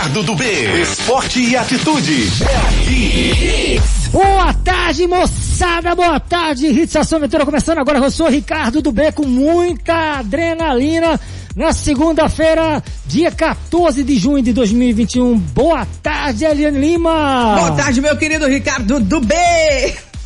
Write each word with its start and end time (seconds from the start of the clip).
Ricardo 0.00 0.22
do 0.22 0.34
B. 0.34 0.44
Esporte 0.80 1.40
e 1.42 1.54
atitude. 1.54 2.28
É 2.40 2.56
aqui. 2.56 3.80
Boa 4.10 4.54
tarde, 4.54 5.06
moçada. 5.06 5.94
Boa 5.94 6.18
tarde. 6.18 6.88
Ação 6.98 7.18
Aventura 7.18 7.44
começando 7.44 7.78
agora. 7.80 7.98
Eu 7.98 8.10
sou 8.10 8.30
Ricardo 8.30 8.80
do 8.80 8.92
B 8.92 9.12
com 9.12 9.26
muita 9.26 10.20
adrenalina 10.20 11.20
na 11.54 11.74
segunda-feira, 11.74 12.82
dia 13.06 13.30
14 13.30 14.02
de 14.02 14.16
junho 14.16 14.42
de 14.42 14.54
2021. 14.54 15.38
Boa 15.38 15.86
tarde, 16.02 16.46
Eliane 16.46 16.78
Lima. 16.78 17.56
Boa 17.58 17.72
tarde, 17.72 18.00
meu 18.00 18.16
querido 18.16 18.46
Ricardo 18.46 19.00
do 19.00 19.20
B. 19.20 19.34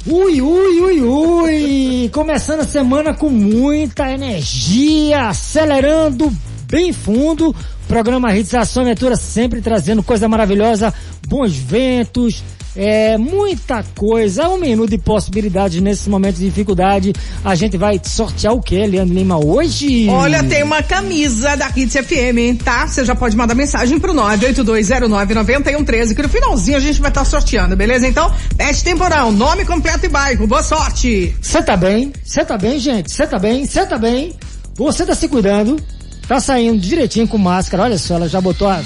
Ui, 0.06 0.41
ui, 0.41 0.80
ui, 0.80 1.00
ui! 1.00 2.11
Começando 2.12 2.61
a 2.61 2.64
semana 2.64 3.12
com 3.12 3.29
muita 3.29 4.09
energia, 4.09 5.30
acelerando 5.30 6.32
bem 6.70 6.93
fundo. 6.93 7.54
Programa 7.87 8.30
Realização 8.30 8.82
Aventura 8.82 9.16
sempre 9.16 9.61
trazendo 9.61 10.02
coisa 10.02 10.29
maravilhosa, 10.29 10.93
bons 11.27 11.55
ventos, 11.55 12.43
é, 12.77 13.16
muita 13.16 13.84
coisa, 13.97 14.48
um 14.48 14.59
menu 14.59 14.87
de 14.87 14.98
possibilidades 14.98 15.80
nesse 15.80 16.10
momento 16.10 16.37
de 16.37 16.45
dificuldade. 16.47 17.12
A 17.45 17.55
gente 17.55 17.77
vai 17.77 18.01
sortear 18.02 18.52
o 18.52 18.60
que, 18.60 18.84
Leandro 18.87 19.15
Lima, 19.15 19.38
hoje? 19.38 20.09
Olha, 20.09 20.43
tem 20.43 20.62
uma 20.62 20.83
camisa 20.83 21.57
da 21.57 21.70
Hits 21.74 21.95
FM, 21.95 22.62
tá? 22.62 22.87
Você 22.87 23.05
já 23.05 23.15
pode 23.15 23.37
mandar 23.37 23.55
mensagem 23.55 23.98
pro 24.01 24.12
982099113, 24.15 26.15
que 26.15 26.23
no 26.23 26.29
finalzinho 26.29 26.77
a 26.77 26.80
gente 26.80 27.01
vai 27.01 27.10
estar 27.10 27.21
tá 27.21 27.27
sorteando, 27.27 27.77
beleza? 27.77 28.07
Então, 28.07 28.32
teste 28.57 28.85
temporal, 28.85 29.30
nome 29.30 29.65
completo 29.65 30.07
e 30.07 30.09
bairro. 30.09 30.46
Boa 30.46 30.62
sorte! 30.62 31.35
Você 31.41 31.62
tá 31.62 31.77
bem? 31.77 32.12
Você 32.24 32.45
tá 32.45 32.59
bem, 32.59 32.79
gente? 32.79 33.12
Você 33.12 33.27
tá 33.27 33.38
bem? 33.38 33.66
Você 33.66 33.87
tá 33.87 33.98
bem? 33.98 34.32
Você 34.77 35.07
tá 35.07 35.15
se 35.15 35.29
cuidando? 35.29 35.77
Tá 36.27 36.41
saindo 36.41 36.78
direitinho 36.78 37.28
com 37.28 37.37
máscara, 37.37 37.83
olha 37.83 37.98
só, 37.98 38.14
ela 38.14 38.28
já 38.28 38.41
botou 38.41 38.69
a... 38.69 38.82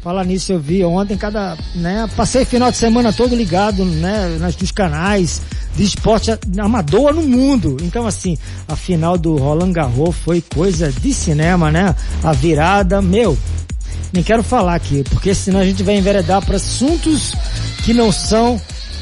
Falar 0.00 0.24
nisso, 0.24 0.52
eu 0.52 0.60
vi 0.60 0.84
ontem 0.84 1.16
cada, 1.16 1.56
né, 1.74 2.08
passei 2.16 2.44
final 2.44 2.70
de 2.70 2.76
semana 2.76 3.12
todo 3.12 3.34
ligado, 3.34 3.84
né, 3.84 4.38
nos 4.40 4.70
canais 4.70 5.42
de 5.74 5.84
esporte 5.84 6.30
amador 6.58 7.12
no 7.12 7.22
mundo. 7.22 7.76
Então 7.82 8.06
assim, 8.06 8.38
a 8.66 8.76
final 8.76 9.18
do 9.18 9.36
Roland 9.36 9.72
Garros 9.72 10.14
foi 10.24 10.40
coisa 10.40 10.92
de 10.92 11.12
cinema, 11.12 11.70
né? 11.70 11.94
A 12.22 12.32
virada, 12.32 13.02
meu, 13.02 13.36
nem 14.12 14.22
quero 14.22 14.42
falar 14.42 14.76
aqui, 14.76 15.04
porque 15.10 15.34
senão 15.34 15.60
a 15.60 15.64
gente 15.64 15.82
vai 15.82 15.96
enveredar 15.96 16.44
para 16.44 16.56
assuntos 16.56 17.34
que 17.84 17.92
não 17.92 18.10
são 18.10 18.60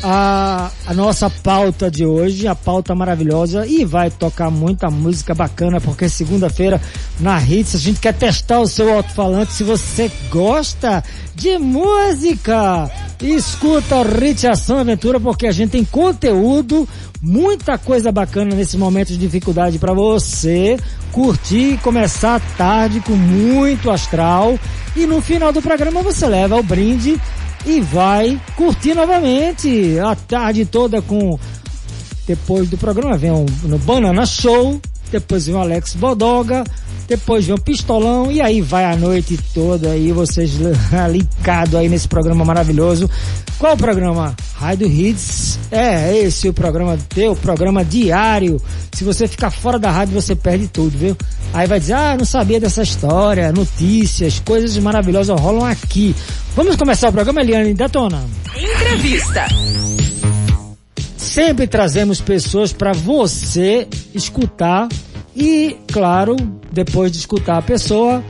a, 0.09 0.71
a 0.87 0.95
nossa 0.95 1.29
pauta 1.29 1.91
de 1.91 2.07
hoje, 2.07 2.47
a 2.47 2.55
pauta 2.55 2.95
maravilhosa 2.95 3.67
e 3.67 3.85
vai 3.85 4.09
tocar 4.09 4.53
muita 4.53 4.89
música 4.89 5.35
bacana 5.35 5.81
porque 5.81 6.09
segunda-feira 6.09 6.81
na 7.19 7.43
Hits 7.43 7.75
a 7.75 7.79
gente 7.79 7.99
quer 7.99 8.15
testar 8.15 8.61
o 8.61 8.69
seu 8.69 8.95
alto-falante 8.95 9.53
se 9.53 9.65
você 9.65 10.09
gosta 10.31 11.03
de 11.35 11.59
música. 11.59 12.89
Escuta 13.21 13.97
Hits 14.25 14.45
Ação 14.45 14.79
Aventura 14.79 15.19
porque 15.19 15.49
a 15.49 15.53
gente 15.53 15.71
tem 15.71 15.85
conteúdo, 15.85 16.89
muita 17.21 17.77
coisa 17.77 18.13
bacana 18.13 18.55
nesse 18.55 18.79
momento 18.79 19.09
de 19.09 19.19
dificuldade 19.19 19.77
para 19.77 19.93
você 19.93 20.79
curtir 21.11 21.73
e 21.73 21.79
começar 21.79 22.41
tarde 22.57 23.01
com 23.01 23.17
muito 23.17 23.91
astral 23.91 24.57
e 24.95 25.05
no 25.05 25.21
final 25.21 25.53
do 25.53 25.61
programa 25.61 26.01
você 26.01 26.29
leva 26.29 26.57
o 26.57 26.63
brinde 26.63 27.21
e 27.67 27.81
vai 27.81 28.41
curtir 28.55 28.95
novamente 28.95 29.99
a 29.99 30.15
tarde 30.15 30.65
toda 30.65 31.03
com 31.03 31.39
depois 32.27 32.69
do 32.69 32.79
programa 32.79 33.17
vem 33.17 33.31
um, 33.31 33.47
no 33.65 33.79
Banana 33.79 34.25
Show, 34.25 34.81
depois 35.11 35.47
vem 35.47 35.55
o 35.55 35.59
Alex 35.59 35.95
Bodoga, 35.95 36.65
depois 37.09 37.47
vem 37.47 37.55
o 37.55 37.61
Pistolão 37.61 38.31
e 38.31 38.41
aí 38.41 38.61
vai 38.61 38.85
a 38.85 38.97
noite 38.97 39.39
toda 39.55 39.91
aí 39.91 40.13
vocês 40.13 40.53
ligados 41.11 41.75
aí 41.75 41.89
nesse 41.89 42.09
programa 42.09 42.45
maravilhoso. 42.45 43.09
Qual 43.59 43.75
o 43.75 43.77
programa? 43.77 44.35
Rádio 44.55 44.87
Hits. 44.87 45.59
É, 45.71 46.19
esse 46.19 46.47
é 46.47 46.51
o 46.51 46.53
programa 46.53 46.99
teu, 47.09 47.35
programa 47.37 47.85
diário. 47.85 48.61
Se 48.93 49.05
você 49.05 49.29
ficar 49.29 49.51
fora 49.51 49.79
da 49.79 49.91
rádio, 49.91 50.15
você 50.15 50.35
perde 50.35 50.69
tudo, 50.69 50.97
viu? 50.97 51.17
Aí 51.55 51.67
vai 51.67 51.79
dizer, 51.79 51.95
ah, 51.95 52.17
não 52.19 52.25
sabia 52.25 52.61
dessa 52.61 52.83
história, 52.83 53.53
notícias, 53.53 54.41
coisas 54.41 54.77
maravilhosas 54.79 55.39
rolam 55.41 55.65
aqui. 55.65 56.15
Vamos 56.55 56.77
começar 56.77 57.09
o 57.09 57.13
programa, 57.13 57.41
Eliane, 57.41 57.73
detona. 57.75 58.25
Entrevista. 58.55 59.47
Sempre 61.17 61.67
trazemos 61.67 62.21
pessoas 62.21 62.73
para 62.73 62.93
você 62.93 63.87
escutar 64.15 64.89
e, 65.37 65.77
claro, 65.93 66.35
depois 66.73 67.13
de 67.13 67.19
escutar 67.19 67.59
a 67.59 67.63
pessoa, 67.63 68.25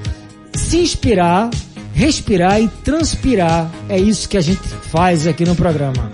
se 0.53 0.79
inspirar, 0.79 1.51
respirar 1.95 2.61
e 2.61 2.69
transpirar. 2.69 3.71
É 3.89 3.97
isso 3.97 4.29
que 4.29 4.37
a 4.37 4.41
gente 4.41 4.61
faz 4.91 5.27
aqui 5.27 5.45
no 5.45 5.55
programa. 5.55 6.11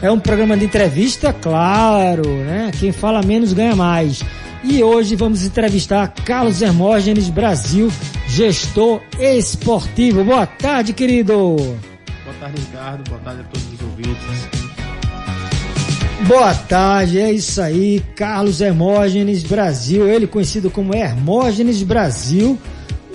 É 0.00 0.10
um 0.10 0.18
programa 0.18 0.56
de 0.56 0.64
entrevista, 0.64 1.30
claro, 1.30 2.26
né? 2.26 2.70
Quem 2.80 2.90
fala 2.90 3.22
menos 3.22 3.52
ganha 3.52 3.76
mais. 3.76 4.22
E 4.64 4.82
hoje 4.82 5.14
vamos 5.14 5.44
entrevistar 5.44 6.08
Carlos 6.08 6.62
Hermógenes 6.62 7.28
Brasil, 7.28 7.92
gestor 8.26 9.02
esportivo. 9.18 10.24
Boa 10.24 10.46
tarde, 10.46 10.94
querido. 10.94 11.56
Boa 11.56 12.36
tarde, 12.40 12.60
Ricardo. 12.60 13.10
Boa 13.10 13.20
tarde 13.20 13.40
a 13.40 13.44
todos 13.44 13.66
os 13.74 13.82
ouvintes. 13.82 14.59
Boa 16.26 16.54
tarde, 16.54 17.18
é 17.18 17.32
isso 17.32 17.60
aí, 17.60 18.02
Carlos 18.14 18.60
Hermógenes 18.60 19.42
Brasil, 19.42 20.06
ele 20.06 20.26
conhecido 20.26 20.70
como 20.70 20.94
Hermógenes 20.94 21.82
Brasil, 21.82 22.58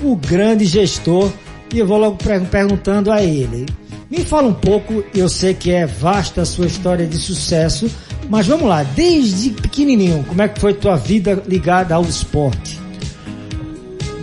o 0.03 0.15
grande 0.15 0.65
gestor, 0.65 1.31
e 1.73 1.79
eu 1.79 1.87
vou 1.87 1.97
logo 1.97 2.17
perguntando 2.49 3.11
a 3.11 3.23
ele. 3.23 3.67
Me 4.09 4.19
fala 4.19 4.47
um 4.47 4.53
pouco, 4.53 5.03
eu 5.13 5.29
sei 5.29 5.53
que 5.53 5.71
é 5.71 5.85
vasta 5.85 6.41
a 6.41 6.45
sua 6.45 6.65
história 6.65 7.05
de 7.05 7.17
sucesso, 7.17 7.89
mas 8.27 8.47
vamos 8.47 8.67
lá, 8.67 8.83
desde 8.83 9.51
pequenininho, 9.51 10.25
como 10.27 10.41
é 10.41 10.47
que 10.47 10.59
foi 10.59 10.73
tua 10.73 10.95
vida 10.95 11.41
ligada 11.47 11.95
ao 11.95 12.03
esporte? 12.03 12.79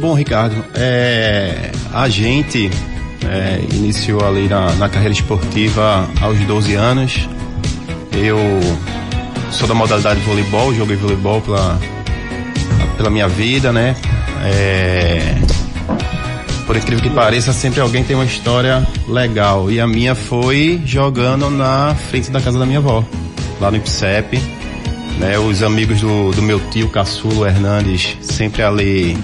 Bom, 0.00 0.14
Ricardo, 0.14 0.56
é, 0.74 1.70
a 1.92 2.08
gente 2.08 2.68
é, 3.24 3.60
iniciou 3.74 4.26
ali 4.26 4.48
na, 4.48 4.74
na 4.74 4.88
carreira 4.88 5.14
esportiva 5.14 6.08
aos 6.20 6.38
12 6.40 6.74
anos, 6.74 7.28
eu 8.14 8.38
sou 9.50 9.68
da 9.68 9.74
modalidade 9.74 10.20
de 10.20 10.26
voleibol, 10.26 10.74
joguei 10.74 10.96
voleibol 10.96 11.40
pela, 11.40 11.78
pela 12.96 13.10
minha 13.10 13.28
vida, 13.28 13.72
né? 13.72 13.96
É, 14.44 15.36
por 16.66 16.76
incrível 16.76 17.02
que 17.02 17.10
pareça, 17.10 17.52
sempre 17.52 17.80
alguém 17.80 18.02
tem 18.04 18.16
uma 18.16 18.24
história 18.24 18.86
legal. 19.08 19.70
E 19.70 19.80
a 19.80 19.86
minha 19.86 20.14
foi 20.14 20.80
jogando 20.84 21.50
na 21.50 21.94
frente 21.94 22.30
da 22.30 22.40
casa 22.40 22.58
da 22.58 22.66
minha 22.66 22.78
avó, 22.78 23.04
lá 23.60 23.70
no 23.70 23.76
IPSEP. 23.76 24.40
Né, 25.18 25.38
os 25.38 25.62
amigos 25.62 26.00
do, 26.00 26.32
do 26.32 26.40
meu 26.40 26.58
tio 26.70 26.88
Caçulo 26.88 27.46
Hernandes 27.46 28.16
sempre 28.22 28.62
ali 28.62 29.16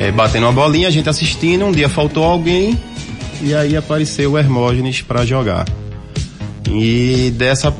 é, 0.00 0.10
batendo 0.10 0.46
uma 0.46 0.52
bolinha, 0.52 0.88
a 0.88 0.90
gente 0.90 1.08
assistindo. 1.08 1.66
Um 1.66 1.72
dia 1.72 1.88
faltou 1.88 2.24
alguém 2.24 2.80
e 3.42 3.54
aí 3.54 3.76
apareceu 3.76 4.32
o 4.32 4.38
Hermógenes 4.38 5.02
para 5.02 5.26
jogar. 5.26 5.66
E 6.66 7.32
dessa 7.36 7.70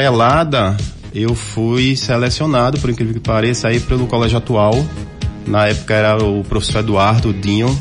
pelada, 0.00 0.78
eu 1.14 1.34
fui 1.34 1.94
selecionado, 1.94 2.80
por 2.80 2.88
incrível 2.88 3.12
que 3.12 3.20
pareça, 3.20 3.68
aí 3.68 3.78
pelo 3.78 4.06
colégio 4.06 4.38
atual. 4.38 4.72
Na 5.46 5.66
época 5.66 5.92
era 5.92 6.24
o 6.24 6.42
professor 6.42 6.78
Eduardo 6.78 7.34
Dinho, 7.34 7.78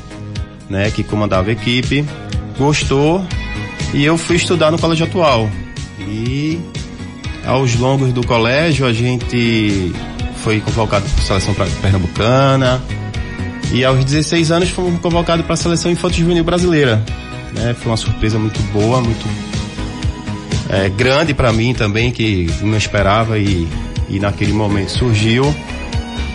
né, 0.69 0.91
que 0.91 1.01
comandava 1.01 1.47
a 1.47 1.53
equipe. 1.53 2.05
Gostou 2.57 3.25
e 3.93 4.03
eu 4.03 4.17
fui 4.17 4.35
estudar 4.35 4.69
no 4.69 4.77
colégio 4.77 5.05
atual. 5.05 5.49
E 6.01 6.59
aos 7.45 7.73
longos 7.77 8.11
do 8.11 8.27
colégio 8.27 8.85
a 8.85 8.91
gente 8.91 9.93
foi 10.43 10.59
convocado 10.59 11.07
para 11.07 11.23
a 11.23 11.25
seleção 11.25 11.55
pernambucana. 11.81 12.83
E 13.71 13.85
aos 13.85 14.03
16 14.03 14.51
anos 14.51 14.69
fomos 14.71 14.99
convocados 14.99 15.45
para 15.45 15.53
a 15.53 15.57
seleção 15.57 15.89
infantil 15.89 16.23
juvenil 16.25 16.43
brasileira. 16.43 17.01
Né? 17.53 17.73
Foi 17.79 17.89
uma 17.89 17.97
surpresa 17.97 18.37
muito 18.37 18.59
boa, 18.73 18.99
muito 18.99 19.25
é, 20.69 20.87
grande 20.89 21.33
para 21.33 21.51
mim 21.51 21.73
também, 21.73 22.11
que 22.11 22.47
não 22.61 22.77
esperava 22.77 23.37
e, 23.37 23.67
e 24.07 24.19
naquele 24.19 24.53
momento 24.53 24.91
surgiu. 24.91 25.53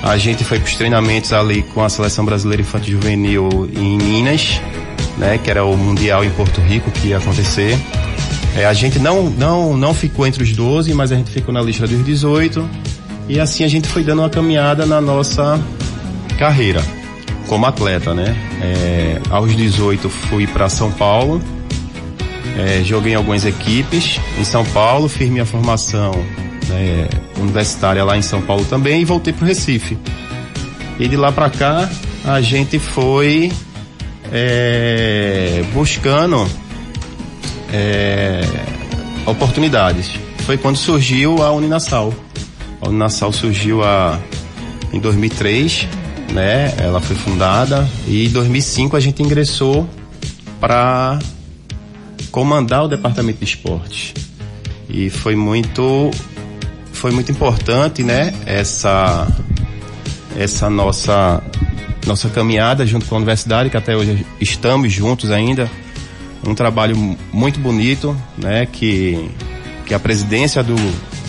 A 0.03 0.17
gente 0.19 0.45
foi 0.45 0.59
para 0.59 0.69
os 0.69 0.75
treinamentos 0.75 1.33
ali 1.33 1.63
com 1.63 1.83
a 1.83 1.89
Seleção 1.89 2.25
Brasileira 2.25 2.61
Infantil 2.61 3.01
Juvenil 3.01 3.71
em 3.75 3.97
Minas, 3.97 4.61
né, 5.17 5.39
que 5.39 5.51
era 5.51 5.65
o 5.65 5.77
Mundial 5.77 6.25
em 6.25 6.31
Porto 6.31 6.61
Rico 6.61 6.91
que 6.91 7.09
ia 7.09 7.19
acontecer. 7.19 7.79
É, 8.57 8.67
a 8.67 8.73
gente 8.73 8.99
não, 8.99 9.31
não, 9.31 9.77
não 9.77 9.95
ficou 9.95 10.27
entre 10.27 10.43
os 10.43 10.53
12, 10.53 10.93
mas 10.93 11.11
a 11.11 11.17
gente 11.17 11.31
ficou 11.31 11.55
na 11.55 11.63
lista 11.63 11.87
dos 11.87 12.05
18. 12.05 12.69
E 13.29 13.41
assim 13.41 13.65
a 13.65 13.69
gente 13.69 13.89
foi 13.89 14.05
dando 14.05 14.21
uma 14.21 14.31
caminhada 14.31 14.85
na 14.85 15.01
nossa 15.01 15.59
carreira 16.39 16.83
como 17.49 17.67
atleta, 17.67 18.15
né? 18.15 18.37
É, 18.61 19.21
aos 19.31 19.55
18 19.57 20.09
fui 20.09 20.47
para 20.47 20.69
São 20.69 20.91
Paulo, 20.91 21.41
é, 22.56 22.82
joguei 22.85 23.12
em 23.12 23.17
algumas 23.17 23.44
equipes 23.44 24.20
em 24.38 24.44
São 24.44 24.64
Paulo, 24.67 25.08
fiz 25.08 25.29
minha 25.29 25.46
formação 25.46 26.12
né, 26.69 27.08
universitária 27.38 28.05
lá 28.05 28.17
em 28.17 28.23
São 28.23 28.41
Paulo 28.41 28.64
também 28.64 29.02
e 29.02 29.05
voltei 29.05 29.32
para 29.32 29.46
Recife. 29.46 29.99
E 30.99 31.08
de 31.08 31.17
lá 31.17 31.32
para 31.32 31.50
cá 31.50 31.91
a 32.25 32.41
gente 32.41 32.79
foi 32.79 33.52
é, 34.32 35.62
buscando 35.73 36.49
é, 37.73 38.41
oportunidades. 39.26 40.11
Foi 40.46 40.56
quando 40.56 40.76
surgiu 40.76 41.43
a 41.43 41.52
Uninasal. 41.52 42.14
A 42.81 42.88
Uninasal 42.88 43.32
surgiu 43.32 43.82
a, 43.82 44.19
em 44.93 45.00
2003, 45.00 45.88
né? 46.32 46.75
Ela 46.79 47.00
foi 47.00 47.17
fundada 47.17 47.88
e 48.06 48.26
em 48.26 48.31
2005 48.31 48.96
a 48.96 49.00
gente 49.00 49.23
ingressou 49.23 49.88
para 50.61 51.19
comandar 52.35 52.83
o 52.83 52.89
departamento 52.89 53.39
de 53.39 53.45
esportes. 53.45 54.13
E 54.91 55.09
foi 55.09 55.37
muito 55.37 56.11
foi 56.93 57.13
muito 57.13 57.31
importante, 57.31 58.03
né, 58.03 58.35
essa 58.45 59.29
essa 60.37 60.69
nossa 60.69 61.41
nossa 62.05 62.29
caminhada 62.29 62.85
junto 62.85 63.07
com 63.07 63.15
a 63.15 63.19
universidade, 63.19 63.71
que 63.71 63.77
até 63.77 63.97
hoje 63.97 64.27
estamos 64.41 64.93
juntos 64.93 65.31
ainda. 65.31 65.71
Um 66.45 66.57
trabalho 66.57 66.97
muito 67.33 67.61
bonito, 67.61 68.17
né, 68.37 68.67
que 68.67 69.31
que 69.87 69.95
a 69.95 70.01
presidência 70.01 70.61
do 70.61 70.75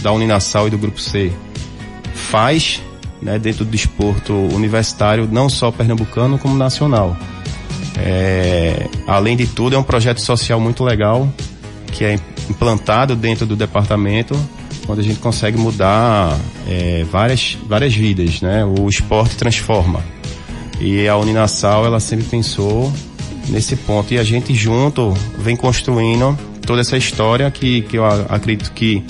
da 0.01 0.11
Uninasal 0.11 0.65
e 0.65 0.71
do 0.71 0.77
Grupo 0.79 0.99
C 0.99 1.31
faz, 2.15 2.81
né, 3.21 3.37
dentro 3.37 3.63
do 3.63 3.69
desporto 3.69 4.33
universitário, 4.33 5.29
não 5.31 5.49
só 5.49 5.71
pernambucano 5.71 6.39
como 6.39 6.57
nacional. 6.57 7.15
É, 7.97 8.87
além 9.07 9.37
de 9.37 9.47
tudo, 9.47 9.75
é 9.75 9.79
um 9.79 9.83
projeto 9.83 10.19
social 10.21 10.59
muito 10.59 10.83
legal 10.83 11.29
que 11.91 12.03
é 12.03 12.19
implantado 12.49 13.15
dentro 13.15 13.45
do 13.45 13.55
departamento, 13.55 14.37
onde 14.87 14.99
a 14.99 15.03
gente 15.03 15.19
consegue 15.19 15.57
mudar 15.57 16.37
é, 16.67 17.05
várias, 17.09 17.57
várias 17.67 17.93
vidas, 17.93 18.41
né? 18.41 18.65
O 18.65 18.89
esporte 18.89 19.37
transforma. 19.37 20.03
E 20.79 21.07
a 21.07 21.15
Uninasal, 21.17 21.85
ela 21.85 22.01
sempre 22.01 22.25
pensou 22.25 22.91
nesse 23.47 23.75
ponto. 23.77 24.13
E 24.13 24.19
a 24.19 24.23
gente 24.23 24.53
junto 24.53 25.13
vem 25.37 25.55
construindo 25.55 26.37
toda 26.65 26.81
essa 26.81 26.97
história 26.97 27.49
que, 27.49 27.81
que 27.83 27.97
eu 27.97 28.05
acredito 28.05 28.71
que 28.73 29.03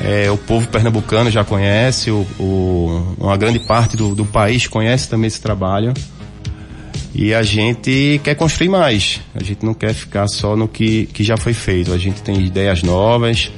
é, 0.00 0.30
o 0.30 0.36
povo 0.36 0.68
pernambucano 0.68 1.30
já 1.30 1.44
conhece, 1.44 2.10
o, 2.10 2.26
o, 2.38 3.16
uma 3.18 3.36
grande 3.36 3.60
parte 3.60 3.96
do, 3.96 4.14
do 4.14 4.24
país 4.24 4.66
conhece 4.66 5.08
também 5.08 5.28
esse 5.28 5.40
trabalho. 5.40 5.94
E 7.14 7.34
a 7.34 7.42
gente 7.42 8.20
quer 8.24 8.34
construir 8.34 8.68
mais. 8.68 9.20
A 9.34 9.42
gente 9.42 9.64
não 9.64 9.74
quer 9.74 9.92
ficar 9.92 10.26
só 10.28 10.56
no 10.56 10.66
que, 10.66 11.06
que 11.06 11.22
já 11.22 11.36
foi 11.36 11.52
feito. 11.52 11.92
A 11.92 11.98
gente 11.98 12.22
tem 12.22 12.40
ideias 12.40 12.82
novas. 12.82 13.50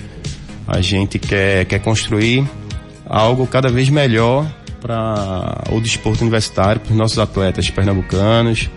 A 0.66 0.80
gente 0.80 1.18
quer, 1.18 1.64
quer 1.66 1.78
construir 1.78 2.44
algo 3.06 3.46
cada 3.46 3.68
vez 3.68 3.88
melhor 3.88 4.46
para 4.80 5.64
o 5.70 5.80
desporto 5.80 6.22
universitário, 6.22 6.80
para 6.80 6.90
os 6.90 6.96
nossos 6.96 7.18
atletas 7.18 7.70
pernambucanos, 7.70 8.68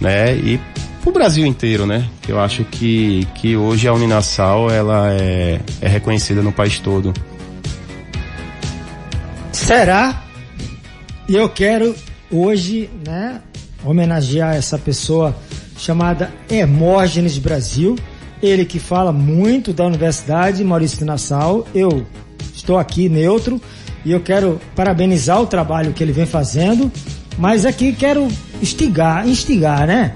né? 0.00 0.34
E 0.36 0.60
para 1.00 1.10
o 1.10 1.12
Brasil 1.12 1.44
inteiro, 1.44 1.84
né? 1.84 2.08
Eu 2.28 2.40
acho 2.40 2.64
que, 2.64 3.26
que 3.34 3.56
hoje 3.56 3.88
a 3.88 3.92
Uninasal 3.92 4.70
ela 4.70 5.12
é, 5.12 5.60
é 5.80 5.88
reconhecida 5.88 6.42
no 6.42 6.52
país 6.52 6.78
todo. 6.78 7.12
Será? 9.50 10.22
E 11.28 11.34
eu 11.34 11.48
quero 11.48 11.94
hoje, 12.30 12.88
né, 13.06 13.40
homenagear 13.84 14.54
essa 14.54 14.78
pessoa 14.78 15.36
chamada 15.76 16.32
Hermógenes 16.50 17.38
Brasil. 17.38 17.96
Ele 18.42 18.64
que 18.64 18.78
fala 18.78 19.12
muito 19.12 19.72
da 19.72 19.84
Universidade 19.84 20.64
Maurício 20.64 21.04
Nassau. 21.04 21.66
Eu 21.74 22.06
estou 22.54 22.78
aqui 22.78 23.08
neutro 23.08 23.60
e 24.04 24.10
eu 24.10 24.20
quero 24.20 24.60
parabenizar 24.74 25.40
o 25.40 25.46
trabalho 25.46 25.92
que 25.92 26.02
ele 26.02 26.12
vem 26.12 26.26
fazendo, 26.26 26.90
mas 27.38 27.64
aqui 27.64 27.92
quero 27.92 28.28
instigar, 28.60 29.26
instigar, 29.28 29.86
né? 29.86 30.14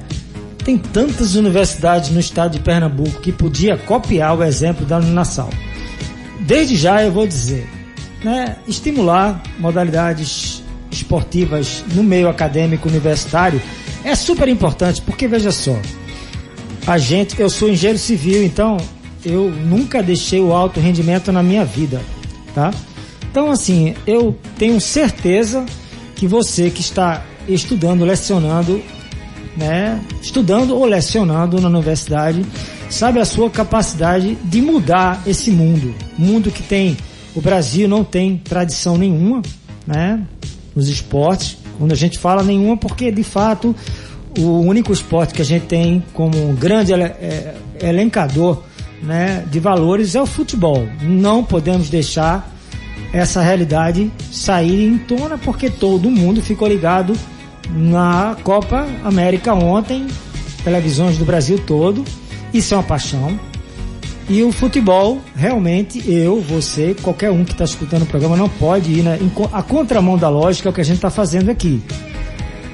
Tem 0.64 0.76
tantas 0.76 1.36
universidades 1.36 2.10
no 2.10 2.18
estado 2.18 2.52
de 2.52 2.60
Pernambuco 2.60 3.20
que 3.20 3.30
podia 3.30 3.76
copiar 3.76 4.36
o 4.36 4.42
exemplo 4.42 4.84
da 4.84 4.98
Nassau. 4.98 5.50
Desde 6.40 6.76
já 6.76 7.02
eu 7.02 7.12
vou 7.12 7.26
dizer, 7.26 7.68
né, 8.24 8.56
estimular 8.66 9.40
modalidades 9.58 10.62
esportivas 11.06 11.84
no 11.94 12.02
meio 12.02 12.28
acadêmico 12.28 12.88
universitário 12.88 13.62
é 14.04 14.14
super 14.14 14.48
importante, 14.48 15.00
porque 15.00 15.28
veja 15.28 15.52
só, 15.52 15.76
a 16.86 16.98
gente, 16.98 17.40
eu 17.40 17.48
sou 17.48 17.70
engenheiro 17.70 17.98
civil, 17.98 18.44
então 18.44 18.76
eu 19.24 19.50
nunca 19.50 20.02
deixei 20.02 20.40
o 20.40 20.52
alto 20.52 20.80
rendimento 20.80 21.32
na 21.32 21.42
minha 21.42 21.64
vida, 21.64 22.00
tá? 22.54 22.72
Então 23.30 23.50
assim, 23.50 23.94
eu 24.06 24.36
tenho 24.58 24.80
certeza 24.80 25.64
que 26.14 26.26
você 26.26 26.70
que 26.70 26.80
está 26.80 27.24
estudando, 27.48 28.04
lecionando, 28.04 28.82
né, 29.56 30.00
estudando 30.20 30.76
ou 30.76 30.84
lecionando 30.84 31.60
na 31.60 31.68
universidade, 31.68 32.44
sabe 32.90 33.20
a 33.20 33.24
sua 33.24 33.50
capacidade 33.50 34.36
de 34.44 34.60
mudar 34.60 35.22
esse 35.26 35.50
mundo, 35.50 35.94
mundo 36.18 36.50
que 36.50 36.62
tem 36.62 36.96
o 37.34 37.40
Brasil 37.40 37.86
não 37.86 38.02
tem 38.02 38.38
tradição 38.38 38.96
nenhuma, 38.96 39.42
né? 39.86 40.26
Nos 40.76 40.88
esportes. 40.88 41.56
Quando 41.78 41.92
a 41.92 41.96
gente 41.96 42.18
fala 42.18 42.42
nenhuma, 42.42 42.76
porque 42.76 43.10
de 43.10 43.24
fato 43.24 43.74
o 44.38 44.60
único 44.60 44.92
esporte 44.92 45.32
que 45.32 45.40
a 45.40 45.44
gente 45.44 45.64
tem 45.64 46.04
como 46.12 46.50
um 46.50 46.54
grande 46.54 46.92
é, 46.92 47.54
elencador 47.80 48.62
né, 49.02 49.44
de 49.50 49.58
valores 49.58 50.14
é 50.14 50.20
o 50.20 50.26
futebol. 50.26 50.86
Não 51.00 51.42
podemos 51.42 51.88
deixar 51.88 52.54
essa 53.12 53.40
realidade 53.40 54.12
sair 54.30 54.86
em 54.86 54.98
tona 54.98 55.38
porque 55.38 55.70
todo 55.70 56.10
mundo 56.10 56.42
ficou 56.42 56.68
ligado 56.68 57.14
na 57.70 58.36
Copa 58.42 58.86
América 59.02 59.54
ontem, 59.54 60.06
televisões 60.62 61.16
do 61.16 61.24
Brasil 61.24 61.58
todo. 61.66 62.04
Isso 62.52 62.74
é 62.74 62.76
uma 62.76 62.82
paixão. 62.82 63.38
E 64.28 64.42
o 64.42 64.50
futebol, 64.50 65.20
realmente, 65.36 66.02
eu, 66.10 66.40
você, 66.40 66.96
qualquer 67.00 67.30
um 67.30 67.44
que 67.44 67.52
está 67.52 67.64
escutando 67.64 68.02
o 68.02 68.06
programa 68.06 68.36
não 68.36 68.48
pode 68.48 68.90
ir 68.90 69.02
né, 69.02 69.20
a 69.52 69.62
contramão 69.62 70.18
da 70.18 70.28
lógica 70.28 70.68
é 70.68 70.70
o 70.70 70.72
que 70.72 70.80
a 70.80 70.84
gente 70.84 70.96
está 70.96 71.10
fazendo 71.10 71.48
aqui. 71.48 71.80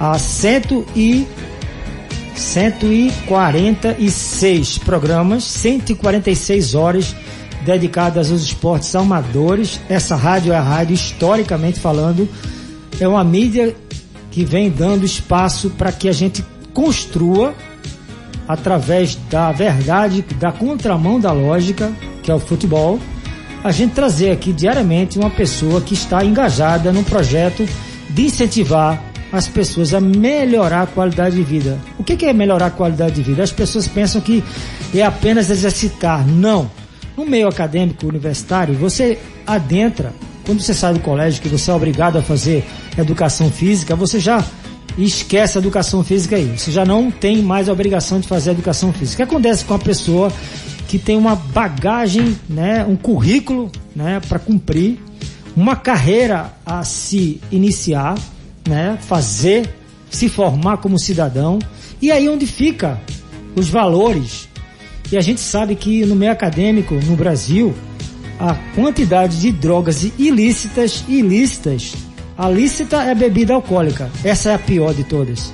Há 0.00 0.18
cento 0.18 0.86
e 0.96 1.26
146 2.34 4.78
programas, 4.78 5.44
146 5.44 6.74
horas 6.74 7.14
dedicadas 7.66 8.30
aos 8.30 8.42
esportes 8.42 8.94
amadores. 8.94 9.78
Essa 9.90 10.16
rádio 10.16 10.54
é 10.54 10.56
a 10.56 10.62
rádio, 10.62 10.94
historicamente 10.94 11.78
falando, 11.78 12.26
é 12.98 13.06
uma 13.06 13.22
mídia 13.22 13.76
que 14.30 14.42
vem 14.44 14.70
dando 14.70 15.04
espaço 15.04 15.68
para 15.70 15.92
que 15.92 16.08
a 16.08 16.12
gente 16.12 16.42
construa 16.72 17.54
através 18.52 19.16
da 19.30 19.50
verdade, 19.52 20.24
da 20.38 20.52
contramão 20.52 21.18
da 21.18 21.32
lógica, 21.32 21.92
que 22.22 22.30
é 22.30 22.34
o 22.34 22.38
futebol, 22.40 22.98
a 23.64 23.70
gente 23.70 23.94
trazer 23.94 24.30
aqui 24.30 24.52
diariamente 24.52 25.18
uma 25.18 25.30
pessoa 25.30 25.80
que 25.80 25.94
está 25.94 26.24
engajada 26.24 26.92
no 26.92 27.04
projeto 27.04 27.66
de 28.10 28.22
incentivar 28.22 29.02
as 29.32 29.48
pessoas 29.48 29.94
a 29.94 30.00
melhorar 30.00 30.82
a 30.82 30.86
qualidade 30.86 31.36
de 31.36 31.42
vida. 31.42 31.78
O 31.98 32.04
que 32.04 32.26
é 32.26 32.32
melhorar 32.32 32.66
a 32.66 32.70
qualidade 32.70 33.14
de 33.14 33.22
vida? 33.22 33.42
As 33.42 33.52
pessoas 33.52 33.88
pensam 33.88 34.20
que 34.20 34.44
é 34.94 35.02
apenas 35.02 35.48
exercitar. 35.48 36.26
Não. 36.26 36.70
No 37.16 37.24
meio 37.24 37.48
acadêmico 37.48 38.06
universitário, 38.06 38.74
você 38.74 39.18
adentra, 39.46 40.12
quando 40.44 40.60
você 40.60 40.74
sai 40.74 40.94
do 40.94 41.00
colégio, 41.00 41.40
que 41.40 41.48
você 41.48 41.70
é 41.70 41.74
obrigado 41.74 42.18
a 42.18 42.22
fazer 42.22 42.64
educação 42.98 43.50
física, 43.50 43.96
você 43.96 44.20
já 44.20 44.44
e 44.96 45.04
esquece 45.04 45.58
a 45.58 45.60
educação 45.60 46.04
física 46.04 46.36
aí. 46.36 46.58
Você 46.58 46.70
já 46.70 46.84
não 46.84 47.10
tem 47.10 47.42
mais 47.42 47.68
a 47.68 47.72
obrigação 47.72 48.20
de 48.20 48.28
fazer 48.28 48.50
a 48.50 48.52
educação 48.52 48.92
física. 48.92 49.22
O 49.22 49.26
que 49.26 49.32
acontece 49.32 49.64
com 49.64 49.74
a 49.74 49.78
pessoa 49.78 50.32
que 50.88 50.98
tem 50.98 51.16
uma 51.16 51.34
bagagem, 51.34 52.36
né, 52.48 52.84
um 52.84 52.96
currículo, 52.96 53.70
né, 53.96 54.20
para 54.28 54.38
cumprir, 54.38 54.98
uma 55.56 55.76
carreira 55.76 56.52
a 56.66 56.84
se 56.84 57.40
iniciar, 57.50 58.18
né, 58.68 58.98
fazer, 59.00 59.68
se 60.10 60.28
formar 60.28 60.78
como 60.78 60.98
cidadão, 60.98 61.58
e 62.00 62.10
aí 62.10 62.28
onde 62.28 62.46
fica 62.46 63.00
os 63.56 63.68
valores. 63.68 64.48
E 65.10 65.16
a 65.16 65.20
gente 65.20 65.40
sabe 65.40 65.74
que 65.74 66.04
no 66.04 66.14
meio 66.14 66.32
acadêmico, 66.32 66.94
no 66.94 67.16
Brasil, 67.16 67.74
a 68.38 68.54
quantidade 68.74 69.40
de 69.40 69.52
drogas 69.52 70.04
ilícitas, 70.18 71.04
ilícitas, 71.08 71.94
a 72.36 72.48
lícita 72.48 73.02
é 73.02 73.14
bebida 73.14 73.54
alcoólica. 73.54 74.10
Essa 74.24 74.50
é 74.50 74.54
a 74.54 74.58
pior 74.58 74.94
de 74.94 75.04
todas. 75.04 75.52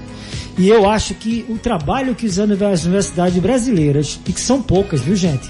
E 0.56 0.68
eu 0.68 0.88
acho 0.88 1.14
que 1.14 1.44
o 1.48 1.56
trabalho 1.56 2.14
que 2.14 2.26
as 2.26 2.38
universidades 2.38 3.38
brasileiras, 3.38 4.18
e 4.26 4.32
que 4.32 4.40
são 4.40 4.60
poucas, 4.60 5.00
viu 5.00 5.14
gente, 5.14 5.48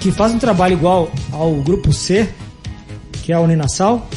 que 0.00 0.12
fazem 0.12 0.36
um 0.36 0.40
trabalho 0.40 0.74
igual 0.74 1.10
ao 1.32 1.52
Grupo 1.56 1.92
C, 1.92 2.28
que 3.22 3.32
é 3.32 3.34
a 3.34 3.40
Uninasal, 3.40 4.08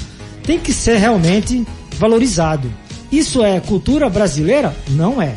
tem 0.43 0.59
que 0.59 0.71
ser 0.71 0.97
realmente 0.97 1.65
valorizado. 1.97 2.71
Isso 3.11 3.43
é 3.43 3.59
cultura 3.59 4.09
brasileira? 4.09 4.75
Não 4.89 5.21
é. 5.21 5.33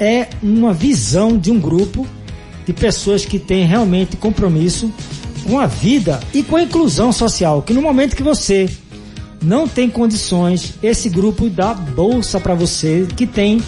É 0.00 0.28
uma 0.42 0.72
visão 0.72 1.38
de 1.38 1.50
um 1.50 1.60
grupo 1.60 2.06
de 2.66 2.72
pessoas 2.72 3.24
que 3.24 3.38
têm 3.38 3.66
realmente 3.66 4.16
compromisso 4.16 4.92
com 5.46 5.60
a 5.60 5.66
vida 5.66 6.18
e 6.32 6.42
com 6.42 6.56
a 6.56 6.62
inclusão 6.62 7.12
social. 7.12 7.62
Que 7.62 7.72
no 7.72 7.82
momento 7.82 8.16
que 8.16 8.22
você 8.22 8.68
não 9.44 9.68
tem 9.68 9.90
condições, 9.90 10.74
esse 10.82 11.08
grupo 11.08 11.50
dá 11.50 11.74
bolsa 11.74 12.40
para 12.40 12.54
você 12.54 13.06
que 13.14 13.26
tem 13.26 13.62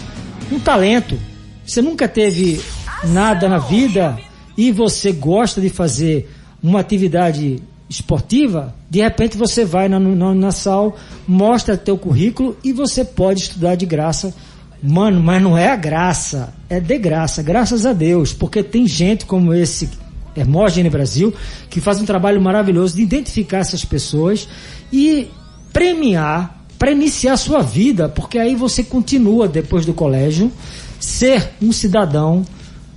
um 0.51 0.59
talento, 0.59 1.17
você 1.65 1.81
nunca 1.81 2.07
teve 2.07 2.59
nada 3.03 3.47
na 3.47 3.59
vida 3.59 4.17
e 4.57 4.71
você 4.71 5.11
gosta 5.11 5.61
de 5.61 5.69
fazer 5.69 6.29
uma 6.63 6.79
atividade 6.79 7.61
esportiva, 7.89 8.73
de 8.89 9.01
repente 9.01 9.37
você 9.37 9.63
vai 9.63 9.87
na, 9.87 9.99
na 9.99 10.29
Uninasal, 10.29 10.97
mostra 11.27 11.77
teu 11.77 11.97
currículo 11.97 12.57
e 12.63 12.73
você 12.73 13.05
pode 13.05 13.41
estudar 13.41 13.75
de 13.75 13.85
graça. 13.85 14.33
Mano, 14.81 15.21
mas 15.21 15.41
não 15.41 15.57
é 15.57 15.69
a 15.69 15.75
graça, 15.75 16.53
é 16.69 16.79
de 16.79 16.97
graça, 16.97 17.41
graças 17.41 17.85
a 17.85 17.93
Deus, 17.93 18.33
porque 18.33 18.61
tem 18.61 18.87
gente 18.87 19.25
como 19.25 19.53
esse 19.53 19.89
Hermógenes 20.35 20.91
Brasil 20.91 21.33
que 21.69 21.81
faz 21.81 21.99
um 21.99 22.05
trabalho 22.05 22.39
maravilhoso 22.39 22.95
de 22.95 23.01
identificar 23.01 23.59
essas 23.59 23.83
pessoas 23.83 24.47
e 24.91 25.29
premiar 25.77 26.65
para 26.79 26.91
iniciar 26.91 27.33
a 27.33 27.37
sua 27.37 27.61
vida, 27.61 28.09
porque 28.09 28.39
aí 28.39 28.55
você 28.55 28.83
continua 28.83 29.47
depois 29.47 29.85
do 29.85 29.93
colégio 29.93 30.51
ser 30.99 31.51
um 31.61 31.71
cidadão 31.71 32.43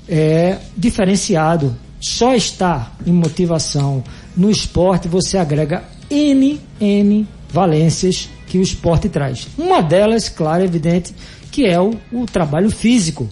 é, 0.09 0.57
diferenciado. 0.75 1.77
Só 2.01 2.35
estar 2.35 2.97
em 3.07 3.13
motivação 3.13 4.03
no 4.35 4.51
esporte 4.51 5.09
você 5.09 5.37
agrega 5.37 5.85
N, 6.09 6.59
N 6.81 7.29
valências 7.51 8.31
que 8.47 8.57
o 8.57 8.63
esporte 8.63 9.11
traz. 9.11 9.47
Uma 9.59 9.83
delas, 9.83 10.31
claro, 10.31 10.65
evidente, 10.65 11.15
que 11.53 11.67
é 11.67 11.79
o, 11.79 11.93
o 12.11 12.25
trabalho 12.25 12.71
físico. 12.71 13.29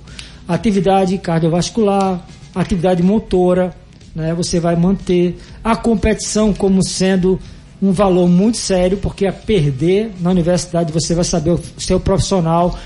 Atividade 0.46 1.16
cardiovascular, 1.16 2.22
atividade 2.54 3.02
motora, 3.02 3.74
né? 4.14 4.34
Você 4.34 4.60
vai 4.60 4.76
manter 4.76 5.38
a 5.64 5.74
competição 5.74 6.52
como 6.52 6.82
sendo 6.82 7.40
um 7.80 7.92
valor 7.92 8.28
muito 8.28 8.56
sério, 8.56 8.98
porque 8.98 9.26
a 9.26 9.32
perder 9.32 10.12
na 10.20 10.30
universidade 10.30 10.92
você 10.92 11.14
vai 11.14 11.24
saber 11.24 11.50
o 11.50 11.60
seu 11.78 12.00
profissional 12.00 12.76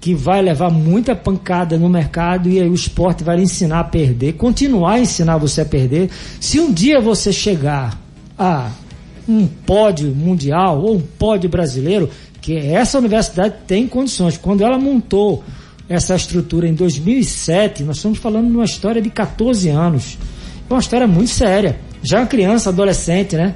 que 0.00 0.14
vai 0.14 0.40
levar 0.40 0.70
muita 0.70 1.14
pancada 1.14 1.76
no 1.76 1.88
mercado 1.88 2.48
e 2.48 2.60
aí 2.60 2.68
o 2.68 2.74
esporte 2.74 3.24
vai 3.24 3.36
lhe 3.36 3.42
ensinar 3.42 3.80
a 3.80 3.84
perder, 3.84 4.34
continuar 4.34 4.92
a 4.92 5.00
ensinar 5.00 5.38
você 5.38 5.62
a 5.62 5.66
perder. 5.66 6.08
Se 6.40 6.60
um 6.60 6.72
dia 6.72 7.00
você 7.00 7.32
chegar 7.32 8.00
a 8.38 8.70
um 9.28 9.46
pódio 9.46 10.14
mundial 10.14 10.80
ou 10.80 10.96
um 10.96 11.00
pódio 11.00 11.50
brasileiro, 11.50 12.08
que 12.40 12.56
essa 12.56 12.98
universidade 12.98 13.56
tem 13.66 13.86
condições. 13.86 14.38
Quando 14.38 14.64
ela 14.64 14.78
montou 14.78 15.44
essa 15.88 16.14
estrutura 16.14 16.66
em 16.66 16.74
2007, 16.74 17.82
nós 17.82 17.96
estamos 17.96 18.18
falando 18.18 18.48
de 18.48 18.54
uma 18.54 18.64
história 18.64 19.02
de 19.02 19.10
14 19.10 19.68
anos. 19.68 20.16
É 20.68 20.72
uma 20.72 20.80
história 20.80 21.06
muito 21.06 21.30
séria. 21.30 21.78
Já 22.02 22.18
é 22.18 22.20
uma 22.20 22.26
criança, 22.26 22.70
adolescente, 22.70 23.36
né? 23.36 23.54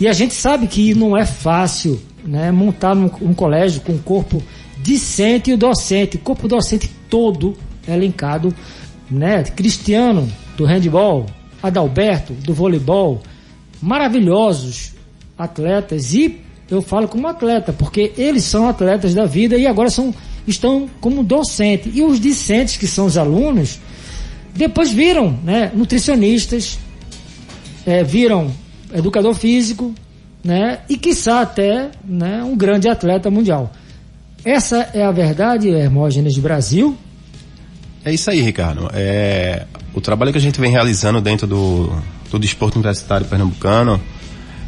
E 0.00 0.08
a 0.08 0.12
gente 0.12 0.32
sabe 0.32 0.66
que 0.66 0.94
não 0.94 1.16
é 1.16 1.26
fácil 1.26 2.00
né, 2.24 2.50
montar 2.50 2.96
um, 2.96 3.10
um 3.20 3.34
colégio 3.34 3.82
com 3.82 3.98
corpo 3.98 4.42
discente 4.78 5.50
e 5.50 5.56
docente, 5.56 6.16
corpo 6.16 6.48
docente 6.48 6.90
todo 7.08 7.56
elencado, 7.86 8.54
né? 9.10 9.42
Cristiano 9.44 10.26
do 10.56 10.64
handball, 10.64 11.26
Adalberto 11.62 12.32
do 12.32 12.54
voleibol, 12.54 13.20
maravilhosos 13.82 14.94
atletas 15.36 16.14
e 16.14 16.40
eu 16.70 16.80
falo 16.80 17.08
como 17.08 17.26
atleta, 17.26 17.72
porque 17.72 18.12
eles 18.16 18.44
são 18.44 18.68
atletas 18.68 19.12
da 19.12 19.26
vida 19.26 19.56
e 19.56 19.66
agora 19.66 19.90
são 19.90 20.14
estão 20.46 20.88
como 21.00 21.22
docente. 21.22 21.90
E 21.92 22.02
os 22.02 22.18
discentes, 22.20 22.76
que 22.76 22.86
são 22.86 23.06
os 23.06 23.16
alunos, 23.18 23.78
depois 24.54 24.90
viram 24.90 25.38
né, 25.44 25.70
nutricionistas, 25.74 26.78
é, 27.84 28.02
viram 28.02 28.50
educador 28.92 29.34
físico, 29.34 29.94
né, 30.42 30.80
e 30.88 30.96
quiçá 30.96 31.42
até 31.42 31.90
né, 32.04 32.42
um 32.42 32.56
grande 32.56 32.88
atleta 32.88 33.30
mundial. 33.30 33.72
Essa 34.44 34.88
é 34.94 35.04
a 35.04 35.10
verdade, 35.10 35.68
Hermógenes 35.68 36.38
Brasil? 36.38 36.96
É 38.04 38.12
isso 38.12 38.30
aí, 38.30 38.40
Ricardo. 38.40 38.90
É, 38.94 39.66
o 39.92 40.00
trabalho 40.00 40.32
que 40.32 40.38
a 40.38 40.40
gente 40.40 40.58
vem 40.58 40.70
realizando 40.70 41.20
dentro 41.20 41.46
do, 41.46 41.92
do 42.30 42.38
desporto 42.38 42.78
universitário 42.78 43.26
pernambucano, 43.26 44.00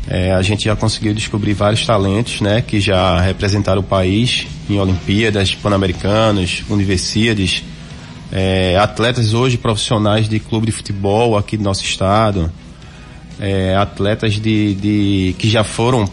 é, 0.09 0.33
a 0.33 0.43
gente 0.43 0.65
já 0.65 0.77
conseguiu 0.77 1.15
descobrir 1.15 1.55
vários 1.55 1.87
talentos, 1.87 2.41
né, 2.43 2.61
que 2.61 2.81
já 2.81 3.21
representaram 3.21 3.81
o 3.81 3.85
país 3.85 4.47
em 4.69 4.79
Olimpíadas, 4.79 5.55
Pan-Americanos, 5.55 6.63
Universidades, 6.69 7.65
é, 8.31 8.77
atletas 8.79 9.33
hoje 9.33 9.57
profissionais 9.57 10.29
de 10.29 10.39
clube 10.39 10.67
de 10.67 10.73
futebol 10.73 11.37
aqui 11.37 11.57
do 11.57 11.63
nosso 11.63 11.85
estado, 11.85 12.53
é, 13.43 13.75
atletas 13.75 14.35
de, 14.35 14.75
de, 14.77 15.35
que 15.37 15.51
já 15.51 15.65
foram 15.65 16.09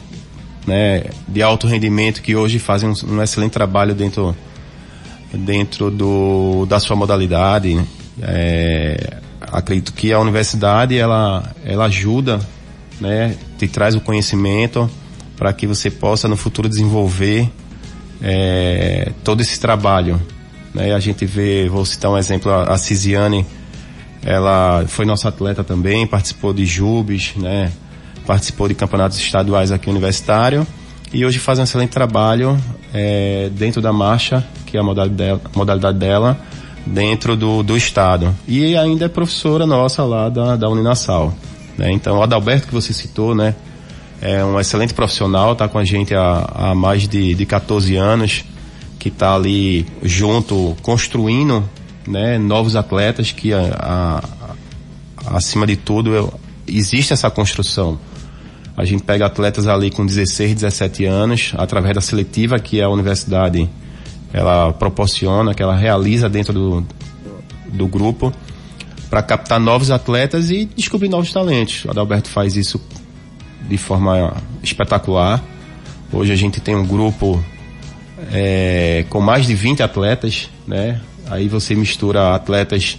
né, 0.66 1.04
de 1.28 1.44
alto 1.44 1.68
rendimento 1.68 2.24
que 2.24 2.36
hoje 2.36 2.58
fazem 2.58 2.90
um, 2.90 2.94
um 3.08 3.22
excelente 3.22 3.52
trabalho 3.52 3.94
dentro 3.94 4.36
dentro 5.32 5.92
do, 5.92 6.66
da 6.66 6.80
sua 6.80 6.96
modalidade. 6.96 7.76
Né? 7.76 7.86
É, 8.24 9.18
acredito 9.40 9.94
que 9.94 10.12
a 10.12 10.20
universidade 10.20 10.98
ela, 10.98 11.54
ela 11.64 11.86
ajuda, 11.86 12.40
né, 13.00 13.36
te 13.60 13.68
traz 13.68 13.94
o 13.94 14.02
conhecimento 14.02 14.90
para 15.38 15.54
que 15.54 15.68
você 15.68 15.92
possa 15.92 16.28
no 16.28 16.36
futuro 16.36 16.68
desenvolver 16.68 17.48
é, 18.24 19.12
todo 19.24 19.42
esse 19.42 19.60
trabalho. 19.60 20.20
Né? 20.74 20.96
A 20.96 21.00
gente 21.00 21.28
vê, 21.28 21.70
vou 21.70 21.86
citar 21.86 22.10
um 22.10 22.18
exemplo, 22.18 22.52
a, 22.52 22.74
a 22.74 22.78
Cisiane, 22.80 23.46
ela 24.24 24.86
foi 24.88 25.06
nossa 25.06 25.30
atleta 25.30 25.64
também, 25.64 26.06
participou 26.06 26.54
de 26.54 26.66
Jubes, 26.66 27.34
né? 27.36 27.72
participou 28.26 28.68
de 28.68 28.76
campeonatos 28.76 29.18
estaduais 29.18 29.72
aqui 29.72 29.90
universitário 29.90 30.68
e 31.12 31.26
hoje 31.26 31.40
faz 31.40 31.58
um 31.58 31.64
excelente 31.64 31.90
trabalho 31.90 32.60
é, 32.94 33.50
dentro 33.54 33.82
da 33.82 33.92
marcha, 33.92 34.46
que 34.66 34.78
é 34.78 34.80
a 34.80 34.84
modalidade 34.84 35.18
dela, 35.18 35.42
modalidade 35.56 35.98
dela 35.98 36.40
dentro 36.86 37.36
do, 37.36 37.64
do 37.64 37.76
estado. 37.76 38.36
E 38.48 38.78
ainda 38.78 39.06
é 39.06 39.08
professora 39.08 39.66
nossa 39.66 40.04
lá 40.04 40.30
da, 40.30 40.56
da 40.56 40.70
Uninasal. 40.70 41.34
Né? 41.78 41.92
Então, 41.92 42.18
o 42.18 42.22
Adalberto 42.22 42.68
que 42.68 42.74
você 42.74 42.94
citou, 42.94 43.34
né? 43.34 43.56
É 44.22 44.44
um 44.44 44.60
excelente 44.60 44.94
profissional, 44.94 45.54
está 45.54 45.68
com 45.68 45.78
a 45.78 45.86
gente 45.86 46.14
há, 46.14 46.46
há 46.54 46.76
mais 46.76 47.08
de, 47.08 47.34
de 47.34 47.46
14 47.46 47.96
anos 47.96 48.44
que 49.00 49.08
está 49.08 49.34
ali 49.34 49.88
junto, 50.04 50.76
construindo 50.82 51.64
né, 52.10 52.40
novos 52.40 52.76
atletas 52.76 53.32
que, 53.32 53.54
a, 53.54 54.24
a, 55.24 55.38
acima 55.38 55.68
de 55.68 55.76
tudo, 55.76 56.14
eu, 56.14 56.34
existe 56.68 57.14
essa 57.14 57.30
construção. 57.30 58.00
A 58.76 58.84
gente 58.84 59.04
pega 59.04 59.28
atletas 59.28 59.68
ali 59.68 59.92
com 59.92 60.06
16, 60.06 60.56
17 60.56 61.06
anos, 61.06 61.54
através 61.56 61.94
da 61.94 62.02
seletiva 62.02 62.58
que 62.58 62.82
a 62.82 62.90
universidade 62.90 63.70
ela 64.34 64.74
proporciona, 64.74 65.54
que 65.54 65.62
ela 65.62 65.76
realiza 65.76 66.28
dentro 66.28 66.54
do, 66.54 66.88
do 67.72 67.88
grupo, 67.88 68.34
para 69.10 69.22
captar 69.22 69.60
novos 69.60 69.92
atletas 69.92 70.50
e 70.50 70.66
descobrir 70.66 71.10
novos 71.10 71.32
talentos. 71.32 71.86
O 71.86 71.92
Adalberto 71.92 72.30
faz 72.30 72.56
isso 72.56 72.82
de 73.68 73.78
forma 73.78 74.36
espetacular. 74.64 75.44
Hoje 76.12 76.32
a 76.32 76.36
gente 76.36 76.60
tem 76.60 76.76
um 76.76 76.86
grupo 76.86 77.44
é, 78.32 79.06
com 79.10 79.20
mais 79.20 79.46
de 79.46 79.54
20 79.54 79.84
atletas, 79.84 80.50
né? 80.66 81.00
Aí 81.30 81.48
você 81.48 81.76
mistura 81.76 82.36
atletas 82.36 82.98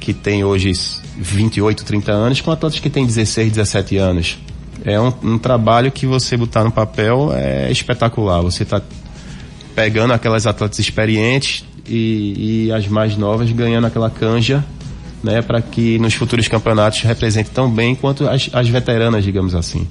que 0.00 0.12
têm 0.12 0.42
hoje 0.44 0.72
28, 1.16 1.84
30 1.84 2.12
anos 2.12 2.40
com 2.40 2.50
atletas 2.50 2.80
que 2.80 2.90
têm 2.90 3.06
16, 3.06 3.52
17 3.52 3.96
anos. 3.96 4.38
É 4.84 5.00
um, 5.00 5.12
um 5.22 5.38
trabalho 5.38 5.92
que 5.92 6.06
você 6.06 6.36
botar 6.36 6.64
no 6.64 6.72
papel 6.72 7.32
é 7.32 7.70
espetacular. 7.70 8.42
Você 8.42 8.64
está 8.64 8.82
pegando 9.74 10.12
aquelas 10.12 10.46
atletas 10.46 10.78
experientes 10.78 11.64
e, 11.86 12.66
e, 12.66 12.72
as 12.72 12.86
mais 12.88 13.16
novas 13.16 13.50
ganhando 13.50 13.86
aquela 13.86 14.10
canja, 14.10 14.64
né, 15.22 15.40
para 15.40 15.60
que 15.62 15.98
nos 15.98 16.14
futuros 16.14 16.48
campeonatos 16.48 17.00
represente 17.02 17.50
tão 17.50 17.70
bem 17.70 17.94
quanto 17.94 18.28
as, 18.28 18.50
as 18.52 18.68
veteranas, 18.68 19.24
digamos 19.24 19.54
assim. 19.54 19.86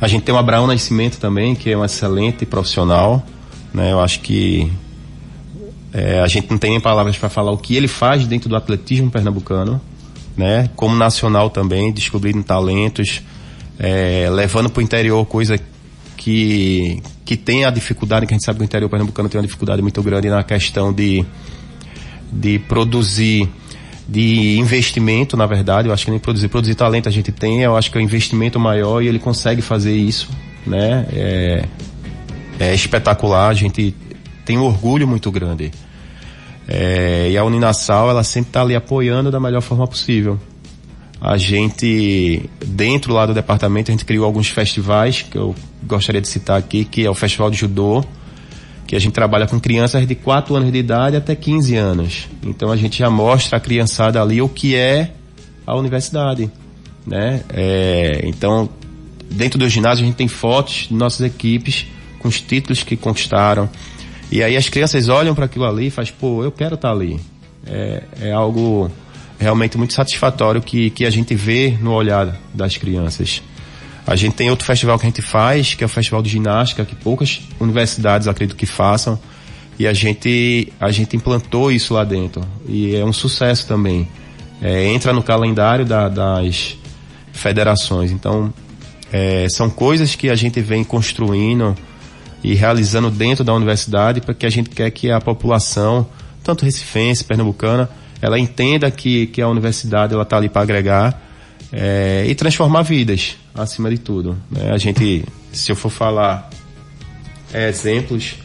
A 0.00 0.08
gente 0.08 0.22
tem 0.22 0.34
o 0.34 0.38
Abraão 0.38 0.66
Nascimento 0.66 1.18
também, 1.18 1.54
que 1.54 1.70
é 1.70 1.76
um 1.76 1.84
excelente 1.84 2.46
profissional. 2.46 3.24
Né? 3.72 3.92
Eu 3.92 4.00
acho 4.00 4.20
que 4.20 4.72
é, 5.92 6.20
a 6.20 6.26
gente 6.26 6.50
não 6.50 6.58
tem 6.58 6.70
nem 6.70 6.80
palavras 6.80 7.16
para 7.18 7.28
falar 7.28 7.50
o 7.50 7.58
que 7.58 7.76
ele 7.76 7.88
faz 7.88 8.26
dentro 8.26 8.48
do 8.48 8.56
atletismo 8.56 9.10
pernambucano, 9.10 9.80
né? 10.36 10.70
Como 10.76 10.94
nacional 10.94 11.50
também, 11.50 11.92
descobrindo 11.92 12.42
talentos, 12.42 13.22
é, 13.78 14.28
levando 14.30 14.70
para 14.70 14.80
o 14.80 14.82
interior 14.82 15.24
coisa 15.26 15.58
que 16.16 17.02
que 17.24 17.36
tem 17.36 17.64
a 17.64 17.70
dificuldade, 17.70 18.26
que 18.26 18.34
a 18.34 18.36
gente 18.36 18.44
sabe 18.44 18.58
que 18.58 18.64
o 18.64 18.66
interior 18.66 18.88
pernambucano 18.88 19.28
tem 19.28 19.38
uma 19.38 19.46
dificuldade 19.46 19.80
muito 19.82 20.02
grande 20.02 20.28
na 20.28 20.42
questão 20.42 20.92
de 20.92 21.24
de 22.32 22.58
produzir 22.60 23.48
de 24.08 24.58
investimento, 24.58 25.36
na 25.36 25.46
verdade, 25.46 25.86
eu 25.86 25.94
acho 25.94 26.04
que 26.04 26.10
nem 26.10 26.18
produzir, 26.18 26.48
produzir 26.48 26.74
talento 26.74 27.08
a 27.08 27.12
gente 27.12 27.30
tem, 27.30 27.62
eu 27.62 27.76
acho 27.76 27.92
que 27.92 27.96
é 27.96 28.00
um 28.00 28.04
investimento 28.04 28.58
maior 28.58 29.00
e 29.00 29.06
ele 29.06 29.20
consegue 29.20 29.62
fazer 29.62 29.94
isso, 29.94 30.28
né? 30.66 31.06
É, 31.12 31.64
é 32.58 32.74
espetacular, 32.74 33.48
a 33.48 33.54
gente 33.54 33.94
tem 34.44 34.58
um 34.58 34.62
orgulho 34.62 35.06
muito 35.06 35.30
grande. 35.30 35.70
É, 36.68 37.30
e 37.30 37.36
a 37.36 37.44
Uninasal, 37.44 38.10
ela 38.10 38.22
sempre 38.22 38.50
está 38.50 38.62
ali 38.62 38.76
apoiando 38.76 39.30
da 39.30 39.40
melhor 39.40 39.60
forma 39.60 39.86
possível. 39.86 40.38
A 41.20 41.36
gente, 41.36 42.48
dentro 42.64 43.12
lá 43.12 43.26
do 43.26 43.34
departamento, 43.34 43.90
a 43.90 43.92
gente 43.92 44.04
criou 44.04 44.24
alguns 44.24 44.48
festivais 44.48 45.20
que 45.20 45.36
eu 45.36 45.54
gostaria 45.82 46.20
de 46.20 46.28
citar 46.28 46.58
aqui, 46.58 46.84
que 46.84 47.04
é 47.04 47.10
o 47.10 47.14
Festival 47.14 47.50
de 47.50 47.58
Judô, 47.58 48.04
que 48.86 48.96
a 48.96 48.98
gente 48.98 49.12
trabalha 49.12 49.46
com 49.46 49.60
crianças 49.60 50.06
de 50.06 50.14
4 50.14 50.54
anos 50.56 50.72
de 50.72 50.78
idade 50.78 51.16
até 51.16 51.34
15 51.34 51.76
anos. 51.76 52.28
Então 52.42 52.72
a 52.72 52.76
gente 52.76 52.98
já 52.98 53.10
mostra 53.10 53.58
a 53.58 53.60
criançada 53.60 54.20
ali 54.20 54.40
o 54.40 54.48
que 54.48 54.74
é 54.74 55.12
a 55.66 55.76
universidade, 55.76 56.50
né? 57.06 57.42
É, 57.50 58.22
então, 58.24 58.68
dentro 59.30 59.58
do 59.58 59.68
ginásio 59.68 60.02
a 60.04 60.06
gente 60.06 60.16
tem 60.16 60.26
fotos 60.26 60.86
de 60.88 60.94
nossas 60.94 61.20
equipes 61.20 61.86
com 62.18 62.28
os 62.28 62.40
títulos 62.40 62.82
que 62.82 62.96
conquistaram. 62.96 63.68
E 64.30 64.42
aí 64.42 64.56
as 64.56 64.68
crianças 64.68 65.08
olham 65.08 65.34
para 65.34 65.46
aquilo 65.46 65.64
ali 65.64 65.88
e 65.88 65.90
fazem, 65.90 66.14
pô, 66.18 66.44
eu 66.44 66.52
quero 66.52 66.76
estar 66.76 66.88
tá 66.88 66.94
ali. 66.94 67.20
É, 67.66 68.02
é 68.22 68.32
algo 68.32 68.90
realmente 69.38 69.76
muito 69.76 69.92
satisfatório 69.92 70.60
que, 70.60 70.90
que 70.90 71.04
a 71.04 71.10
gente 71.10 71.34
vê 71.34 71.76
no 71.80 71.92
olhar 71.92 72.36
das 72.54 72.76
crianças. 72.76 73.42
A 74.06 74.14
gente 74.16 74.34
tem 74.34 74.50
outro 74.50 74.64
festival 74.64 74.98
que 74.98 75.06
a 75.06 75.08
gente 75.08 75.22
faz, 75.22 75.74
que 75.74 75.84
é 75.84 75.86
o 75.86 75.88
Festival 75.88 76.22
de 76.22 76.28
Ginástica, 76.28 76.84
que 76.84 76.94
poucas 76.94 77.40
universidades 77.58 78.28
acredito 78.28 78.56
que 78.56 78.66
façam. 78.66 79.18
E 79.78 79.86
a 79.86 79.92
gente, 79.92 80.72
a 80.78 80.90
gente 80.90 81.16
implantou 81.16 81.72
isso 81.72 81.94
lá 81.94 82.04
dentro. 82.04 82.42
E 82.68 82.94
é 82.94 83.04
um 83.04 83.12
sucesso 83.12 83.66
também. 83.66 84.06
É, 84.60 84.86
entra 84.86 85.12
no 85.12 85.22
calendário 85.22 85.86
da, 85.86 86.08
das 86.08 86.76
federações. 87.32 88.10
Então, 88.10 88.52
é, 89.12 89.48
são 89.48 89.70
coisas 89.70 90.14
que 90.14 90.28
a 90.28 90.34
gente 90.34 90.60
vem 90.60 90.84
construindo 90.84 91.74
e 92.42 92.54
realizando 92.54 93.10
dentro 93.10 93.44
da 93.44 93.52
universidade 93.54 94.20
porque 94.20 94.46
a 94.46 94.50
gente 94.50 94.70
quer 94.70 94.90
que 94.90 95.10
a 95.10 95.20
população, 95.20 96.06
tanto 96.42 96.64
recifense, 96.64 97.24
pernambucana, 97.24 97.88
ela 98.20 98.38
entenda 98.38 98.90
que, 98.90 99.26
que 99.28 99.40
a 99.40 99.48
universidade 99.48 100.14
ela 100.14 100.22
está 100.22 100.36
ali 100.36 100.48
para 100.48 100.62
agregar 100.62 101.22
é, 101.72 102.24
e 102.26 102.34
transformar 102.34 102.82
vidas, 102.82 103.36
acima 103.54 103.90
de 103.90 103.98
tudo. 103.98 104.36
Né? 104.50 104.70
A 104.70 104.78
gente, 104.78 105.24
se 105.52 105.70
eu 105.70 105.76
for 105.76 105.90
falar 105.90 106.50
é, 107.52 107.68
exemplos 107.68 108.36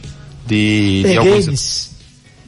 de, 0.46 1.04
de 1.04 1.18
alguns... 1.18 1.46
games. 1.46 1.96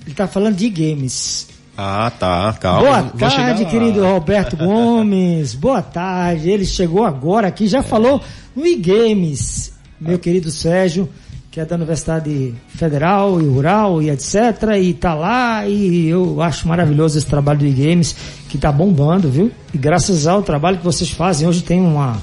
Ele 0.04 0.12
está 0.12 0.27
falando 0.27 0.56
de 0.56 0.70
games. 0.70 1.48
Ah, 1.77 2.12
tá, 2.18 2.54
calma. 2.60 3.04
Boa 3.04 3.30
tarde, 3.30 3.66
querido 3.66 4.04
Roberto 4.04 4.56
Gomes. 4.58 5.54
Boa 5.54 5.82
tarde. 5.82 6.50
Ele 6.50 6.66
chegou 6.66 7.06
agora 7.06 7.48
aqui, 7.48 7.68
já 7.68 7.80
é. 7.80 7.84
falou 7.84 8.22
no 8.56 8.66
e-games. 8.66 9.74
Meu 10.00 10.18
querido 10.18 10.50
Sérgio, 10.50 11.10
que 11.58 11.62
é 11.62 11.66
da 11.66 11.76
Universidade 11.76 12.54
Federal 12.68 13.42
e 13.42 13.48
Rural 13.48 14.00
e 14.00 14.12
etc. 14.12 14.78
E 14.80 14.94
tá 14.94 15.16
lá 15.16 15.68
e 15.68 16.08
eu 16.08 16.40
acho 16.40 16.68
maravilhoso 16.68 17.18
esse 17.18 17.26
trabalho 17.26 17.58
do 17.58 17.66
e-games, 17.66 18.16
que 18.48 18.60
tá 18.60 18.72
bombando, 18.72 19.28
viu? 19.28 19.52
E 19.74 19.78
graças 19.80 20.28
ao 20.28 20.44
trabalho 20.44 20.78
que 20.78 20.84
vocês 20.84 21.10
fazem, 21.10 21.48
hoje 21.48 21.64
tem 21.64 21.82
uma. 21.82 22.22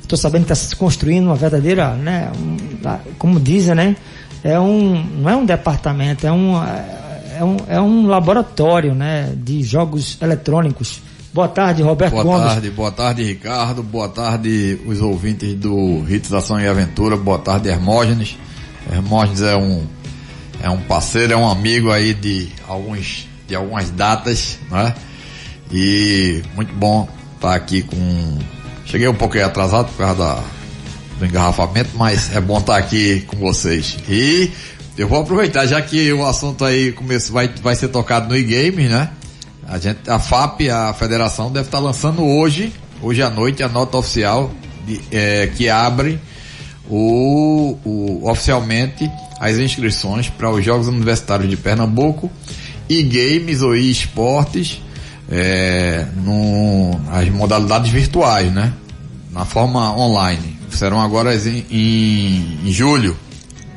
Estou 0.00 0.18
sabendo 0.18 0.46
que 0.46 0.52
está 0.52 0.66
se 0.66 0.74
construindo 0.74 1.26
uma 1.26 1.36
verdadeira, 1.36 1.94
né? 1.94 2.32
Um, 2.36 2.56
como 3.18 3.38
dizem, 3.38 3.76
né? 3.76 3.96
É 4.42 4.58
um, 4.58 5.00
não 5.20 5.30
é 5.30 5.36
um 5.36 5.46
departamento, 5.46 6.26
é 6.26 6.32
um 6.32 6.56
é 6.56 7.44
um, 7.44 7.56
é 7.68 7.80
um 7.80 8.08
laboratório 8.08 8.96
né, 8.96 9.32
de 9.36 9.62
jogos 9.62 10.18
eletrônicos. 10.20 11.00
Boa 11.32 11.46
tarde, 11.46 11.84
Roberto 11.84 12.14
boa 12.14 12.24
Gomes. 12.24 12.40
Boa 12.40 12.52
tarde, 12.54 12.70
boa 12.70 12.90
tarde, 12.90 13.22
Ricardo. 13.22 13.80
Boa 13.84 14.08
tarde, 14.08 14.80
os 14.86 15.00
ouvintes 15.00 15.54
do 15.54 16.04
Hits 16.08 16.32
Ação 16.32 16.60
e 16.60 16.66
Aventura. 16.66 17.16
Boa 17.16 17.38
tarde, 17.38 17.68
Hermógenes. 17.68 18.36
Hermógenes 18.90 19.42
é 19.42 19.56
um, 19.56 19.86
é 20.62 20.70
um 20.70 20.80
parceiro, 20.80 21.32
é 21.32 21.36
um 21.36 21.48
amigo 21.48 21.90
aí 21.90 22.14
de, 22.14 22.48
alguns, 22.66 23.28
de 23.46 23.54
algumas 23.54 23.90
datas, 23.90 24.58
né? 24.70 24.94
E 25.70 26.42
muito 26.54 26.72
bom 26.74 27.08
estar 27.36 27.54
aqui 27.54 27.82
com. 27.82 28.38
Cheguei 28.84 29.08
um 29.08 29.14
pouco 29.14 29.38
atrasado 29.38 29.88
por 29.88 29.98
causa 29.98 30.18
da, 30.18 30.42
do 31.18 31.26
engarrafamento, 31.26 31.90
mas 31.94 32.34
é 32.34 32.40
bom 32.40 32.58
estar 32.58 32.76
aqui 32.76 33.22
com 33.22 33.36
vocês. 33.38 33.96
E 34.08 34.50
eu 34.98 35.08
vou 35.08 35.22
aproveitar, 35.22 35.66
já 35.66 35.80
que 35.80 36.12
o 36.12 36.26
assunto 36.26 36.64
aí 36.64 36.92
começo, 36.92 37.32
vai, 37.32 37.48
vai 37.48 37.74
ser 37.74 37.88
tocado 37.88 38.28
no 38.28 38.36
e-game, 38.36 38.88
né? 38.88 39.10
A, 39.66 39.78
gente, 39.78 40.08
a 40.10 40.18
FAP, 40.18 40.68
a 40.68 40.92
federação, 40.92 41.50
deve 41.50 41.68
estar 41.68 41.78
lançando 41.78 42.22
hoje, 42.22 42.72
hoje 43.00 43.22
à 43.22 43.30
noite, 43.30 43.62
a 43.62 43.68
nota 43.68 43.96
oficial 43.96 44.50
de, 44.86 45.00
é, 45.10 45.46
que 45.46 45.70
abre 45.70 46.20
o, 46.94 47.78
o, 47.86 48.28
oficialmente 48.30 49.10
as 49.40 49.56
inscrições 49.56 50.28
para 50.28 50.50
os 50.50 50.62
Jogos 50.62 50.88
Universitários 50.88 51.48
de 51.48 51.56
Pernambuco 51.56 52.30
e 52.86 53.02
games 53.02 53.62
ou 53.62 53.74
esportes 53.74 54.78
é, 55.30 56.06
no, 56.16 57.00
as 57.10 57.26
modalidades 57.30 57.90
virtuais, 57.90 58.52
né? 58.52 58.74
Na 59.30 59.46
forma 59.46 59.96
online. 59.96 60.58
Serão 60.68 61.00
agora 61.00 61.34
em, 61.34 61.64
em, 61.70 62.58
em 62.68 62.72
julho, 62.72 63.16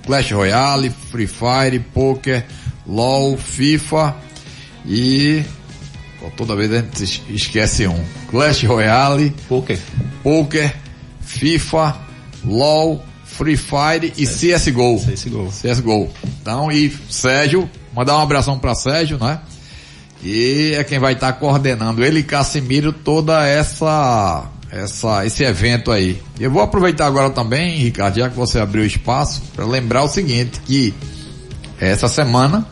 Clash 0.05 0.33
Royale, 0.33 0.91
Free 1.09 1.27
Fire, 1.27 1.79
Poker, 1.93 2.45
LOL, 2.85 3.37
FIFA 3.37 4.13
e 4.85 5.41
toda 6.35 6.53
vez 6.53 6.69
a 6.73 6.81
gente 6.81 7.23
esquece 7.29 7.87
um. 7.87 8.03
Clash 8.29 8.63
Royale, 8.63 9.33
Poker, 9.47 9.79
Poker, 10.21 10.75
FIFA, 11.21 12.04
LOL, 12.47 13.03
Free 13.23 13.57
Fire 13.57 14.13
e 14.17 14.25
CSGO. 14.25 14.99
CSGO. 14.99 15.49
CSGO. 15.49 16.09
Então, 16.41 16.71
e 16.71 16.89
Sérgio, 17.09 17.69
mandar 17.93 18.17
um 18.17 18.21
abração 18.21 18.57
para 18.57 18.75
Sérgio, 18.75 19.17
né? 19.19 19.39
E 20.23 20.73
é 20.77 20.83
quem 20.83 20.99
vai 20.99 21.13
estar 21.13 21.33
tá 21.33 21.39
coordenando 21.39 22.03
ele 22.03 22.19
e 22.19 22.23
Casimiro 22.23 22.93
toda 22.93 23.45
essa 23.45 24.49
essa, 24.71 25.25
esse 25.25 25.43
evento 25.43 25.91
aí. 25.91 26.21
Eu 26.39 26.51
vou 26.51 26.61
aproveitar 26.61 27.05
agora 27.07 27.29
também, 27.29 27.77
Ricardo, 27.77 28.17
já 28.17 28.29
que 28.29 28.35
você 28.35 28.59
abriu 28.59 28.83
o 28.83 28.85
espaço, 28.85 29.41
para 29.55 29.65
lembrar 29.65 30.03
o 30.03 30.07
seguinte, 30.07 30.59
que 30.61 30.93
essa 31.79 32.07
semana 32.07 32.67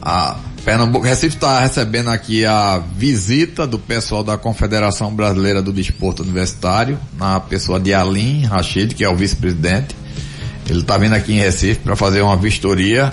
a 0.00 0.36
Pernambuco 0.68 1.06
Recife 1.06 1.34
está 1.34 1.60
recebendo 1.60 2.10
aqui 2.10 2.44
a 2.44 2.76
visita 2.76 3.66
do 3.66 3.78
pessoal 3.78 4.22
da 4.22 4.36
Confederação 4.36 5.14
Brasileira 5.14 5.62
do 5.62 5.72
Desporto 5.72 6.22
Universitário, 6.22 6.98
na 7.16 7.40
pessoa 7.40 7.80
de 7.80 7.94
Alim 7.94 8.44
Rachid, 8.44 8.94
que 8.94 9.02
é 9.02 9.08
o 9.08 9.16
vice-presidente. 9.16 9.96
Ele 10.68 10.80
está 10.80 10.98
vindo 10.98 11.14
aqui 11.14 11.32
em 11.32 11.38
Recife 11.38 11.80
para 11.80 11.96
fazer 11.96 12.20
uma 12.20 12.36
vistoria 12.36 13.10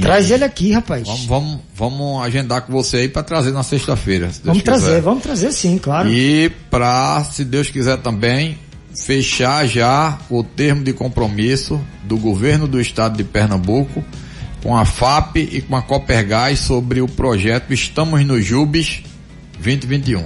Traz 0.00 0.30
ele 0.30 0.44
aqui, 0.44 0.70
rapaz. 0.70 1.04
Vamos, 1.04 1.26
vamos, 1.26 1.60
vamos 1.74 2.22
agendar 2.24 2.62
com 2.62 2.72
você 2.72 2.98
aí 2.98 3.08
para 3.08 3.24
trazer 3.24 3.50
na 3.50 3.64
sexta-feira. 3.64 4.30
Vamos 4.44 4.62
trazer, 4.62 5.00
vamos 5.00 5.22
trazer 5.24 5.50
sim, 5.50 5.78
claro. 5.78 6.08
E 6.08 6.48
para, 6.70 7.24
se 7.24 7.44
Deus 7.44 7.70
quiser 7.70 7.96
também, 7.98 8.56
fechar 8.94 9.66
já 9.66 10.16
o 10.30 10.44
termo 10.44 10.84
de 10.84 10.92
compromisso 10.92 11.80
do 12.04 12.16
governo 12.16 12.68
do 12.68 12.80
estado 12.80 13.16
de 13.16 13.24
Pernambuco 13.24 14.04
com 14.64 14.74
a 14.74 14.86
FAP 14.86 15.36
e 15.36 15.60
com 15.60 15.76
a 15.76 15.82
Copergás 15.82 16.58
sobre 16.58 17.02
o 17.02 17.06
projeto 17.06 17.74
Estamos 17.74 18.24
no 18.24 18.40
Jubes 18.40 19.02
2021. 19.62 20.24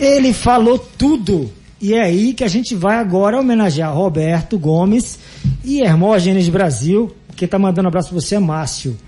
Ele 0.00 0.32
falou 0.32 0.76
tudo. 0.76 1.52
E 1.80 1.94
é 1.94 2.02
aí 2.02 2.34
que 2.34 2.42
a 2.42 2.48
gente 2.48 2.74
vai 2.74 2.98
agora 2.98 3.38
homenagear 3.38 3.94
Roberto 3.94 4.58
Gomes 4.58 5.20
e 5.64 5.82
Hermógenes 5.82 6.48
Brasil, 6.48 7.14
quem 7.36 7.46
tá 7.46 7.58
mandando 7.58 7.86
um 7.86 7.88
abraço 7.88 8.08
pra 8.08 8.20
você 8.20 8.34
é 8.34 8.40
Márcio. 8.40 8.98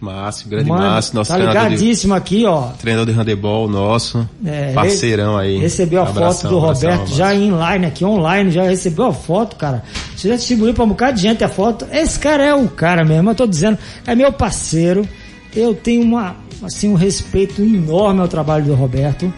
Márcio, 0.00 0.48
grande 0.48 0.68
Mano, 0.68 0.82
Márcio, 0.82 1.14
nosso 1.14 1.30
tá 1.30 1.38
ligadíssimo 1.38 2.14
de, 2.14 2.18
aqui, 2.18 2.46
ó. 2.46 2.68
Treinador 2.78 3.12
de 3.12 3.18
handebol 3.18 3.68
nosso, 3.68 4.28
é, 4.44 4.72
parceirão 4.72 5.36
aí. 5.36 5.58
Recebeu 5.58 6.02
a 6.02 6.06
foto 6.06 6.48
do 6.48 6.58
Roberto 6.58 7.14
já 7.14 7.34
inline 7.34 7.86
aqui, 7.86 8.04
online, 8.04 8.50
já 8.50 8.62
recebeu 8.62 9.06
a 9.06 9.12
foto, 9.12 9.56
cara. 9.56 9.82
Você 10.16 10.28
já 10.28 10.36
distribuiu 10.36 10.72
pra 10.72 10.84
um 10.84 10.88
bocado 10.88 11.16
de 11.16 11.22
gente 11.22 11.44
a 11.44 11.48
foto. 11.48 11.86
Esse 11.92 12.18
cara 12.18 12.42
é 12.44 12.54
o 12.54 12.66
cara 12.68 13.04
mesmo, 13.04 13.30
eu 13.30 13.34
tô 13.34 13.46
dizendo, 13.46 13.78
é 14.06 14.14
meu 14.14 14.32
parceiro. 14.32 15.06
Eu 15.54 15.74
tenho 15.74 16.02
uma, 16.02 16.36
assim, 16.62 16.88
um 16.88 16.94
respeito 16.94 17.60
enorme 17.60 18.20
ao 18.20 18.28
trabalho 18.28 18.64
do 18.64 18.74
Roberto. 18.74 19.32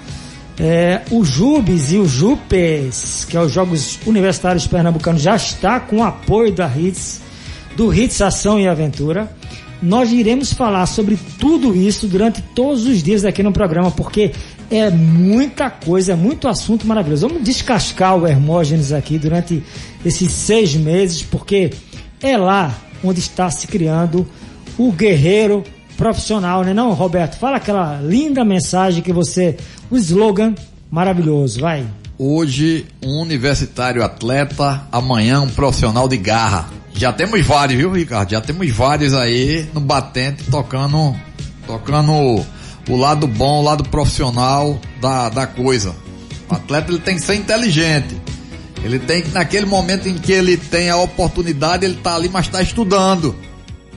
É, 0.61 1.01
o 1.11 1.25
Jubes 1.25 1.91
e 1.93 1.97
o 1.97 2.07
Jupes, 2.07 3.27
que 3.29 3.37
é 3.37 3.41
os 3.41 3.51
Jogos 3.51 3.99
Universitários 4.07 4.67
Pernambucanos, 4.67 5.23
já 5.23 5.35
está 5.35 5.81
com 5.81 5.97
o 5.97 6.03
apoio 6.05 6.53
da 6.53 6.67
HITS 6.67 7.21
do 7.77 7.93
Hits 7.93 8.21
Ação 8.21 8.61
e 8.61 8.69
Aventura. 8.69 9.31
Nós 9.83 10.13
iremos 10.13 10.53
falar 10.53 10.87
sobre 10.87 11.19
tudo 11.41 11.75
isso 11.75 12.07
durante 12.07 12.41
todos 12.41 12.87
os 12.87 13.03
dias 13.03 13.25
aqui 13.25 13.43
no 13.43 13.53
programa, 13.53 13.91
porque 13.91 14.33
é 14.71 14.89
muita 14.91 15.69
coisa, 15.69 16.13
é 16.13 16.17
muito 16.17 16.47
assunto 16.47 16.87
maravilhoso. 16.87 17.29
Vamos 17.29 17.43
descascar 17.43 18.17
o 18.17 18.27
Hermógenes 18.27 18.93
aqui 18.93 19.19
durante 19.19 19.63
esses 20.05 20.31
seis 20.31 20.75
meses, 20.75 21.23
porque 21.23 21.73
é 22.23 22.37
lá 22.37 22.79
onde 23.03 23.19
está 23.19 23.51
se 23.51 23.67
criando 23.67 24.27
o 24.79 24.93
guerreiro 24.93 25.65
profissional, 25.97 26.63
né 26.63 26.73
não, 26.73 26.93
Roberto? 26.93 27.37
Fala 27.37 27.57
aquela 27.57 28.01
linda 28.01 28.45
mensagem 28.45 29.03
que 29.03 29.13
você, 29.13 29.57
o 29.91 29.97
slogan 29.97 30.55
maravilhoso, 30.91 31.61
vai. 31.61 31.85
Hoje, 32.25 32.87
um 33.05 33.21
universitário 33.21 34.05
atleta, 34.05 34.87
amanhã 34.93 35.41
um 35.41 35.49
profissional 35.49 36.07
de 36.07 36.17
garra. 36.17 36.71
Já 36.95 37.13
temos 37.13 37.45
vários, 37.45 37.77
viu, 37.77 37.91
Ricardo? 37.91 38.31
Já 38.31 38.41
temos 38.41 38.71
vários 38.71 39.13
aí 39.13 39.69
no 39.75 39.81
batente 39.81 40.45
tocando, 40.49 41.17
tocando 41.67 42.13
o 42.13 42.97
lado 42.97 43.27
bom, 43.27 43.59
o 43.59 43.65
lado 43.65 43.83
profissional 43.83 44.81
da, 45.01 45.31
da 45.31 45.49
coisa. 45.49 45.97
O 46.49 46.55
atleta 46.55 46.93
ele 46.93 47.01
tem 47.01 47.17
que 47.17 47.23
ser 47.23 47.35
inteligente. 47.35 48.17
Ele 48.85 49.01
tem 49.01 49.23
que, 49.23 49.31
naquele 49.31 49.67
momento 49.67 50.09
em 50.09 50.15
que 50.15 50.31
ele 50.31 50.57
tem 50.57 50.91
a 50.91 50.99
oportunidade, 50.99 51.85
ele 51.85 51.97
tá 51.97 52.15
ali, 52.15 52.29
mas 52.29 52.47
está 52.47 52.63
estudando. 52.63 53.35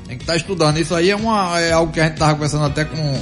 Tem 0.08 0.18
que 0.18 0.24
estar 0.24 0.34
tá 0.34 0.38
estudando. 0.38 0.80
Isso 0.80 0.96
aí 0.96 1.12
é, 1.12 1.16
uma, 1.16 1.60
é 1.60 1.74
algo 1.74 1.94
que 1.94 2.00
a 2.00 2.08
gente 2.08 2.18
tava 2.18 2.34
conversando 2.34 2.66
até 2.66 2.86
com, 2.86 3.20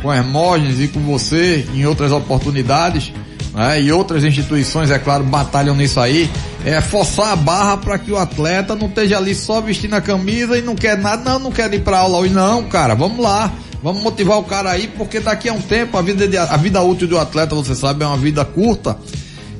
com 0.00 0.10
Hermógenes 0.10 0.80
e 0.80 0.88
com 0.88 1.00
você 1.00 1.66
em 1.74 1.84
outras 1.84 2.10
oportunidades. 2.10 3.12
Né? 3.56 3.80
E 3.80 3.90
outras 3.90 4.22
instituições, 4.22 4.90
é 4.90 4.98
claro, 4.98 5.24
batalham 5.24 5.74
nisso 5.74 5.98
aí. 5.98 6.30
É 6.62 6.78
forçar 6.82 7.32
a 7.32 7.36
barra 7.36 7.78
para 7.78 7.98
que 7.98 8.12
o 8.12 8.18
atleta 8.18 8.74
não 8.74 8.86
esteja 8.86 9.16
ali 9.16 9.34
só 9.34 9.62
vestindo 9.62 9.94
a 9.94 10.00
camisa 10.00 10.58
e 10.58 10.62
não 10.62 10.76
quer 10.76 10.98
nada. 10.98 11.30
Não, 11.30 11.38
não 11.38 11.50
quer 11.50 11.72
ir 11.72 11.80
para 11.80 12.00
aula 12.00 12.18
hoje. 12.18 12.34
Não, 12.34 12.64
cara, 12.64 12.94
vamos 12.94 13.18
lá. 13.18 13.50
Vamos 13.82 14.02
motivar 14.02 14.38
o 14.38 14.44
cara 14.44 14.70
aí, 14.70 14.88
porque 14.88 15.20
daqui 15.20 15.48
a 15.48 15.52
um 15.52 15.60
tempo 15.60 15.96
a 15.96 16.02
vida, 16.02 16.26
de, 16.26 16.36
a 16.36 16.56
vida 16.56 16.82
útil 16.82 17.06
do 17.06 17.18
atleta, 17.18 17.54
você 17.54 17.74
sabe, 17.74 18.02
é 18.02 18.06
uma 18.06 18.16
vida 18.16 18.44
curta. 18.44 18.98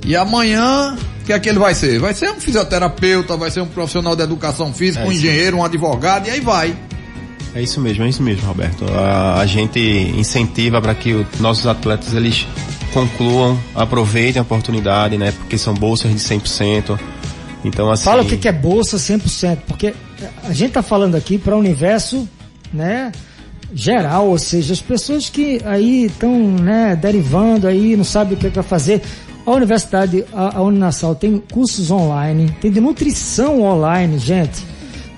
E 0.04 0.16
amanhã, 0.16 0.96
o 1.20 1.24
que 1.24 1.32
é 1.32 1.38
que 1.38 1.48
ele 1.48 1.58
vai 1.58 1.74
ser? 1.74 1.98
Vai 2.00 2.12
ser 2.12 2.30
um 2.30 2.40
fisioterapeuta, 2.40 3.36
vai 3.36 3.50
ser 3.50 3.60
um 3.60 3.66
profissional 3.66 4.16
de 4.16 4.22
educação 4.22 4.72
física, 4.72 5.04
é 5.04 5.06
um 5.06 5.12
engenheiro, 5.12 5.58
um 5.58 5.64
advogado, 5.64 6.26
e 6.26 6.30
aí 6.30 6.40
vai. 6.40 6.76
É 7.54 7.62
isso 7.62 7.80
mesmo, 7.80 8.04
é 8.04 8.08
isso 8.08 8.22
mesmo, 8.22 8.46
Roberto. 8.46 8.84
A, 8.92 9.40
a 9.40 9.46
gente 9.46 9.78
incentiva 9.78 10.80
para 10.82 10.94
que 10.94 11.12
os 11.12 11.38
nossos 11.38 11.66
atletas 11.66 12.12
eles 12.12 12.46
concluam, 12.92 13.58
aproveitem 13.74 14.40
a 14.40 14.42
oportunidade, 14.42 15.16
né? 15.18 15.32
Porque 15.32 15.58
são 15.58 15.74
bolsas 15.74 16.10
de 16.10 16.18
100%. 16.18 16.98
Então, 17.64 17.90
assim... 17.90 18.04
Fala 18.04 18.22
o 18.22 18.26
que 18.26 18.46
é 18.46 18.52
bolsa 18.52 18.96
100%, 18.96 19.58
porque 19.66 19.94
a 20.44 20.52
gente 20.52 20.72
tá 20.72 20.82
falando 20.82 21.14
aqui 21.14 21.38
para 21.38 21.56
o 21.56 21.58
universo, 21.58 22.28
né? 22.72 23.12
geral, 23.74 24.28
ou 24.28 24.38
seja, 24.38 24.72
as 24.72 24.80
pessoas 24.80 25.28
que 25.28 25.60
aí 25.64 26.06
estão 26.06 26.48
né, 26.48 26.96
derivando 26.96 27.66
aí, 27.66 27.96
não 27.96 28.04
sabem 28.04 28.34
o 28.34 28.36
que, 28.36 28.46
é 28.46 28.50
que 28.50 28.56
vai 28.56 28.64
fazer. 28.64 29.02
A 29.44 29.50
universidade, 29.50 30.24
a, 30.32 30.58
a 30.58 30.62
Uninasal 30.62 31.14
tem 31.14 31.38
cursos 31.38 31.90
online, 31.90 32.54
tem 32.60 32.70
de 32.70 32.80
nutrição 32.80 33.62
online, 33.62 34.18
gente. 34.18 34.64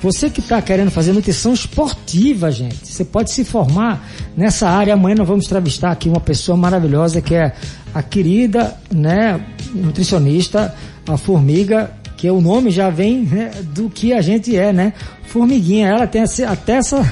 Você 0.00 0.30
que 0.30 0.40
está 0.40 0.62
querendo 0.62 0.90
fazer 0.90 1.12
nutrição 1.12 1.52
esportiva, 1.52 2.52
gente, 2.52 2.86
você 2.86 3.04
pode 3.04 3.32
se 3.32 3.44
formar 3.44 4.08
nessa 4.36 4.68
área. 4.68 4.94
Amanhã 4.94 5.16
nós 5.16 5.26
vamos 5.26 5.46
entrevistar 5.46 5.90
aqui 5.90 6.08
uma 6.08 6.20
pessoa 6.20 6.56
maravilhosa 6.56 7.20
que 7.20 7.34
é 7.34 7.52
a 7.92 8.02
querida, 8.02 8.76
né, 8.92 9.40
nutricionista, 9.74 10.74
a 11.08 11.16
Formiga, 11.16 11.90
que 12.16 12.30
o 12.30 12.40
nome 12.40 12.70
já 12.70 12.90
vem 12.90 13.22
né, 13.22 13.50
do 13.74 13.90
que 13.90 14.12
a 14.12 14.20
gente 14.20 14.56
é, 14.56 14.72
né? 14.72 14.92
Formiguinha. 15.24 15.88
Ela 15.88 16.06
tem 16.06 16.22
até 16.46 16.74
essa 16.74 17.02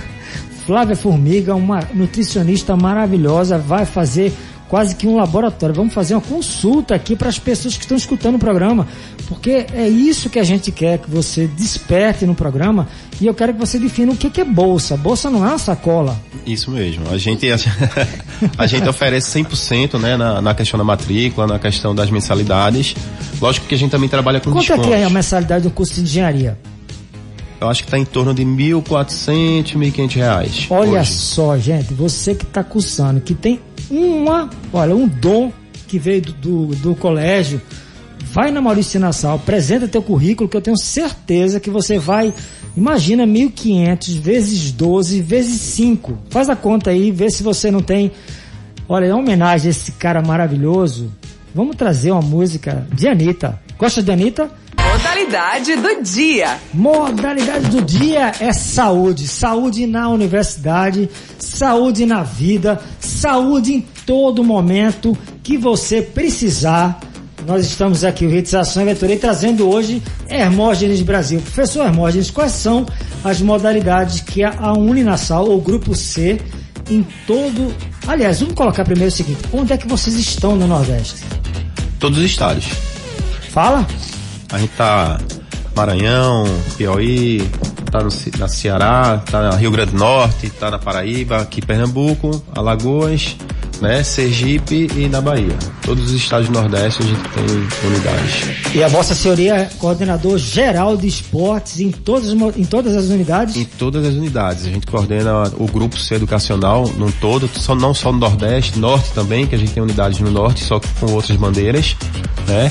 Flávia 0.64 0.96
Formiga, 0.96 1.54
uma 1.54 1.80
nutricionista 1.94 2.76
maravilhosa, 2.76 3.56
vai 3.56 3.84
fazer 3.84 4.32
quase 4.68 4.94
que 4.94 5.06
um 5.06 5.16
laboratório. 5.16 5.74
Vamos 5.74 5.94
fazer 5.94 6.14
uma 6.14 6.20
consulta 6.20 6.94
aqui 6.94 7.16
para 7.16 7.28
as 7.28 7.38
pessoas 7.38 7.76
que 7.76 7.84
estão 7.84 7.96
escutando 7.96 8.36
o 8.36 8.38
programa, 8.38 8.86
porque 9.28 9.66
é 9.72 9.88
isso 9.88 10.28
que 10.28 10.38
a 10.38 10.44
gente 10.44 10.70
quer 10.70 10.98
que 10.98 11.10
você 11.10 11.46
desperte 11.46 12.26
no 12.26 12.34
programa 12.34 12.88
e 13.20 13.26
eu 13.26 13.34
quero 13.34 13.54
que 13.54 13.58
você 13.58 13.78
defina 13.78 14.12
o 14.12 14.16
que, 14.16 14.40
é 14.40 14.44
bolsa. 14.44 14.96
Bolsa 14.96 15.30
não 15.30 15.44
é 15.44 15.48
uma 15.48 15.58
sacola. 15.58 16.18
Isso 16.46 16.70
mesmo. 16.70 17.08
A 17.10 17.18
gente, 17.18 17.50
a, 17.50 17.56
a 18.58 18.66
gente 18.66 18.88
oferece 18.88 19.42
100% 19.42 19.98
né, 19.98 20.16
na, 20.16 20.42
na 20.42 20.54
questão 20.54 20.78
da 20.78 20.84
matrícula, 20.84 21.46
na 21.46 21.58
questão 21.58 21.94
das 21.94 22.10
mensalidades. 22.10 22.94
Lógico 23.40 23.66
que 23.66 23.74
a 23.74 23.78
gente 23.78 23.90
também 23.90 24.08
trabalha 24.08 24.40
com 24.40 24.50
Quanto 24.50 24.60
descontos. 24.60 24.84
Quanto 24.84 24.94
é 24.94 24.98
que 24.98 25.02
é 25.02 25.06
a 25.06 25.10
mensalidade 25.10 25.64
do 25.64 25.70
curso 25.70 25.94
de 25.94 26.02
engenharia? 26.02 26.58
eu 27.60 27.68
acho 27.68 27.82
que 27.82 27.88
está 27.88 27.98
em 27.98 28.04
torno 28.04 28.34
de 28.34 28.44
1.400, 28.44 29.76
1.500 29.76 30.14
reais. 30.14 30.66
Olha 30.70 31.00
hoje. 31.00 31.12
só, 31.12 31.56
gente, 31.56 31.94
você 31.94 32.34
que 32.34 32.44
está 32.44 32.62
cursando, 32.62 33.20
que 33.20 33.34
tem 33.34 33.60
uma, 33.90 34.50
olha, 34.72 34.94
um 34.94 35.06
dom 35.06 35.52
que 35.86 35.98
veio 35.98 36.22
do, 36.22 36.32
do, 36.32 36.66
do 36.76 36.94
colégio, 36.94 37.60
vai 38.32 38.50
na 38.50 38.60
Maurício 38.60 38.98
Nassau, 39.00 39.36
apresenta 39.36 39.86
teu 39.88 40.02
currículo, 40.02 40.48
que 40.48 40.56
eu 40.56 40.60
tenho 40.60 40.76
certeza 40.76 41.60
que 41.60 41.70
você 41.70 41.98
vai, 41.98 42.34
imagina 42.76 43.26
1.500 43.26 44.18
vezes 44.18 44.72
12 44.72 45.20
vezes 45.22 45.60
5. 45.60 46.18
Faz 46.30 46.48
a 46.50 46.56
conta 46.56 46.90
aí, 46.90 47.10
vê 47.10 47.30
se 47.30 47.42
você 47.42 47.70
não 47.70 47.80
tem. 47.80 48.10
Olha, 48.88 49.06
é 49.06 49.12
uma 49.12 49.22
homenagem 49.22 49.68
a 49.68 49.70
esse 49.70 49.92
cara 49.92 50.22
maravilhoso. 50.22 51.10
Vamos 51.54 51.76
trazer 51.76 52.10
uma 52.10 52.22
música 52.22 52.86
de 52.92 53.08
Anitta. 53.08 53.60
Gosta 53.78 54.02
de 54.02 54.12
Anitta? 54.12 54.50
Modalidade 54.96 55.76
do 55.76 56.02
dia. 56.02 56.58
Modalidade 56.72 57.68
do 57.68 57.82
dia 57.82 58.32
é 58.40 58.50
saúde. 58.50 59.28
Saúde 59.28 59.86
na 59.86 60.08
universidade, 60.08 61.10
saúde 61.38 62.06
na 62.06 62.22
vida, 62.22 62.80
saúde 62.98 63.74
em 63.74 63.80
todo 64.06 64.42
momento 64.42 65.16
que 65.42 65.58
você 65.58 66.00
precisar. 66.00 66.98
Nós 67.46 67.66
estamos 67.66 68.04
aqui, 68.04 68.24
o 68.24 68.30
Realização 68.30 68.84
Aventurei, 68.84 69.18
trazendo 69.18 69.68
hoje 69.68 70.02
Hermógenes 70.30 71.02
Brasil. 71.02 71.40
Professor 71.42 71.84
Hermógenes, 71.84 72.30
quais 72.30 72.52
são 72.52 72.86
as 73.22 73.42
modalidades 73.42 74.20
que 74.20 74.42
a 74.42 74.72
Uninasal, 74.72 75.46
ou 75.46 75.60
Grupo 75.60 75.94
C, 75.94 76.40
em 76.88 77.06
todo... 77.26 77.74
Aliás, 78.06 78.40
vamos 78.40 78.54
colocar 78.54 78.82
primeiro 78.82 79.12
o 79.12 79.14
seguinte, 79.14 79.40
onde 79.52 79.74
é 79.74 79.76
que 79.76 79.86
vocês 79.86 80.16
estão 80.16 80.56
no 80.56 80.66
Nordeste? 80.66 81.22
Todos 82.00 82.18
os 82.18 82.24
estados. 82.24 82.64
Fala. 83.50 83.86
A 84.52 84.58
gente 84.58 84.72
tá 84.76 85.18
Maranhão, 85.74 86.44
Piauí, 86.76 87.48
tá 87.90 88.02
no, 88.02 88.08
na 88.38 88.48
Ceará, 88.48 89.22
tá 89.30 89.50
no 89.50 89.56
Rio 89.56 89.70
Grande 89.70 89.92
do 89.92 89.98
Norte, 89.98 90.48
tá 90.50 90.70
na 90.70 90.78
Paraíba, 90.78 91.38
aqui 91.38 91.60
Pernambuco, 91.60 92.42
Alagoas, 92.54 93.36
né, 93.80 94.02
Sergipe 94.02 94.88
e 94.96 95.08
na 95.08 95.20
Bahia. 95.20 95.56
Todos 95.82 96.04
os 96.06 96.12
estados 96.12 96.48
do 96.48 96.52
Nordeste 96.52 97.02
a 97.02 97.06
gente 97.06 97.22
tem 97.30 97.90
unidades. 97.90 98.74
E 98.74 98.82
a 98.82 98.88
Vossa 98.88 99.14
Senhoria 99.14 99.54
é 99.54 99.64
coordenador 99.78 100.38
geral 100.38 100.96
de 100.96 101.06
esportes 101.06 101.80
em 101.80 101.90
todas, 101.90 102.30
em 102.56 102.64
todas 102.64 102.96
as 102.96 103.06
unidades? 103.06 103.56
Em 103.56 103.64
todas 103.64 104.04
as 104.04 104.14
unidades. 104.14 104.66
A 104.66 104.70
gente 104.70 104.86
coordena 104.86 105.44
o 105.58 105.66
grupo 105.66 105.98
C 105.98 106.14
educacional 106.16 106.88
no 106.96 107.10
todo, 107.12 107.48
só, 107.54 107.74
não 107.74 107.94
só 107.94 108.12
no 108.12 108.18
Nordeste, 108.18 108.78
Norte 108.78 109.12
também, 109.12 109.46
que 109.46 109.54
a 109.54 109.58
gente 109.58 109.72
tem 109.72 109.82
unidades 109.82 110.18
no 110.20 110.30
Norte, 110.30 110.64
só 110.64 110.80
com 111.00 111.12
outras 111.12 111.36
bandeiras, 111.36 111.96
né? 112.46 112.70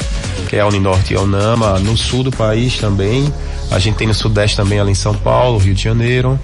Que 0.50 0.58
é 0.58 0.62
a 0.62 0.68
Uninorte 0.68 1.14
e 1.14 1.18
a 1.18 1.22
Unama, 1.22 1.80
no 1.80 1.98
sul 1.98 2.24
do 2.24 2.32
país 2.32 2.78
também. 2.78 3.32
A 3.72 3.80
gente 3.80 3.96
tem 3.96 4.08
no 4.08 4.14
Sudeste 4.14 4.56
também, 4.56 4.80
ali 4.80 4.92
em 4.92 4.96
São 4.96 5.16
Paulo, 5.16 5.58
Rio 5.58 5.74
de 5.74 5.84
Janeiro. 5.84 6.40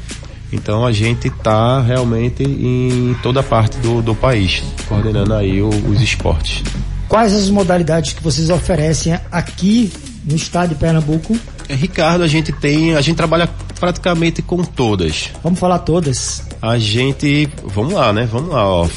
Então 0.52 0.86
a 0.86 0.92
gente 0.92 1.28
está 1.30 1.82
realmente 1.82 2.44
em 2.44 3.16
toda 3.24 3.42
parte 3.42 3.78
do, 3.78 4.02
do 4.02 4.14
país, 4.14 4.62
coordenando 4.88 5.34
aí 5.34 5.62
o, 5.62 5.70
os 5.70 6.02
esportes. 6.02 6.64
Quais 7.08 7.34
as 7.34 7.50
modalidades 7.50 8.14
que 8.14 8.24
vocês 8.24 8.50
oferecem 8.50 9.18
aqui 9.32 9.92
no 10.26 10.36
estado 10.36 10.70
de 10.70 10.76
Pernambuco? 10.76 11.38
É, 11.68 11.74
Ricardo, 11.74 12.24
a 12.24 12.28
gente 12.28 12.52
tem, 12.52 12.96
a 12.96 13.02
gente 13.02 13.16
trabalha 13.16 13.50
praticamente 13.80 14.42
com 14.42 14.64
todas. 14.64 15.30
Vamos 15.44 15.60
falar 15.60 15.80
todas. 15.80 16.44
A 16.62 16.78
gente, 16.78 17.50
vamos 17.66 17.94
lá, 17.94 18.14
né? 18.14 18.28
Vamos 18.32 18.50
lá, 18.50 18.66
ó. 18.68 18.88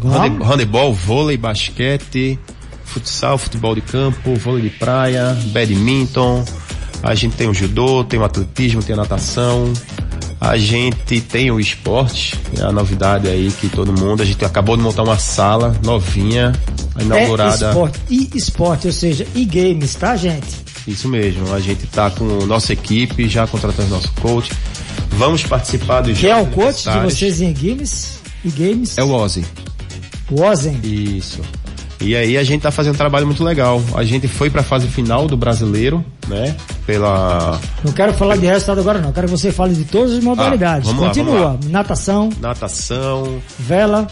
Vamos? 0.00 0.48
Handebol, 0.48 0.94
vôlei, 0.94 1.36
basquete, 1.36 2.38
futsal, 2.84 3.36
futebol 3.38 3.74
de 3.74 3.80
campo, 3.80 4.34
vôlei 4.36 4.62
de 4.62 4.70
praia, 4.70 5.36
badminton. 5.52 6.44
A 7.02 7.14
gente 7.14 7.36
tem 7.36 7.48
o 7.48 7.54
judô, 7.54 8.02
tem 8.02 8.18
o 8.18 8.24
atletismo, 8.24 8.82
tem 8.82 8.94
a 8.94 8.96
natação, 8.96 9.72
a 10.48 10.56
gente 10.56 11.20
tem 11.20 11.50
o 11.50 11.58
esporte, 11.58 12.38
é 12.56 12.62
a 12.62 12.70
novidade 12.70 13.26
aí 13.26 13.50
que 13.60 13.68
todo 13.68 13.92
mundo, 13.92 14.22
a 14.22 14.24
gente 14.24 14.44
acabou 14.44 14.76
de 14.76 14.82
montar 14.82 15.02
uma 15.02 15.18
sala 15.18 15.76
novinha, 15.84 16.52
inaugurada. 17.00 17.66
É 17.66 17.68
esporte, 17.70 18.00
e 18.08 18.30
esporte, 18.34 18.86
ou 18.86 18.92
seja, 18.92 19.26
e 19.34 19.44
games, 19.44 19.94
tá 19.96 20.14
gente? 20.14 20.46
Isso 20.86 21.08
mesmo, 21.08 21.52
a 21.52 21.58
gente 21.58 21.84
tá 21.88 22.10
com 22.10 22.24
nossa 22.46 22.72
equipe, 22.72 23.28
já 23.28 23.44
contratamos 23.46 23.90
nosso 23.90 24.12
coach. 24.20 24.52
Vamos 25.10 25.42
participar 25.42 26.02
dos 26.02 26.18
Que 26.18 26.28
é 26.28 26.36
o 26.36 26.46
coach 26.46 26.84
de 26.88 26.98
vocês 27.00 27.40
em 27.40 27.52
games? 27.52 28.20
E 28.44 28.50
games? 28.50 28.96
É 28.96 29.02
o 29.02 29.10
Ozzy. 29.10 29.44
O 30.30 30.42
Ozzy? 30.42 30.70
Isso. 30.84 31.40
E 32.06 32.14
aí 32.14 32.38
a 32.38 32.44
gente 32.44 32.62
tá 32.62 32.70
fazendo 32.70 32.94
um 32.94 32.98
trabalho 32.98 33.26
muito 33.26 33.42
legal. 33.42 33.82
A 33.96 34.04
gente 34.04 34.28
foi 34.28 34.48
para 34.48 34.60
a 34.60 34.64
fase 34.64 34.86
final 34.86 35.26
do 35.26 35.36
brasileiro, 35.36 36.04
né? 36.28 36.54
Pela. 36.86 37.60
Não 37.84 37.92
quero 37.92 38.12
falar 38.14 38.36
de 38.36 38.46
resultado 38.46 38.78
agora, 38.80 39.00
não. 39.00 39.10
Quero 39.10 39.26
que 39.26 39.32
você 39.32 39.50
fale 39.50 39.74
de 39.74 39.84
todas 39.84 40.12
as 40.12 40.22
modalidades. 40.22 40.88
Ah, 40.88 40.94
Continua. 40.94 41.34
Lá, 41.34 41.46
lá. 41.46 41.58
Natação. 41.68 42.28
Natação. 42.40 43.42
Vela. 43.58 44.06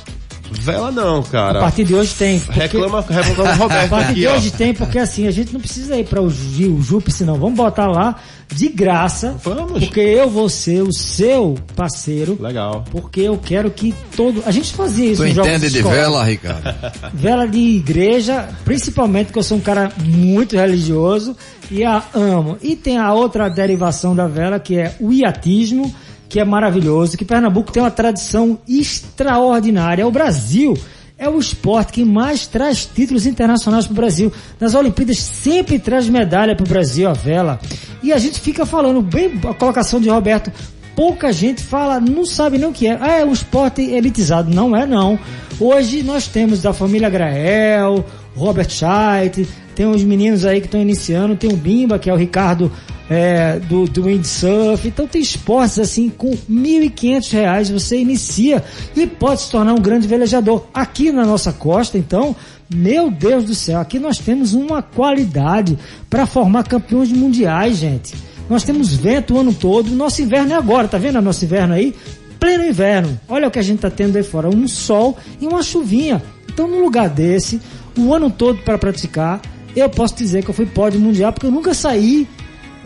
Vela 0.51 0.91
não, 0.91 1.23
cara. 1.23 1.59
A 1.59 1.63
partir 1.63 1.85
de 1.85 1.95
hoje 1.95 2.15
tem. 2.15 2.39
Porque... 2.39 2.61
Reclama, 2.61 3.01
reclama 3.01 3.53
o 3.53 3.57
Roberto. 3.57 3.85
A 3.85 3.89
partir 3.89 4.11
aqui, 4.11 4.21
de 4.21 4.29
hoje 4.29 4.51
tem, 4.51 4.75
porque 4.75 4.99
assim, 4.99 5.27
a 5.27 5.31
gente 5.31 5.53
não 5.53 5.61
precisa 5.61 5.97
ir 5.97 6.05
para 6.05 6.23
o 6.23 6.31
Gil, 6.31 6.81
Jupe, 6.83 7.11
não. 7.25 7.37
Vamos 7.37 7.57
botar 7.57 7.87
lá 7.87 8.17
de 8.53 8.69
graça. 8.69 9.37
Vamos. 9.43 9.85
Porque 9.85 10.01
eu 10.01 10.29
vou 10.29 10.49
ser 10.49 10.83
o 10.83 10.93
seu 10.93 11.57
parceiro. 11.75 12.37
Legal. 12.41 12.85
Porque 12.91 13.23
eu 13.23 13.39
quero 13.39 13.71
que 13.71 13.95
todo. 14.17 14.43
A 14.47 14.51
gente 14.51 14.75
fazia 14.75 15.13
isso. 15.13 15.23
Tu 15.23 15.29
entende 15.29 15.69
de, 15.69 15.73
de 15.73 15.83
vela, 15.83 16.25
Ricardo? 16.25 16.75
Vela 17.15 17.47
de 17.47 17.59
igreja, 17.59 18.49
principalmente 18.65 19.27
porque 19.27 19.39
eu 19.39 19.43
sou 19.43 19.59
um 19.59 19.61
cara 19.61 19.93
muito 20.05 20.57
religioso 20.57 21.37
e 21.71 21.85
a 21.85 22.03
amo. 22.15 22.59
E 22.63 22.77
tem 22.77 22.99
a 22.99 23.13
outra 23.13 23.49
derivação 23.49 24.15
da 24.15 24.27
vela 24.27 24.59
que 24.59 24.79
é 24.79 24.95
o 25.01 25.13
iatismo 25.13 25.95
que 26.35 26.41
é 26.41 26.45
maravilhoso, 26.45 27.17
que 27.17 27.25
Pernambuco 27.25 27.71
tem 27.71 27.81
uma 27.81 27.93
tradição 27.93 28.59
extraordinária. 28.69 30.03
É 30.03 30.05
o 30.05 30.11
Brasil 30.11 30.77
é 31.17 31.29
o 31.29 31.39
esporte 31.39 31.93
que 31.93 32.05
mais 32.05 32.45
traz 32.49 32.85
títulos 32.85 33.25
internacionais 33.25 33.87
para 33.87 33.93
o 33.93 33.95
Brasil. 33.95 34.33
Nas 34.59 34.75
Olimpíadas 34.75 35.19
sempre 35.19 35.79
traz 35.79 36.09
medalha 36.09 36.57
para 36.57 36.65
o 36.65 36.69
Brasil, 36.69 37.09
a 37.09 37.13
vela. 37.13 37.61
E 38.03 38.13
a 38.13 38.19
gente 38.19 38.41
fica 38.41 38.67
falando, 38.67 39.01
bem 39.01 39.41
a 39.49 39.55
colocação 39.55 40.01
de 40.01 40.09
Roberto, 40.09 40.51
pouca 40.97 41.33
gente 41.33 41.63
fala, 41.63 42.01
não 42.01 42.27
sabe 42.27 42.59
nem 42.59 42.67
o 42.67 42.73
que 42.73 42.89
é. 42.89 42.99
Ah, 43.01 43.21
é 43.21 43.25
um 43.25 43.33
esporte 43.33 43.83
elitizado. 43.83 44.53
Não 44.53 44.75
é 44.75 44.85
não. 44.85 45.17
Hoje 45.61 46.03
nós 46.03 46.27
temos 46.27 46.61
da 46.61 46.73
família 46.73 47.09
Grael, 47.09 48.05
Robert 48.35 48.71
Scheidt, 48.71 49.49
tem 49.77 49.87
uns 49.87 50.03
meninos 50.03 50.45
aí 50.45 50.61
que 50.61 50.67
estão 50.67 50.83
iniciando, 50.83 51.37
tem 51.37 51.53
o 51.53 51.57
Bimba, 51.57 51.97
que 51.97 52.11
é 52.11 52.13
o 52.13 52.17
Ricardo 52.17 52.73
é, 53.09 53.59
do, 53.61 53.87
do 53.87 54.05
windsurf. 54.05 54.87
Então 54.87 55.07
tem 55.07 55.21
esportes 55.21 55.79
assim, 55.79 56.09
com 56.09 56.31
R$ 56.31 56.39
1.500 56.51 57.73
você 57.73 57.99
inicia 57.99 58.63
e 58.97 59.07
pode 59.07 59.43
se 59.43 59.51
tornar 59.51 59.75
um 59.75 59.81
grande 59.81 60.09
velejador. 60.09 60.65
Aqui 60.73 61.13
na 61.13 61.25
nossa 61.25 61.53
costa, 61.53 61.99
então, 61.99 62.35
meu 62.73 63.11
Deus 63.11 63.45
do 63.45 63.55
céu, 63.55 63.81
aqui 63.81 63.99
nós 63.99 64.19
temos 64.19 64.55
uma 64.55 64.83
qualidade 64.83 65.79
para 66.09 66.27
formar 66.27 66.65
campeões 66.65 67.11
mundiais, 67.13 67.77
gente. 67.77 68.15
Nós 68.49 68.63
temos 68.63 68.93
vento 68.93 69.35
o 69.35 69.39
ano 69.41 69.55
todo, 69.55 69.91
nosso 69.91 70.21
inverno 70.21 70.53
é 70.53 70.57
agora, 70.57 70.87
tá 70.87 70.99
vendo 70.99 71.21
nosso 71.21 71.45
inverno 71.45 71.75
aí? 71.75 71.95
Pleno 72.39 72.65
inverno. 72.67 73.19
Olha 73.27 73.49
o 73.49 73.51
que 73.51 73.59
a 73.59 73.63
gente 73.63 73.81
tá 73.81 73.91
tendo 73.91 74.17
aí 74.17 74.23
fora, 74.23 74.51
um 74.51 74.69
sol 74.69 75.17
e 75.41 75.47
uma 75.47 75.63
chuvinha. 75.63 76.23
Então, 76.53 76.69
num 76.69 76.83
lugar 76.83 77.09
desse, 77.09 77.59
o 77.99 78.13
ano 78.13 78.29
todo 78.29 78.59
para 78.59 78.77
praticar, 78.77 79.41
eu 79.75 79.89
posso 79.89 80.15
dizer 80.15 80.45
que 80.45 80.51
eu 80.51 80.55
fui 80.55 80.67
pódio 80.67 81.01
mundial 81.01 81.33
porque 81.33 81.47
eu 81.47 81.51
nunca 81.51 81.73
saí 81.73 82.29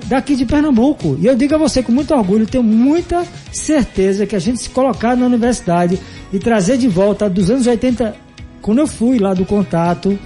daqui 0.06 0.37
de 0.37 0.44
Pernambuco. 0.44 1.16
E 1.20 1.26
eu 1.26 1.37
digo 1.37 1.54
a 1.54 1.58
você 1.58 1.82
com 1.82 1.92
muito 1.92 2.14
orgulho, 2.14 2.46
tenho 2.46 2.64
muita 2.64 3.26
certeza 3.52 4.26
que 4.26 4.37
a 4.37 4.38
gente 4.38 4.61
se 4.61 4.70
colocar 4.70 5.16
na 5.16 5.26
universidade 5.26 5.98
e 6.32 6.38
trazer 6.38 6.78
de 6.78 6.88
volta 6.88 7.28
dos 7.28 7.50
anos 7.50 7.66
80, 7.66 8.14
quando 8.62 8.78
eu 8.78 8.87
fui 8.87 9.18
lá 9.18 9.34
do 9.34 9.44
contato, 9.44 10.18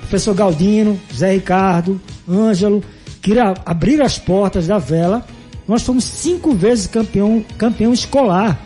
professor 0.00 0.34
Galdino, 0.34 0.98
Zé 1.14 1.32
Ricardo, 1.32 2.00
Ângelo, 2.28 2.82
que 3.20 3.32
abrir 3.64 4.00
as 4.00 4.18
portas 4.18 4.66
da 4.66 4.78
vela, 4.78 5.24
nós 5.66 5.82
fomos 5.82 6.04
cinco 6.04 6.54
vezes 6.54 6.86
campeão, 6.86 7.44
campeão 7.58 7.92
escolar, 7.92 8.60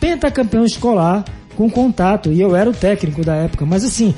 pentacampeão 0.00 0.64
escolar 0.64 1.24
com 1.54 1.68
contato, 1.68 2.32
e 2.32 2.40
eu 2.40 2.56
era 2.56 2.70
o 2.70 2.72
técnico 2.72 3.24
da 3.24 3.34
época, 3.34 3.66
mas 3.66 3.84
assim, 3.84 4.14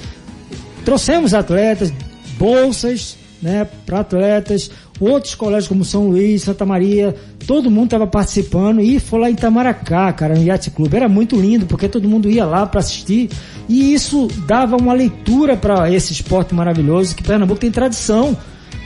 trouxemos 0.84 1.34
atletas, 1.34 1.92
bolsas, 2.38 3.16
né, 3.42 3.66
para 3.86 4.00
atletas, 4.00 4.70
outros 5.00 5.34
colégios 5.34 5.68
como 5.68 5.84
São 5.84 6.08
Luís, 6.08 6.42
Santa 6.42 6.66
Maria, 6.66 7.14
todo 7.46 7.70
mundo 7.70 7.86
estava 7.86 8.06
participando 8.06 8.80
e 8.80 9.00
foi 9.00 9.20
lá 9.20 9.30
em 9.30 9.32
Itamaracá, 9.32 10.12
cara, 10.12 10.34
no 10.34 10.42
Yacht 10.42 10.70
Club. 10.70 10.92
Era 10.92 11.08
muito 11.08 11.36
lindo 11.36 11.64
porque 11.66 11.88
todo 11.88 12.08
mundo 12.08 12.30
ia 12.30 12.44
lá 12.44 12.66
para 12.66 12.80
assistir 12.80 13.30
e 13.68 13.94
isso 13.94 14.28
dava 14.46 14.76
uma 14.76 14.92
leitura 14.92 15.56
para 15.56 15.90
esse 15.90 16.12
esporte 16.12 16.54
maravilhoso 16.54 17.16
que 17.16 17.22
Pernambuco 17.22 17.60
tem 17.60 17.70
tradição, 17.70 18.36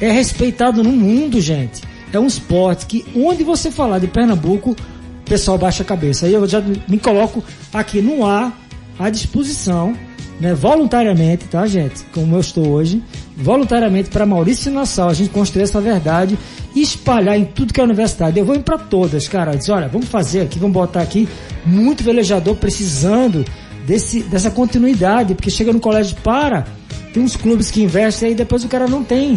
é 0.01 0.11
respeitado 0.11 0.83
no 0.83 0.93
mundo, 0.93 1.41
gente. 1.41 1.83
É 2.13 2.19
um 2.19 2.27
esporte 2.27 2.87
que 2.87 3.05
onde 3.17 3.43
você 3.43 3.71
falar 3.71 3.99
de 3.99 4.07
Pernambuco, 4.07 4.71
o 4.71 5.29
pessoal 5.29 5.59
baixa 5.59 5.83
a 5.83 5.87
cabeça. 5.87 6.27
Aí 6.27 6.33
eu 6.33 6.47
já 6.47 6.63
me 6.89 6.99
coloco 6.99 7.43
aqui 7.73 8.01
no 8.01 8.25
ar 8.25 8.57
à 8.99 9.11
disposição 9.11 9.97
né, 10.41 10.55
voluntariamente, 10.55 11.47
tá, 11.47 11.67
gente? 11.67 12.05
Como 12.13 12.37
eu 12.37 12.41
estou 12.41 12.69
hoje, 12.69 13.03
voluntariamente 13.37 14.11
para 14.11 14.25
Maurício 14.25 14.73
Nassau, 14.73 15.09
a 15.09 15.15
gente 15.15 15.31
construir 15.31 15.63
essa 15.63 15.81
verdade 15.81 16.39
e 16.75 16.83
espalhar 16.83 17.39
em 17.39 17.45
tudo 17.45 17.73
que 17.73 17.81
é 17.81 17.85
universidade. 17.85 18.39
Eu 18.39 18.45
vou 18.45 18.55
ir 18.55 18.63
para 18.63 18.79
todas, 18.79 19.27
cara. 19.29 19.57
Diz, 19.57 19.69
olha, 19.69 19.89
vamos 19.89 20.09
fazer 20.09 20.43
aqui, 20.43 20.59
vamos 20.59 20.75
botar 20.75 21.03
aqui 21.03 21.29
muito 21.65 22.03
velejador 22.05 22.55
precisando 22.57 23.45
desse, 23.87 24.23
dessa 24.23 24.51
continuidade, 24.51 25.35
porque 25.35 25.51
chega 25.51 25.73
no 25.73 25.81
colégio 25.81 26.17
para, 26.23 26.65
tem 27.13 27.23
uns 27.23 27.37
clubes 27.37 27.71
que 27.71 27.83
investem 27.83 28.31
aí 28.31 28.35
depois 28.35 28.65
o 28.65 28.69
cara 28.69 28.87
não 28.87 29.03
tem 29.03 29.37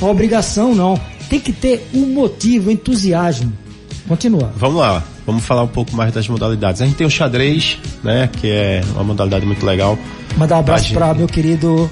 a 0.00 0.04
obrigação, 0.04 0.74
não. 0.74 0.98
Tem 1.28 1.40
que 1.40 1.52
ter 1.52 1.88
um 1.92 2.06
motivo, 2.06 2.68
um 2.68 2.72
entusiasmo. 2.72 3.52
Continua. 4.06 4.52
Vamos 4.56 4.76
lá, 4.76 5.02
vamos 5.26 5.44
falar 5.44 5.64
um 5.64 5.68
pouco 5.68 5.96
mais 5.96 6.12
das 6.12 6.28
modalidades. 6.28 6.80
A 6.80 6.86
gente 6.86 6.96
tem 6.96 7.06
o 7.06 7.10
xadrez, 7.10 7.78
né, 8.04 8.28
que 8.40 8.48
é 8.48 8.80
uma 8.94 9.02
modalidade 9.02 9.44
muito 9.44 9.66
legal. 9.66 9.98
Mandar 10.36 10.56
um 10.56 10.60
abraço 10.60 10.92
para 10.92 11.12
meu 11.14 11.26
querido 11.26 11.90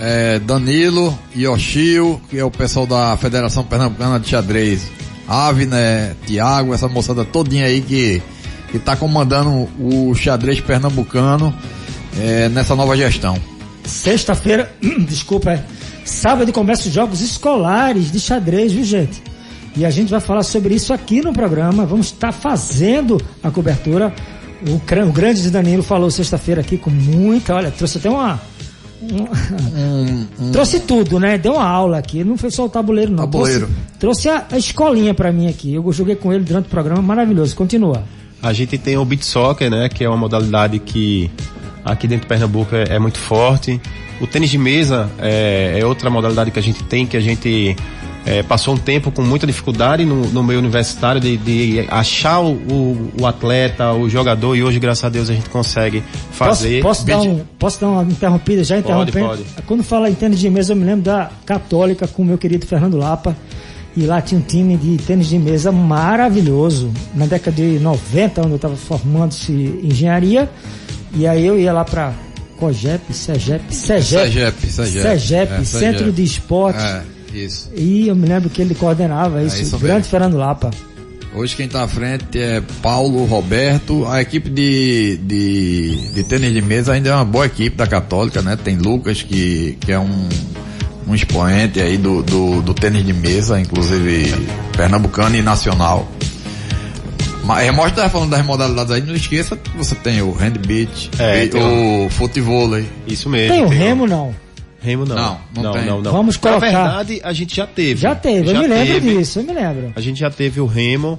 é, 0.00 0.38
Danilo, 0.38 1.16
Yoshio, 1.36 2.20
que 2.30 2.38
é 2.38 2.44
o 2.44 2.50
pessoal 2.50 2.86
da 2.86 3.16
Federação 3.16 3.64
Pernambucana 3.64 4.20
de 4.20 4.28
Xadrez. 4.28 4.82
Ave, 5.28 5.66
né, 5.66 6.14
Tiago, 6.26 6.72
essa 6.72 6.88
moçada 6.88 7.24
todinha 7.24 7.66
aí 7.66 7.82
que, 7.82 8.22
que 8.70 8.78
tá 8.78 8.96
comandando 8.96 9.68
o 9.78 10.14
xadrez 10.14 10.58
pernambucano 10.58 11.54
é, 12.18 12.48
nessa 12.48 12.74
nova 12.74 12.96
gestão. 12.96 13.38
Sexta-feira, 13.84 14.72
desculpa, 15.06 15.52
é 15.52 15.64
sábado 16.02 16.50
começa 16.50 16.88
os 16.88 16.94
jogos 16.94 17.20
escolares 17.20 18.10
de 18.10 18.18
xadrez, 18.18 18.72
viu 18.72 18.84
gente? 18.84 19.22
E 19.76 19.84
a 19.84 19.90
gente 19.90 20.10
vai 20.10 20.20
falar 20.20 20.42
sobre 20.42 20.74
isso 20.74 20.94
aqui 20.94 21.20
no 21.20 21.32
programa. 21.32 21.84
Vamos 21.84 22.06
estar 22.06 22.32
fazendo 22.32 23.20
a 23.42 23.50
cobertura. 23.50 24.12
O, 24.66 24.74
o 24.74 25.12
grande 25.12 25.50
Danilo 25.50 25.82
falou 25.82 26.10
sexta-feira 26.10 26.62
aqui 26.62 26.76
com 26.76 26.90
muita. 26.90 27.54
Olha, 27.54 27.70
trouxe 27.70 27.98
até 27.98 28.10
uma. 28.10 28.40
Um, 29.00 30.26
um, 30.40 30.50
trouxe 30.50 30.80
tudo, 30.80 31.20
né? 31.20 31.38
Deu 31.38 31.54
uma 31.54 31.64
aula 31.64 31.98
aqui. 31.98 32.24
Não 32.24 32.36
foi 32.36 32.50
só 32.50 32.64
o 32.64 32.68
tabuleiro, 32.68 33.12
não. 33.12 33.18
Tabuleiro. 33.18 33.68
Trouxe, 33.98 34.26
trouxe 34.26 34.28
a, 34.28 34.46
a, 34.50 34.58
escolinha 34.58 35.14
para 35.14 35.30
mim 35.32 35.48
aqui. 35.48 35.74
Eu 35.74 35.92
joguei 35.92 36.16
com 36.16 36.32
ele 36.32 36.44
durante 36.44 36.66
o 36.66 36.68
programa. 36.68 37.00
Maravilhoso. 37.00 37.54
Continua. 37.54 38.02
A 38.42 38.52
gente 38.52 38.76
tem 38.76 38.96
o 38.96 39.04
beat 39.04 39.22
soccer, 39.22 39.70
né? 39.70 39.88
Que 39.88 40.04
é 40.04 40.08
uma 40.08 40.16
modalidade 40.16 40.78
que 40.78 41.30
aqui 41.84 42.06
dentro 42.06 42.22
de 42.22 42.28
Pernambuco 42.28 42.74
é, 42.74 42.96
é 42.96 42.98
muito 42.98 43.18
forte. 43.18 43.80
O 44.20 44.26
tênis 44.26 44.50
de 44.50 44.58
mesa 44.58 45.08
é, 45.18 45.78
é 45.78 45.86
outra 45.86 46.10
modalidade 46.10 46.50
que 46.50 46.58
a 46.58 46.62
gente 46.62 46.82
tem, 46.84 47.06
que 47.06 47.16
a 47.16 47.20
gente 47.20 47.76
é, 48.28 48.42
passou 48.42 48.74
um 48.74 48.76
tempo 48.76 49.10
com 49.10 49.22
muita 49.22 49.46
dificuldade 49.46 50.04
no, 50.04 50.26
no 50.26 50.42
meio 50.42 50.58
universitário 50.58 51.18
de, 51.18 51.38
de 51.38 51.86
achar 51.88 52.40
o, 52.40 52.52
o, 52.52 53.10
o, 53.22 53.26
atleta, 53.26 53.90
o 53.94 54.06
jogador, 54.06 54.54
e 54.54 54.62
hoje, 54.62 54.78
graças 54.78 55.02
a 55.02 55.08
Deus, 55.08 55.30
a 55.30 55.32
gente 55.32 55.48
consegue 55.48 56.04
fazer. 56.30 56.82
Posso, 56.82 57.06
posso 57.06 57.06
dar, 57.06 57.20
um, 57.20 57.40
posso 57.58 57.80
dar 57.80 57.88
uma 57.88 58.02
interrompida, 58.02 58.62
já 58.62 58.76
interrompendo? 58.76 59.28
Pode, 59.28 59.42
pode. 59.44 59.62
Quando 59.66 59.82
fala 59.82 60.10
em 60.10 60.14
tênis 60.14 60.38
de 60.38 60.50
mesa, 60.50 60.72
eu 60.72 60.76
me 60.76 60.84
lembro 60.84 61.00
da 61.00 61.30
Católica 61.46 62.06
com 62.06 62.20
o 62.20 62.24
meu 62.26 62.36
querido 62.36 62.66
Fernando 62.66 62.98
Lapa. 62.98 63.34
E 63.96 64.02
lá 64.02 64.20
tinha 64.20 64.38
um 64.38 64.44
time 64.44 64.76
de 64.76 64.98
tênis 64.98 65.26
de 65.28 65.38
mesa 65.38 65.72
maravilhoso. 65.72 66.92
Na 67.14 67.24
década 67.24 67.56
de 67.56 67.78
90, 67.78 68.42
onde 68.42 68.50
eu 68.50 68.56
estava 68.56 68.76
formando-se 68.76 69.52
engenharia. 69.82 70.50
E 71.14 71.26
aí 71.26 71.46
eu 71.46 71.58
ia 71.58 71.72
lá 71.72 71.84
para 71.84 72.12
COGEP, 72.58 73.12
SEGEP, 73.12 73.74
SEGEP, 73.74 74.26
SEGEP, 74.26 74.66
SEGEP, 74.66 75.02
SEGEP 75.02 75.52
é, 75.52 75.64
Centro 75.64 76.12
de 76.12 76.22
Esportes. 76.22 76.84
É 76.84 77.17
isso. 77.32 77.70
E 77.74 78.08
eu 78.08 78.16
me 78.16 78.26
lembro 78.26 78.48
que 78.50 78.62
ele 78.62 78.74
coordenava 78.74 79.42
isso, 79.42 79.56
é 79.56 79.62
isso 79.62 79.78
grande 79.78 79.98
mesmo. 79.98 80.10
Fernando 80.10 80.36
Lapa. 80.36 80.70
Hoje 81.34 81.54
quem 81.54 81.66
está 81.66 81.84
à 81.84 81.88
frente 81.88 82.38
é 82.38 82.62
Paulo 82.82 83.24
Roberto. 83.26 84.06
A 84.06 84.20
equipe 84.20 84.48
de, 84.48 85.18
de, 85.18 86.12
de 86.14 86.24
tênis 86.24 86.52
de 86.52 86.62
mesa 86.62 86.94
ainda 86.94 87.10
é 87.10 87.14
uma 87.14 87.24
boa 87.24 87.46
equipe 87.46 87.76
da 87.76 87.86
Católica, 87.86 88.40
né? 88.40 88.56
Tem 88.56 88.76
Lucas, 88.76 89.22
que, 89.22 89.76
que 89.80 89.92
é 89.92 89.98
um, 89.98 90.28
um 91.06 91.14
expoente 91.14 91.80
aí 91.80 91.98
do, 91.98 92.22
do, 92.22 92.62
do 92.62 92.74
tênis 92.74 93.04
de 93.04 93.12
mesa, 93.12 93.60
inclusive 93.60 94.34
pernambucano 94.76 95.36
e 95.36 95.42
nacional. 95.42 96.10
Mas 97.44 97.64
Remorte 97.64 97.92
estava 97.92 98.10
falando 98.10 98.30
das 98.30 98.44
modalidades 98.44 98.92
aí, 98.92 99.00
não 99.00 99.14
esqueça 99.14 99.56
que 99.56 99.70
você 99.76 99.94
tem 99.94 100.20
o 100.20 100.32
handbeat, 100.32 101.10
é, 101.18 101.48
o 101.56 102.10
futebol. 102.10 102.68
Isso 103.06 103.28
mesmo. 103.30 103.54
Tem 103.54 103.64
o 103.64 103.68
remo 103.68 104.06
não? 104.06 104.34
Remo 104.80 105.04
não. 105.04 105.16
Não, 105.16 105.38
não, 105.54 105.62
não, 105.62 105.84
não, 105.84 106.02
não, 106.02 106.12
Vamos 106.12 106.36
colocar. 106.36 106.70
Na 106.70 106.88
verdade, 106.88 107.20
a 107.24 107.32
gente 107.32 107.54
já 107.56 107.66
teve. 107.66 108.00
Já 108.00 108.14
teve, 108.14 108.46
já 108.46 108.52
eu 108.52 108.62
me 108.62 108.68
lembro 108.68 108.94
teve, 108.94 109.18
disso, 109.18 109.40
eu 109.40 109.44
me 109.44 109.52
lembro. 109.52 109.92
A 109.96 110.00
gente 110.00 110.20
já 110.20 110.30
teve 110.30 110.60
o 110.60 110.66
remo, 110.66 111.18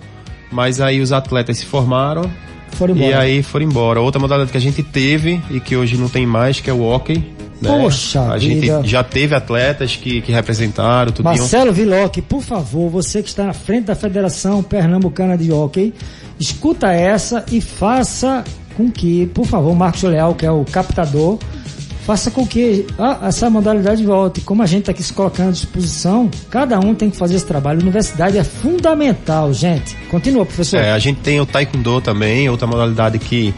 mas 0.51 0.79
aí 0.79 1.01
os 1.01 1.11
atletas 1.11 1.57
se 1.57 1.65
formaram. 1.65 2.29
Foram 2.71 2.95
embora. 2.95 3.11
E 3.11 3.13
aí 3.13 3.43
foram 3.43 3.65
embora. 3.65 4.01
Outra 4.01 4.19
modalidade 4.19 4.51
que 4.51 4.57
a 4.57 4.61
gente 4.61 4.81
teve 4.81 5.41
e 5.49 5.59
que 5.59 5.75
hoje 5.75 5.97
não 5.97 6.07
tem 6.07 6.25
mais, 6.25 6.59
que 6.61 6.69
é 6.69 6.73
o 6.73 6.81
hockey. 6.81 7.17
Né? 7.61 7.69
Poxa, 7.69 8.21
a 8.21 8.37
vida. 8.37 8.79
gente 8.79 8.89
já 8.89 9.03
teve 9.03 9.35
atletas 9.35 9.95
que, 9.95 10.21
que 10.21 10.31
representaram. 10.31 11.11
Tudo 11.11 11.25
Marcelo 11.25 11.73
Viloc, 11.73 12.21
por 12.21 12.41
favor, 12.41 12.89
você 12.89 13.21
que 13.21 13.27
está 13.27 13.43
na 13.43 13.53
frente 13.53 13.85
da 13.85 13.95
Federação 13.95 14.63
Pernambucana 14.63 15.37
de 15.37 15.51
Hockey, 15.51 15.93
escuta 16.39 16.93
essa 16.93 17.43
e 17.51 17.59
faça 17.59 18.45
com 18.77 18.89
que, 18.89 19.25
por 19.33 19.45
favor, 19.45 19.75
Marcos 19.75 20.03
Leal, 20.03 20.33
que 20.35 20.45
é 20.45 20.51
o 20.51 20.63
captador, 20.63 21.37
faça 22.05 22.31
com 22.31 22.45
que 22.45 22.85
ah, 22.97 23.19
essa 23.23 23.49
modalidade 23.49 24.05
volte. 24.05 24.41
Como 24.41 24.63
a 24.63 24.65
gente 24.65 24.81
está 24.81 24.91
aqui 24.91 25.03
se 25.03 25.13
colocando 25.13 25.49
à 25.49 25.51
disposição, 25.51 26.29
cada 26.49 26.79
um 26.79 26.95
tem 26.95 27.09
que 27.09 27.17
fazer 27.17 27.35
esse 27.35 27.45
trabalho. 27.45 27.79
A 27.79 27.81
universidade 27.81 28.37
é 28.37 28.43
fundamental, 28.43 29.53
gente. 29.53 29.95
Continua, 30.09 30.45
professor. 30.45 30.79
É, 30.79 30.91
a 30.91 30.99
gente 30.99 31.19
tem 31.21 31.39
o 31.39 31.45
Taekwondo 31.45 32.01
também, 32.01 32.49
outra 32.49 32.67
modalidade 32.67 33.19
que 33.19 33.53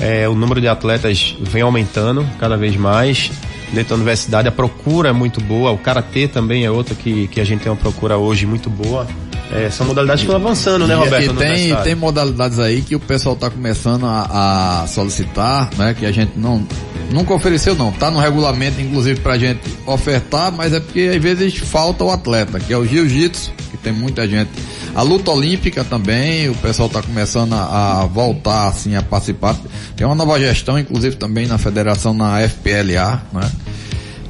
é, 0.00 0.28
o 0.28 0.34
número 0.34 0.60
de 0.60 0.68
atletas 0.68 1.36
vem 1.40 1.62
aumentando 1.62 2.26
cada 2.38 2.56
vez 2.56 2.76
mais. 2.76 3.30
Dentro 3.72 3.90
da 3.90 3.94
universidade 3.96 4.48
a 4.48 4.52
procura 4.52 5.10
é 5.10 5.12
muito 5.12 5.42
boa, 5.42 5.70
o 5.70 5.78
Karatê 5.78 6.26
também 6.26 6.64
é 6.64 6.70
outra 6.70 6.94
que, 6.94 7.28
que 7.28 7.38
a 7.38 7.44
gente 7.44 7.60
tem 7.60 7.70
uma 7.70 7.76
procura 7.76 8.16
hoje 8.16 8.46
muito 8.46 8.70
boa. 8.70 9.06
É, 9.50 9.70
são 9.70 9.86
modalidades 9.86 10.24
que 10.24 10.30
estão 10.30 10.40
avançando, 10.40 10.86
né, 10.86 10.94
Roberto? 10.94 11.34
E 11.34 11.36
tem, 11.36 11.76
tem 11.76 11.94
modalidades 11.94 12.58
aí 12.58 12.82
que 12.82 12.94
o 12.94 13.00
pessoal 13.00 13.34
está 13.34 13.50
começando 13.50 14.04
a, 14.04 14.82
a, 14.82 14.86
solicitar, 14.86 15.70
né? 15.76 15.94
Que 15.98 16.04
a 16.04 16.12
gente 16.12 16.32
não 16.36 16.66
Nunca 17.10 17.32
ofereceu 17.32 17.74
não, 17.74 17.90
tá 17.90 18.10
no 18.10 18.18
regulamento 18.18 18.80
inclusive 18.80 19.20
pra 19.20 19.38
gente 19.38 19.60
ofertar, 19.86 20.52
mas 20.52 20.72
é 20.74 20.80
porque 20.80 21.10
às 21.14 21.22
vezes 21.22 21.56
falta 21.56 22.04
o 22.04 22.10
atleta, 22.10 22.60
que 22.60 22.72
é 22.72 22.76
o 22.76 22.84
jiu-jitsu, 22.84 23.52
que 23.70 23.78
tem 23.78 23.92
muita 23.92 24.28
gente. 24.28 24.50
A 24.94 25.02
luta 25.02 25.30
olímpica 25.30 25.84
também, 25.84 26.50
o 26.50 26.54
pessoal 26.56 26.88
tá 26.88 27.02
começando 27.02 27.54
a, 27.54 28.02
a, 28.02 28.06
voltar 28.06 28.68
assim 28.68 28.94
a 28.94 29.02
participar. 29.02 29.56
Tem 29.96 30.06
uma 30.06 30.14
nova 30.14 30.38
gestão 30.38 30.78
inclusive 30.78 31.16
também 31.16 31.46
na 31.46 31.56
federação 31.56 32.12
na 32.12 32.46
FPLA, 32.46 33.22
né? 33.32 33.50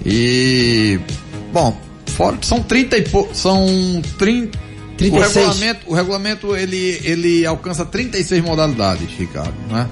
E 0.06 1.00
bom, 1.52 1.76
fora, 2.06 2.38
são 2.42 2.62
30 2.62 2.98
e 2.98 3.02
pou, 3.02 3.28
são 3.32 3.66
30 4.18 4.68
36. 4.98 5.36
O 5.36 5.38
regulamento, 5.38 5.80
o 5.86 5.94
regulamento 5.94 6.56
ele, 6.56 7.00
ele 7.04 7.46
alcança 7.46 7.84
36 7.84 8.42
modalidades, 8.42 9.08
Ricardo, 9.16 9.54
né? 9.70 9.88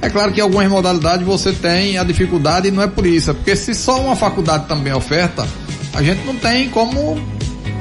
É 0.00 0.08
claro 0.08 0.32
que 0.32 0.40
algumas 0.40 0.68
modalidades 0.68 1.26
você 1.26 1.52
tem 1.52 1.98
a 1.98 2.04
dificuldade 2.04 2.68
e 2.68 2.70
não 2.70 2.82
é 2.82 2.86
por 2.86 3.06
isso, 3.06 3.30
é 3.30 3.34
porque 3.34 3.56
se 3.56 3.74
só 3.74 4.00
uma 4.00 4.14
faculdade 4.14 4.66
também 4.66 4.92
oferta, 4.92 5.46
a 5.92 6.02
gente 6.02 6.24
não 6.24 6.36
tem 6.36 6.68
como 6.68 7.18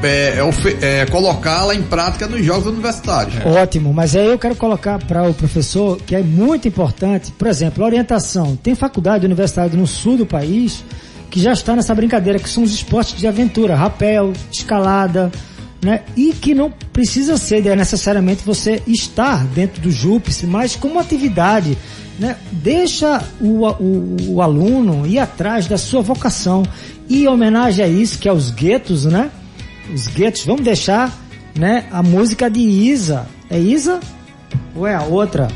é, 0.03 0.39
é, 0.39 1.01
é, 1.01 1.05
colocá-la 1.05 1.73
em 1.73 1.83
prática 1.83 2.27
nos 2.27 2.43
jogos 2.45 2.67
universitários. 2.67 3.35
Ótimo, 3.45 3.93
mas 3.93 4.15
aí 4.15 4.27
eu 4.27 4.37
quero 4.37 4.55
colocar 4.55 4.99
para 4.99 5.23
o 5.29 5.33
professor 5.33 5.97
que 6.05 6.15
é 6.15 6.21
muito 6.21 6.67
importante, 6.67 7.31
por 7.31 7.47
exemplo, 7.47 7.83
orientação. 7.83 8.55
Tem 8.55 8.75
faculdade 8.75 9.25
universitária 9.25 9.75
no 9.75 9.87
sul 9.87 10.17
do 10.17 10.25
país 10.25 10.83
que 11.29 11.39
já 11.39 11.51
está 11.51 11.75
nessa 11.75 11.93
brincadeira, 11.93 12.39
que 12.39 12.49
são 12.49 12.63
os 12.63 12.73
esportes 12.73 13.17
de 13.17 13.27
aventura, 13.27 13.75
rapel, 13.75 14.33
escalada, 14.51 15.31
né? 15.83 16.01
E 16.15 16.31
que 16.33 16.55
não 16.55 16.71
precisa 16.93 17.37
ser 17.37 17.63
né, 17.63 17.75
necessariamente 17.75 18.43
você 18.45 18.81
estar 18.87 19.45
dentro 19.47 19.81
do 19.81 19.91
JUPS, 19.91 20.43
mas 20.43 20.75
como 20.75 20.99
atividade 20.99 21.77
né? 22.19 22.37
Deixa 22.51 23.23
o, 23.39 23.65
o, 23.67 24.35
o, 24.35 24.41
aluno 24.41 25.05
ir 25.05 25.19
atrás 25.19 25.67
da 25.67 25.77
sua 25.77 26.01
vocação. 26.01 26.63
E 27.07 27.23
em 27.23 27.27
homenagem 27.27 27.85
a 27.85 27.87
isso, 27.87 28.19
que 28.19 28.27
é 28.27 28.33
os 28.33 28.51
guetos, 28.51 29.05
né? 29.05 29.29
Os 29.93 30.07
guetos, 30.07 30.45
vamos 30.45 30.63
deixar 30.63 31.15
né, 31.55 31.85
a 31.91 32.03
música 32.03 32.49
de 32.49 32.59
Isa. 32.59 33.27
É 33.49 33.59
Isa? 33.59 33.99
Ou 34.75 34.85
é 34.85 34.95
a 34.95 35.03
outra? 35.03 35.47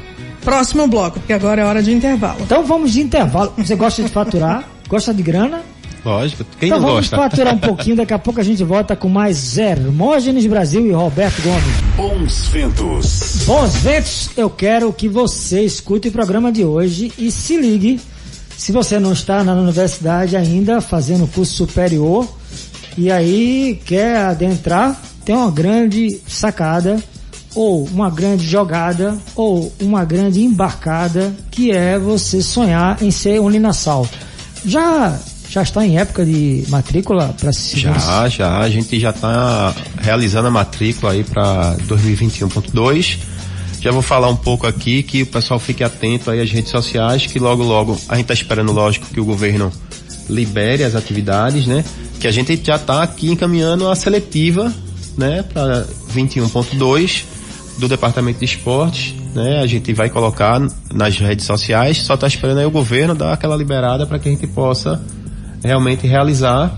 Próximo 0.43 0.87
bloco, 0.87 1.19
porque 1.19 1.33
agora 1.33 1.61
é 1.61 1.65
hora 1.65 1.83
de 1.83 1.91
intervalo. 1.91 2.39
Então 2.41 2.63
vamos 2.65 2.91
de 2.91 3.01
intervalo. 3.01 3.53
Você 3.57 3.75
gosta 3.75 4.01
de 4.01 4.09
faturar? 4.09 4.67
gosta 4.87 5.13
de 5.13 5.21
grana? 5.21 5.61
Lógico, 6.03 6.43
quem 6.59 6.67
então 6.67 6.79
não 6.79 6.87
vamos 6.87 7.09
gosta? 7.09 7.15
Vamos 7.15 7.31
faturar 7.31 7.53
um 7.53 7.59
pouquinho, 7.59 7.95
daqui 7.95 8.13
a 8.13 8.19
pouco 8.19 8.39
a 8.39 8.43
gente 8.43 8.63
volta 8.63 8.95
com 8.95 9.07
mais 9.07 9.57
Hermógenes 9.57 10.47
Brasil 10.47 10.85
e 10.87 10.91
Roberto 10.91 11.41
Gomes. 11.43 11.81
Bons 11.95 12.47
ventos. 12.47 13.43
Bons 13.45 13.75
ventos, 13.75 14.29
eu 14.35 14.49
quero 14.49 14.91
que 14.91 15.07
você 15.07 15.61
escute 15.61 16.07
o 16.07 16.11
programa 16.11 16.51
de 16.51 16.65
hoje 16.65 17.13
e 17.19 17.31
se 17.31 17.55
ligue. 17.55 17.99
Se 18.57 18.71
você 18.71 18.99
não 18.99 19.13
está 19.13 19.43
na 19.43 19.53
universidade 19.53 20.35
ainda, 20.35 20.81
fazendo 20.81 21.27
curso 21.27 21.53
superior, 21.53 22.27
e 22.97 23.11
aí 23.11 23.79
quer 23.85 24.17
adentrar, 24.17 24.99
tem 25.23 25.35
uma 25.35 25.51
grande 25.51 26.19
sacada, 26.27 27.01
ou 27.53 27.85
uma 27.85 28.09
grande 28.09 28.45
jogada, 28.45 29.17
ou 29.35 29.71
uma 29.79 30.03
grande 30.03 30.41
embarcada, 30.41 31.33
que 31.51 31.71
é 31.71 31.99
você 31.99 32.41
sonhar 32.41 33.01
em 33.03 33.11
ser 33.11 33.39
Uninasal. 33.39 34.07
Já 34.65 35.19
já 35.51 35.61
está 35.61 35.85
em 35.85 35.99
época 35.99 36.25
de 36.25 36.63
matrícula 36.69 37.35
para 37.37 37.51
se 37.51 37.77
Já, 37.77 38.29
já. 38.29 38.59
A 38.59 38.69
gente 38.69 38.97
já 38.97 39.09
está 39.09 39.75
realizando 39.99 40.47
a 40.47 40.51
matrícula 40.51 41.11
aí 41.11 41.25
para 41.25 41.75
2021.2. 41.89 43.17
Já 43.81 43.91
vou 43.91 44.01
falar 44.01 44.29
um 44.29 44.35
pouco 44.35 44.65
aqui 44.65 45.03
que 45.03 45.23
o 45.23 45.25
pessoal 45.25 45.59
fique 45.59 45.83
atento 45.83 46.31
aí 46.31 46.39
às 46.39 46.49
redes 46.49 46.71
sociais, 46.71 47.25
que 47.25 47.37
logo 47.37 47.63
logo 47.63 47.99
a 48.07 48.15
gente 48.15 48.23
está 48.23 48.33
esperando, 48.33 48.71
lógico, 48.71 49.07
que 49.07 49.19
o 49.19 49.25
governo 49.25 49.69
libere 50.29 50.85
as 50.85 50.95
atividades, 50.95 51.67
né? 51.67 51.83
Que 52.17 52.27
a 52.27 52.31
gente 52.31 52.57
já 52.63 52.77
está 52.77 53.03
aqui 53.03 53.29
encaminhando 53.29 53.89
a 53.89 53.95
seletiva, 53.95 54.73
né, 55.17 55.43
para 55.43 55.85
21.2 56.15 57.25
do 57.77 57.89
Departamento 57.89 58.39
de 58.39 58.45
Esportes, 58.45 59.13
né? 59.35 59.59
A 59.61 59.67
gente 59.67 59.91
vai 59.91 60.09
colocar 60.09 60.61
nas 60.93 61.17
redes 61.17 61.45
sociais, 61.45 61.97
só 61.97 62.13
está 62.13 62.27
esperando 62.27 62.59
aí 62.59 62.65
o 62.65 62.71
governo 62.71 63.13
dar 63.13 63.33
aquela 63.33 63.57
liberada 63.57 64.05
para 64.07 64.17
que 64.17 64.29
a 64.29 64.31
gente 64.31 64.47
possa 64.47 65.01
realmente 65.63 66.07
realizar 66.07 66.77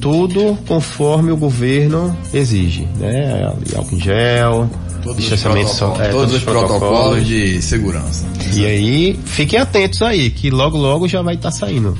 tudo 0.00 0.58
conforme 0.66 1.30
o 1.30 1.36
governo 1.36 2.16
exige, 2.32 2.88
né? 2.98 3.52
Álcool 3.76 3.96
em 3.96 4.00
gel, 4.00 4.70
todos 5.02 5.20
distanciamento 5.20 5.70
os 5.70 5.76
protocolos, 5.76 6.00
é, 6.00 6.10
todos, 6.10 6.16
todos 6.16 6.34
os 6.34 6.42
protocolos, 6.42 6.78
protocolos 6.78 7.26
de 7.26 7.62
segurança. 7.62 8.26
E 8.54 8.64
aí, 8.64 9.20
fiquem 9.24 9.58
atentos 9.58 10.00
aí, 10.02 10.30
que 10.30 10.50
logo 10.50 10.78
logo 10.78 11.06
já 11.06 11.22
vai 11.22 11.34
estar 11.34 11.50
tá 11.50 11.56
saindo. 11.56 11.96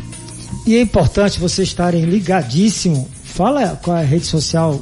E 0.66 0.76
é 0.76 0.80
importante 0.80 1.38
vocês 1.38 1.68
estarem 1.68 2.04
ligadíssimo. 2.04 3.08
Fala 3.24 3.78
qual 3.82 3.96
é 3.96 4.02
a 4.02 4.04
rede 4.04 4.26
social 4.26 4.80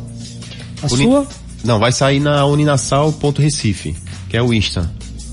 a 0.83 0.93
Uni... 0.93 1.05
sua? 1.05 1.27
Não, 1.65 1.79
vai 1.79 1.93
sair 1.93 2.21
na 2.21 2.45
uninasal.recife, 2.47 3.97
que 4.29 4.37
é 4.37 4.43
o 4.43 4.53
Insta. 4.53 4.91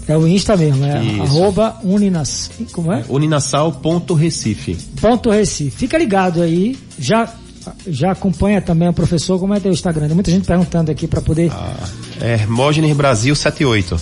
É 0.08 0.16
o 0.16 0.28
Insta 0.28 0.56
mesmo, 0.56 0.86
é 0.86 1.04
Isso. 1.04 1.22
arroba 1.24 1.78
Uninas, 1.84 2.52
como 2.72 2.92
é? 2.92 3.04
Uninasal.recife. 3.10 4.76
Ponto 5.02 5.32
Recife. 5.32 5.76
Fica 5.76 5.98
ligado 5.98 6.42
aí, 6.42 6.78
já 7.00 7.34
já 7.88 8.12
acompanha 8.12 8.62
também 8.62 8.88
o 8.88 8.94
professor, 8.94 9.40
como 9.40 9.54
é 9.54 9.60
teu 9.60 9.72
Instagram? 9.72 10.06
Tem 10.06 10.14
muita 10.14 10.30
gente 10.30 10.46
perguntando 10.46 10.92
aqui 10.92 11.08
para 11.08 11.20
poder... 11.20 11.52
Ah, 11.52 11.76
Hermógenes 12.22 12.96
Brasil 12.96 13.36
78. 13.36 14.00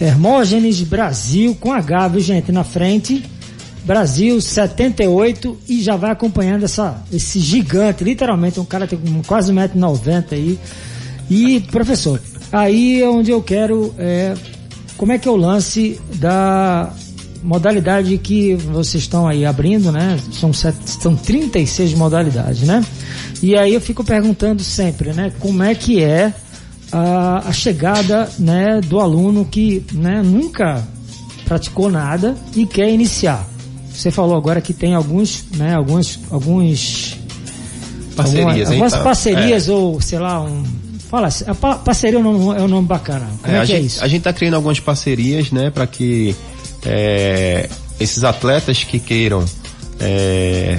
Hermógenes 0.00 0.80
Brasil 0.80 1.54
com 1.60 1.70
H, 1.72 2.08
viu 2.08 2.20
gente, 2.20 2.50
na 2.50 2.64
frente. 2.64 3.22
Brasil 3.84 4.40
78 4.40 5.58
e 5.68 5.82
já 5.82 5.94
vai 5.96 6.10
acompanhando 6.10 6.64
essa, 6.64 7.02
esse 7.12 7.38
gigante, 7.38 8.02
literalmente, 8.02 8.58
um 8.58 8.64
cara 8.64 8.86
tem 8.86 8.98
quase 9.26 9.52
1,90m 9.52 10.24
aí. 10.32 10.58
E, 11.28 11.60
professor, 11.70 12.18
aí 12.50 13.02
é 13.02 13.08
onde 13.08 13.30
eu 13.30 13.42
quero 13.42 13.94
é, 13.98 14.34
como 14.96 15.12
é 15.12 15.18
que 15.18 15.28
é 15.28 15.30
o 15.30 15.36
lance 15.36 16.00
da 16.14 16.92
modalidade 17.42 18.16
que 18.18 18.54
vocês 18.54 19.02
estão 19.02 19.28
aí 19.28 19.44
abrindo, 19.44 19.92
né? 19.92 20.18
São, 20.32 20.52
sete, 20.52 20.90
são 20.90 21.14
36 21.14 21.94
modalidades, 21.94 22.62
né? 22.62 22.82
E 23.42 23.56
aí 23.56 23.74
eu 23.74 23.80
fico 23.80 24.02
perguntando 24.02 24.62
sempre, 24.62 25.12
né? 25.12 25.32
Como 25.38 25.62
é 25.62 25.74
que 25.74 26.02
é 26.02 26.32
a, 26.90 27.48
a 27.48 27.52
chegada, 27.52 28.30
né, 28.38 28.80
do 28.80 29.00
aluno 29.00 29.44
que, 29.44 29.84
né, 29.92 30.22
nunca 30.22 30.86
praticou 31.44 31.90
nada 31.90 32.36
e 32.54 32.64
quer 32.66 32.88
iniciar. 32.90 33.46
Você 33.92 34.10
falou 34.10 34.36
agora 34.36 34.60
que 34.60 34.72
tem 34.72 34.94
alguns, 34.94 35.44
né, 35.56 35.74
alguns, 35.74 36.20
alguns 36.30 37.18
parcerias, 38.16 38.46
algumas, 38.46 38.70
algumas 38.70 38.96
parcerias 38.96 39.68
é. 39.68 39.72
ou 39.72 40.00
sei 40.00 40.18
lá 40.18 40.40
um 40.40 40.83
Fala, 41.10 41.28
a 41.46 41.54
parceria 41.76 42.18
é 42.18 42.20
um 42.20 42.22
nome, 42.22 42.58
é 42.58 42.62
um 42.62 42.68
nome 42.68 42.86
bacana. 42.86 43.28
Como 43.42 43.54
é, 43.54 43.62
é 43.62 43.66
que 43.66 43.72
é 43.72 43.76
gente, 43.76 43.86
isso? 43.86 44.04
A 44.04 44.08
gente 44.08 44.18
está 44.18 44.32
criando 44.32 44.54
algumas 44.54 44.80
parcerias, 44.80 45.50
né, 45.50 45.70
para 45.70 45.86
que 45.86 46.34
é, 46.84 47.68
esses 48.00 48.24
atletas 48.24 48.84
que 48.84 48.98
queiram 48.98 49.44
é, 50.00 50.78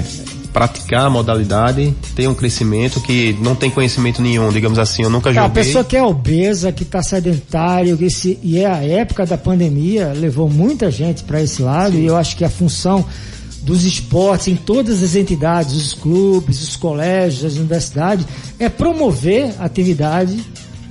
praticar 0.55 1.07
a 1.07 1.09
modalidade 1.09 1.93
tenham 2.15 2.31
um 2.31 2.35
crescimento, 2.35 3.01
que 3.01 3.35
não 3.41 3.55
tem 3.55 3.69
conhecimento 3.69 4.21
nenhum, 4.21 4.49
digamos 4.51 4.79
assim, 4.79 5.03
eu 5.03 5.09
nunca 5.09 5.29
joguei. 5.33 5.45
A 5.45 5.49
pessoa 5.49 5.83
que 5.83 5.97
é 5.97 6.01
obesa, 6.03 6.71
que 6.71 6.83
está 6.83 7.03
sedentário, 7.03 7.97
que 7.97 8.09
se, 8.09 8.39
e 8.41 8.59
é 8.59 8.65
a 8.65 8.81
época 8.81 9.25
da 9.25 9.37
pandemia, 9.37 10.13
levou 10.15 10.49
muita 10.49 10.89
gente 10.89 11.23
para 11.23 11.41
esse 11.41 11.61
lado, 11.61 11.93
Sim. 11.93 12.03
e 12.03 12.05
eu 12.05 12.15
acho 12.15 12.37
que 12.37 12.45
a 12.45 12.49
função 12.49 13.05
dos 13.65 13.83
esportes 13.83 14.47
em 14.47 14.55
todas 14.55 15.01
as 15.01 15.15
entidades, 15.15 15.75
os 15.75 15.93
clubes, 15.93 16.61
os 16.61 16.75
colégios, 16.75 17.43
as 17.43 17.57
universidades, 17.57 18.25
é 18.59 18.69
promover 18.69 19.53
atividade 19.59 20.39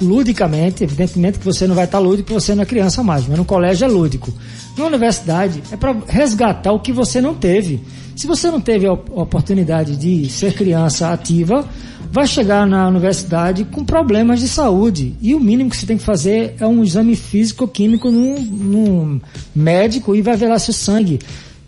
ludicamente, 0.03 0.83
evidentemente 0.83 1.39
que 1.39 1.45
você 1.45 1.69
não 1.69 1.75
vai 1.75 1.85
estar 1.85 2.01
lúdico 2.01 2.33
você 2.33 2.53
não 2.55 2.65
é 2.65 2.67
criança 2.67 3.03
mais, 3.03 3.27
mas 3.29 3.39
no 3.39 3.45
colégio 3.45 3.85
é 3.85 3.89
lúdico. 3.89 4.33
Na 4.77 4.87
universidade 4.87 5.63
é 5.71 5.77
para 5.77 5.97
resgatar 6.09 6.73
o 6.73 6.81
que 6.81 6.93
você 6.93 7.21
não 7.21 7.33
teve. 7.33 7.81
Se 8.17 8.27
você 8.27 8.51
não 8.51 8.61
teve 8.61 8.87
a 8.87 8.93
oportunidade 8.93 9.97
de 9.97 10.29
ser 10.29 10.53
criança 10.53 11.13
ativa, 11.13 11.65
vai 12.11 12.27
chegar 12.27 12.67
na 12.67 12.89
universidade 12.89 13.65
com 13.65 13.85
problemas 13.85 14.41
de 14.41 14.49
saúde. 14.49 15.15
E 15.23 15.35
o 15.35 15.41
mínimo 15.41 15.71
que 15.71 15.77
você 15.77 15.87
tem 15.87 15.97
que 15.97 16.03
fazer 16.03 16.57
é 16.59 16.67
um 16.67 16.83
exame 16.83 17.15
físico-químico 17.15 18.11
num, 18.11 18.41
num 18.41 19.21
médico 19.55 20.15
e 20.15 20.23
vai 20.23 20.37
ver 20.37 20.49
lá 20.49 20.59
seu 20.59 20.75
sangue 20.75 21.21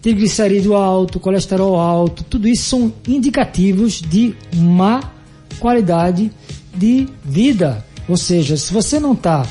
triglicerídeo 0.07 0.77
alto, 0.77 1.19
colesterol 1.19 1.75
alto, 1.75 2.23
tudo 2.23 2.47
isso 2.47 2.63
são 2.63 2.93
indicativos 3.09 4.01
de 4.01 4.37
má 4.55 5.01
qualidade 5.59 6.31
de 6.73 7.09
vida. 7.25 7.85
Ou 8.09 8.17
seja, 8.17 8.57
se 8.57 8.73
você 8.73 9.01
não 9.01 9.15
está 9.15 9.45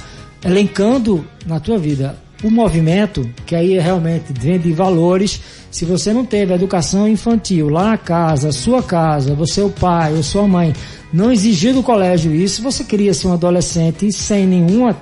elencando 0.45 1.27
na 1.45 1.59
tua 1.59 1.77
vida 1.77 2.17
o 2.41 2.49
movimento, 2.49 3.29
que 3.45 3.53
aí 3.53 3.77
é 3.77 3.81
realmente 3.81 4.31
vem 4.31 4.57
de 4.57 4.71
valores, 4.71 5.41
se 5.69 5.83
você 5.83 6.13
não 6.13 6.25
teve 6.25 6.53
educação 6.53 7.05
infantil 7.05 7.67
lá 7.67 7.89
na 7.89 7.97
casa, 7.97 8.53
sua 8.53 8.81
casa, 8.81 9.35
você 9.35 9.59
o 9.61 9.69
pai 9.69 10.13
ou 10.15 10.23
sua 10.23 10.47
mãe, 10.47 10.73
não 11.11 11.33
exigiu 11.33 11.73
do 11.73 11.83
colégio 11.83 12.33
isso, 12.33 12.63
você 12.63 12.81
queria 12.85 13.13
ser 13.13 13.27
um 13.27 13.33
adolescente 13.33 14.09
sem 14.13 14.47
nenhuma 14.47 14.95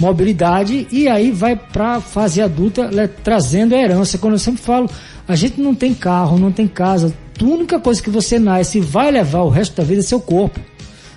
mobilidade 0.00 0.86
e 0.90 1.08
aí 1.08 1.30
vai 1.30 1.56
para 1.56 2.00
fase 2.00 2.40
adulta 2.40 2.90
né, 2.90 3.08
trazendo 3.08 3.74
a 3.74 3.78
herança. 3.78 4.18
Quando 4.18 4.34
eu 4.34 4.38
sempre 4.38 4.62
falo, 4.62 4.88
a 5.26 5.34
gente 5.34 5.60
não 5.60 5.74
tem 5.74 5.94
carro, 5.94 6.38
não 6.38 6.52
tem 6.52 6.68
casa, 6.68 7.14
a 7.40 7.44
única 7.44 7.78
coisa 7.80 8.02
que 8.02 8.10
você 8.10 8.38
nasce 8.38 8.78
e 8.78 8.80
vai 8.80 9.10
levar 9.10 9.42
o 9.42 9.48
resto 9.48 9.76
da 9.76 9.84
vida 9.84 10.00
é 10.00 10.04
seu 10.04 10.20
corpo. 10.20 10.60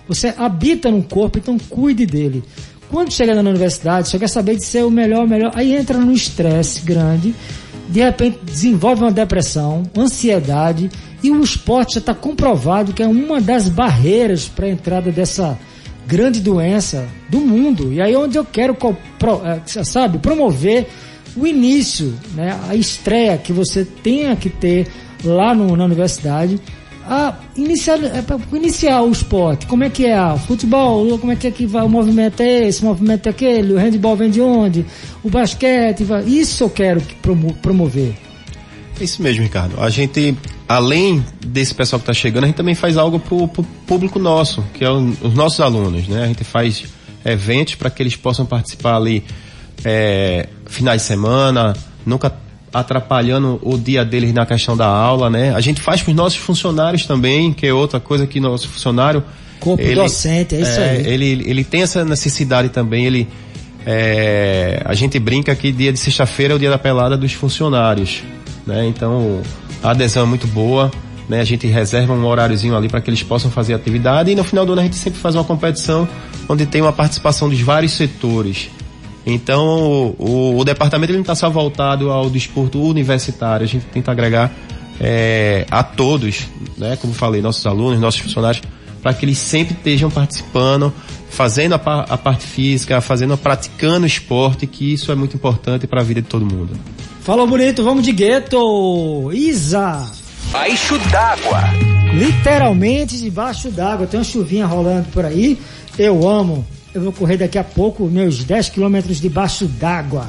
Você 0.07 0.33
habita 0.37 0.89
num 0.89 1.01
corpo, 1.01 1.37
então 1.37 1.57
cuide 1.69 2.05
dele. 2.05 2.43
Quando 2.89 3.13
chega 3.13 3.35
na 3.35 3.47
universidade, 3.47 4.09
só 4.09 4.17
quer 4.17 4.27
saber 4.27 4.55
de 4.55 4.65
ser 4.65 4.83
o 4.83 4.89
melhor, 4.89 5.25
o 5.25 5.29
melhor, 5.29 5.51
aí 5.53 5.75
entra 5.75 5.97
num 5.99 6.11
estresse 6.11 6.81
grande, 6.81 7.35
de 7.87 7.99
repente 7.99 8.39
desenvolve 8.43 9.03
uma 9.03 9.11
depressão, 9.11 9.83
ansiedade, 9.95 10.89
e 11.21 11.29
o 11.29 11.41
esporte 11.43 11.95
já 11.95 11.99
está 11.99 12.15
comprovado 12.15 12.93
que 12.93 13.03
é 13.03 13.07
uma 13.07 13.39
das 13.39 13.69
barreiras 13.69 14.47
para 14.47 14.65
a 14.65 14.69
entrada 14.69 15.11
dessa 15.11 15.59
grande 16.09 16.41
doença 16.41 17.07
do 17.29 17.39
mundo. 17.39 17.93
E 17.93 18.01
aí 18.01 18.15
onde 18.15 18.35
eu 18.35 18.43
quero, 18.43 18.75
é, 19.45 19.83
sabe, 19.83 20.17
promover 20.17 20.87
o 21.37 21.45
início, 21.45 22.15
né, 22.33 22.59
a 22.67 22.75
estreia 22.75 23.37
que 23.37 23.53
você 23.53 23.85
tenha 23.85 24.35
que 24.35 24.49
ter 24.49 24.87
lá 25.23 25.53
no, 25.53 25.77
na 25.77 25.85
universidade 25.85 26.59
a 27.05 27.35
iniciar, 27.55 27.99
é, 28.03 28.23
iniciar 28.55 29.01
o 29.03 29.11
esporte. 29.11 29.67
Como 29.67 29.83
é 29.83 29.89
que 29.89 30.05
é? 30.05 30.19
O 30.33 30.37
futebol, 30.37 31.17
como 31.19 31.31
é 31.31 31.35
que, 31.35 31.47
é 31.47 31.51
que 31.51 31.65
vai? 31.67 31.83
O 31.83 31.89
movimento 31.89 32.41
é 32.41 32.67
esse, 32.67 32.81
o 32.81 32.85
movimento 32.85 33.27
é 33.27 33.29
aquele, 33.29 33.73
o 33.73 33.77
handball 33.77 34.15
vem 34.15 34.31
de 34.31 34.41
onde? 34.41 34.85
O 35.23 35.29
basquete, 35.29 36.05
isso 36.25 36.63
eu 36.63 36.69
quero 36.69 37.01
promover. 37.61 38.15
É 38.99 39.03
isso 39.03 39.21
mesmo, 39.21 39.43
Ricardo. 39.43 39.79
A 39.79 39.89
gente, 39.89 40.35
além 40.69 41.25
desse 41.43 41.73
pessoal 41.73 41.99
que 41.99 42.03
está 42.03 42.13
chegando, 42.13 42.43
a 42.43 42.47
gente 42.47 42.55
também 42.55 42.75
faz 42.75 42.95
algo 42.95 43.19
para 43.19 43.33
o 43.33 43.47
público 43.87 44.19
nosso, 44.19 44.63
que 44.75 44.85
é 44.85 44.89
o, 44.89 44.97
os 45.23 45.33
nossos 45.33 45.59
alunos, 45.59 46.07
né? 46.07 46.25
A 46.25 46.27
gente 46.27 46.43
faz 46.43 46.83
eventos 47.25 47.73
para 47.73 47.89
que 47.89 48.03
eles 48.03 48.15
possam 48.15 48.45
participar 48.45 48.95
ali 48.95 49.23
é, 49.83 50.47
finais 50.67 51.01
de 51.01 51.07
semana, 51.07 51.75
nunca 52.05 52.31
atrapalhando 52.71 53.59
o 53.63 53.79
dia 53.79 54.05
deles 54.05 54.31
na 54.31 54.45
questão 54.45 54.77
da 54.77 54.85
aula, 54.85 55.27
né? 55.27 55.55
A 55.55 55.59
gente 55.59 55.81
faz 55.81 56.03
para 56.03 56.11
os 56.11 56.15
nossos 56.15 56.37
funcionários 56.37 57.07
também, 57.07 57.51
que 57.51 57.65
é 57.65 57.73
outra 57.73 57.99
coisa 57.99 58.27
que 58.27 58.39
nosso 58.39 58.69
funcionário 58.69 59.23
corpo 59.59 59.81
ele, 59.81 59.95
docente, 59.95 60.55
é 60.55 60.61
isso 60.61 60.79
é, 60.79 60.89
aí. 60.91 61.07
Ele, 61.07 61.43
ele 61.47 61.63
tem 61.63 61.81
essa 61.81 62.05
necessidade 62.05 62.69
também, 62.69 63.07
ele 63.07 63.27
é, 63.87 64.83
a 64.85 64.93
gente 64.93 65.17
brinca 65.17 65.55
que 65.55 65.71
dia 65.71 65.91
de 65.91 65.97
sexta-feira 65.97 66.53
é 66.53 66.55
o 66.55 66.59
dia 66.59 66.69
da 66.69 66.77
pelada 66.77 67.17
dos 67.17 67.33
funcionários, 67.33 68.21
né? 68.67 68.85
Então 68.85 69.41
a 69.83 69.91
adesão 69.91 70.23
é 70.23 70.25
muito 70.25 70.47
boa, 70.47 70.91
né? 71.27 71.39
A 71.39 71.43
gente 71.43 71.67
reserva 71.67 72.13
um 72.13 72.25
horáriozinho 72.25 72.75
ali 72.75 72.89
para 72.89 72.99
que 73.01 73.09
eles 73.09 73.23
possam 73.23 73.51
fazer 73.51 73.73
atividade 73.73 74.31
e 74.31 74.35
no 74.35 74.43
final 74.43 74.65
do 74.65 74.71
ano 74.71 74.81
a 74.81 74.83
gente 74.83 74.95
sempre 74.95 75.19
faz 75.19 75.35
uma 75.35 75.43
competição 75.43 76.07
onde 76.47 76.65
tem 76.65 76.81
uma 76.81 76.91
participação 76.91 77.47
dos 77.47 77.61
vários 77.61 77.91
setores. 77.91 78.69
Então, 79.25 80.15
o, 80.17 80.57
o 80.57 80.63
departamento 80.63 81.13
não 81.13 81.21
está 81.21 81.35
só 81.35 81.49
voltado 81.49 82.09
ao 82.09 82.29
desporto 82.29 82.81
universitário, 82.81 83.63
a 83.63 83.67
gente 83.67 83.85
tenta 83.85 84.11
agregar 84.11 84.51
é, 84.99 85.65
a 85.69 85.83
todos, 85.83 86.47
né, 86.77 86.97
como 86.99 87.13
falei, 87.13 87.41
nossos 87.41 87.65
alunos, 87.65 87.99
nossos 87.99 88.21
funcionários, 88.21 88.61
para 89.01 89.13
que 89.13 89.25
eles 89.25 89.37
sempre 89.37 89.73
estejam 89.73 90.09
participando, 90.09 90.91
fazendo 91.29 91.75
a, 91.75 91.75
a, 91.75 92.17
parte 92.17 92.45
física, 92.45 92.99
fazendo, 92.99 93.37
praticando 93.37 94.05
esporte, 94.05 94.67
que 94.67 94.93
isso 94.93 95.11
é 95.11 95.15
muito 95.15 95.35
importante 95.35 95.87
para 95.87 96.01
a 96.01 96.03
vida 96.03 96.21
de 96.21 96.27
todo 96.27 96.45
mundo. 96.45 96.71
Falou 97.29 97.45
bonito, 97.45 97.83
vamos 97.83 98.03
de 98.03 98.11
gueto! 98.11 99.31
Isa! 99.31 100.09
Baixo 100.51 100.97
d'água! 101.11 101.61
Literalmente 102.11 103.19
debaixo 103.19 103.69
d'água, 103.69 104.07
tem 104.07 104.19
uma 104.19 104.23
chuvinha 104.23 104.65
rolando 104.65 105.07
por 105.09 105.23
aí, 105.23 105.59
eu 105.95 106.27
amo 106.27 106.65
eu 106.91 107.03
vou 107.03 107.11
correr 107.13 107.37
daqui 107.37 107.59
a 107.59 107.63
pouco 107.63 108.05
meus 108.05 108.43
10 108.43 108.69
quilômetros 108.69 109.21
debaixo 109.21 109.67
d'água. 109.67 110.27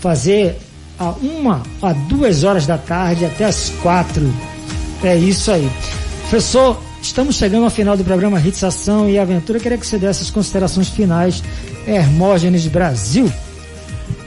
Fazer 0.00 0.58
a 0.98 1.10
uma 1.10 1.62
a 1.80 1.92
duas 1.92 2.42
horas 2.42 2.66
da 2.66 2.76
tarde 2.76 3.24
até 3.24 3.44
as 3.44 3.70
quatro. 3.80 4.28
É 5.04 5.16
isso 5.16 5.52
aí. 5.52 5.70
Professor, 6.22 6.82
estamos 7.00 7.36
chegando 7.36 7.62
ao 7.62 7.70
final 7.70 7.96
do 7.96 8.02
programa 8.02 8.40
Hits 8.40 8.64
Ação 8.64 9.08
e 9.08 9.16
Aventura. 9.16 9.60
Queria 9.60 9.78
que 9.78 9.86
você 9.86 9.96
desse 9.96 10.24
as 10.24 10.30
considerações 10.30 10.88
finais. 10.88 11.40
Hermógenes 11.86 12.66
Brasil. 12.66 13.32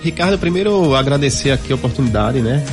Ricardo, 0.02 0.38
primeiro 0.38 0.96
agradecer 0.96 1.52
aqui 1.52 1.72
a 1.72 1.76
oportunidade, 1.76 2.42
né? 2.42 2.64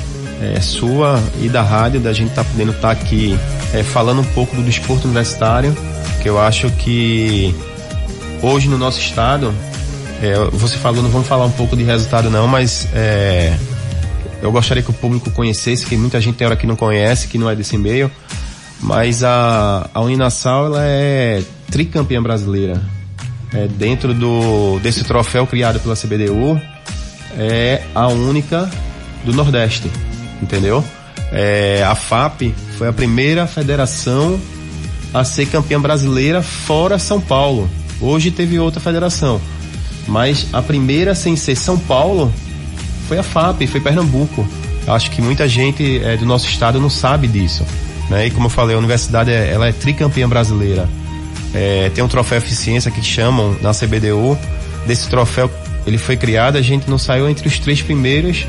É, 0.41 0.61
sua 0.61 1.23
e 1.41 1.49
da 1.49 1.63
rádio, 1.63 1.99
da 1.99 2.13
gente 2.13 2.29
estar 2.31 2.45
tá 2.45 2.51
podendo 2.51 2.73
estar 2.73 2.95
tá 2.95 3.01
aqui 3.01 3.39
é, 3.73 3.83
falando 3.83 4.21
um 4.21 4.25
pouco 4.25 4.55
do 4.55 4.63
desporto 4.63 5.05
universitário, 5.05 5.75
que 6.23 6.29
eu 6.29 6.39
acho 6.39 6.71
que 6.73 7.55
hoje 8.43 8.69
no 8.69 8.77
nosso 8.77 9.01
estado, 9.01 9.53
é, 10.23 10.35
você 10.53 10.77
falou, 10.77 11.03
não 11.03 11.11
vamos 11.11 11.27
falar 11.27 11.47
um 11.47 11.51
pouco 11.51 11.75
de 11.75 11.83
resultado 11.83 12.31
não, 12.31 12.47
mas 12.47 12.87
é, 12.93 13.57
eu 14.43 14.53
gostaria 14.53 14.83
que 14.83 14.91
o 14.91 14.95
público 14.95 15.31
conhecesse, 15.31 15.87
que 15.87 15.97
muita 15.97 16.21
gente 16.21 16.37
tem 16.37 16.47
hora 16.47 16.57
que 16.57 16.67
não 16.67 16.77
conhece, 16.77 17.29
que 17.29 17.39
não 17.39 17.49
é 17.49 17.57
desse 17.57 17.79
meio, 17.79 18.11
mas 18.81 19.25
a, 19.25 19.89
a 19.93 20.01
Uninasal 20.03 20.67
ela 20.67 20.85
é 20.85 21.43
tricampeã 21.71 22.23
brasileira. 22.23 22.81
É, 23.55 23.69
dentro 23.69 24.13
do, 24.13 24.79
desse 24.81 25.05
troféu 25.05 25.47
criado 25.47 25.81
pela 25.81 25.95
CBDU, 25.95 26.61
é 27.39 27.83
a 27.95 28.09
única 28.09 28.71
do 29.25 29.33
Nordeste, 29.33 29.91
entendeu? 30.43 30.85
É, 31.33 31.85
a 31.87 31.95
FAP 31.95 32.55
foi 32.79 32.89
a 32.89 32.93
primeira 32.93 33.47
federação 33.47 34.41
a 35.13 35.25
ser 35.25 35.47
campeã 35.47 35.81
brasileira 35.81 36.43
fora 36.43 36.99
São 36.99 37.21
Paulo. 37.21 37.69
Hoje 38.01 38.31
teve 38.31 38.59
outra 38.59 38.81
federação. 38.81 39.41
Mas 40.07 40.47
a 40.53 40.63
primeira 40.63 41.15
sem 41.15 41.35
ser 41.35 41.57
São 41.57 41.79
Paulo 41.79 42.33
foi 43.09 43.19
a 43.19 43.23
FAP, 43.23 43.67
foi 43.67 43.81
Pernambuco. 43.81 44.47
Acho 44.87 45.11
que 45.11 45.21
muita 45.21 45.49
gente 45.49 46.01
é, 46.05 46.17
do 46.17 46.25
nosso 46.25 46.47
estado 46.47 46.81
não 46.81 46.91
sabe 46.91 47.27
disso. 47.27 47.65
Né? 48.09 48.27
E 48.27 48.31
como 48.31 48.47
eu 48.47 48.51
falei, 48.51 48.77
a 48.77 48.79
universidade 48.79 49.31
é, 49.31 49.51
ela 49.51 49.67
é 49.67 49.73
tricampeã 49.73 50.29
brasileira. 50.29 50.89
É, 51.53 51.91
tem 51.95 52.05
um 52.05 52.09
troféu 52.09 52.39
eficiência 52.39 52.91
que 52.91 53.03
chamam 53.03 53.57
na 53.61 53.73
CBDU. 53.73 54.39
Desse 54.87 55.09
troféu, 55.09 55.51
ele 55.87 55.99
foi 55.99 56.17
criado, 56.17 56.57
a 56.57 56.63
gente 56.63 56.91
não 56.91 56.99
saiu 56.99 57.29
entre 57.29 57.47
os 57.47 57.59
três 57.59 57.81
primeiros 57.81 58.47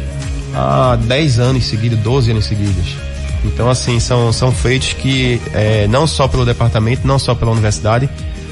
há 0.54 0.96
10 0.96 1.40
anos 1.40 1.66
seguidos, 1.66 2.00
12 2.00 2.32
anos 2.32 2.46
seguidos. 2.46 2.96
Então, 3.46 3.70
assim, 3.70 4.00
são, 4.00 4.34
são 4.34 4.52
feitos 4.52 4.94
que 4.94 5.40
é, 5.54 5.88
não 5.88 6.08
só 6.08 6.28
pelo 6.28 6.46
departamento, 6.46 7.08
não 7.08 7.20
só 7.20 7.36
pela 7.36 7.52
universidade, 7.52 8.10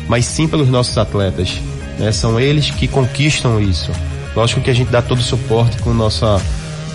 mas 0.07 0.25
sim 0.25 0.47
pelos 0.47 0.69
nossos 0.69 0.97
atletas. 0.97 1.59
Né? 1.97 2.11
São 2.11 2.39
eles 2.39 2.69
que 2.69 2.88
conquistam 2.88 3.59
isso. 3.59 3.91
Lógico 4.36 4.61
que 4.61 4.69
a 4.69 4.73
gente 4.73 4.91
dá 4.91 5.01
todo 5.01 5.19
o 5.19 5.23
suporte 5.23 5.77
com 5.79 5.93
nossa 5.93 6.41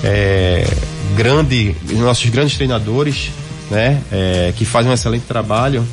é, 0.05 0.66
grande, 1.16 1.74
nossos 1.93 2.28
grandes 2.30 2.57
treinadores, 2.57 3.30
né? 3.70 4.01
É, 4.12 4.53
que 4.57 4.64
fazem 4.64 4.91
um 4.91 4.95
excelente 4.95 5.24
trabalho. 5.26 5.86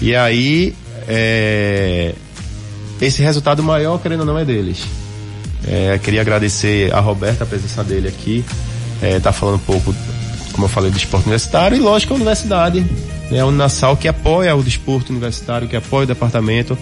E 0.00 0.14
aí, 0.14 0.74
é, 1.08 2.14
esse 3.04 3.22
resultado 3.22 3.62
maior, 3.62 3.98
querendo 3.98 4.20
ou 4.20 4.26
não, 4.26 4.38
é 4.38 4.44
deles. 4.44 4.84
É, 5.66 5.98
queria 5.98 6.20
agradecer 6.20 6.92
a 6.92 7.00
Roberta 7.00 7.44
a 7.44 7.46
presença 7.46 7.82
dele 7.82 8.08
aqui. 8.08 8.44
É, 9.02 9.18
tá 9.18 9.32
falando 9.32 9.56
um 9.56 9.58
pouco, 9.58 9.94
como 10.52 10.64
eu 10.66 10.68
falei, 10.68 10.90
do 10.90 10.96
esporte 10.96 11.24
universitário 11.24 11.76
e 11.76 11.80
lógico 11.80 12.12
a 12.12 12.16
universidade 12.16 12.84
né, 13.30 13.40
a 13.40 13.46
Uninasal 13.46 13.96
que 13.96 14.08
apoia 14.08 14.54
o 14.54 14.62
desporto 14.62 15.12
universitário, 15.12 15.68
que 15.68 15.76
apoia 15.76 16.04
o 16.04 16.06
departamento, 16.06 16.76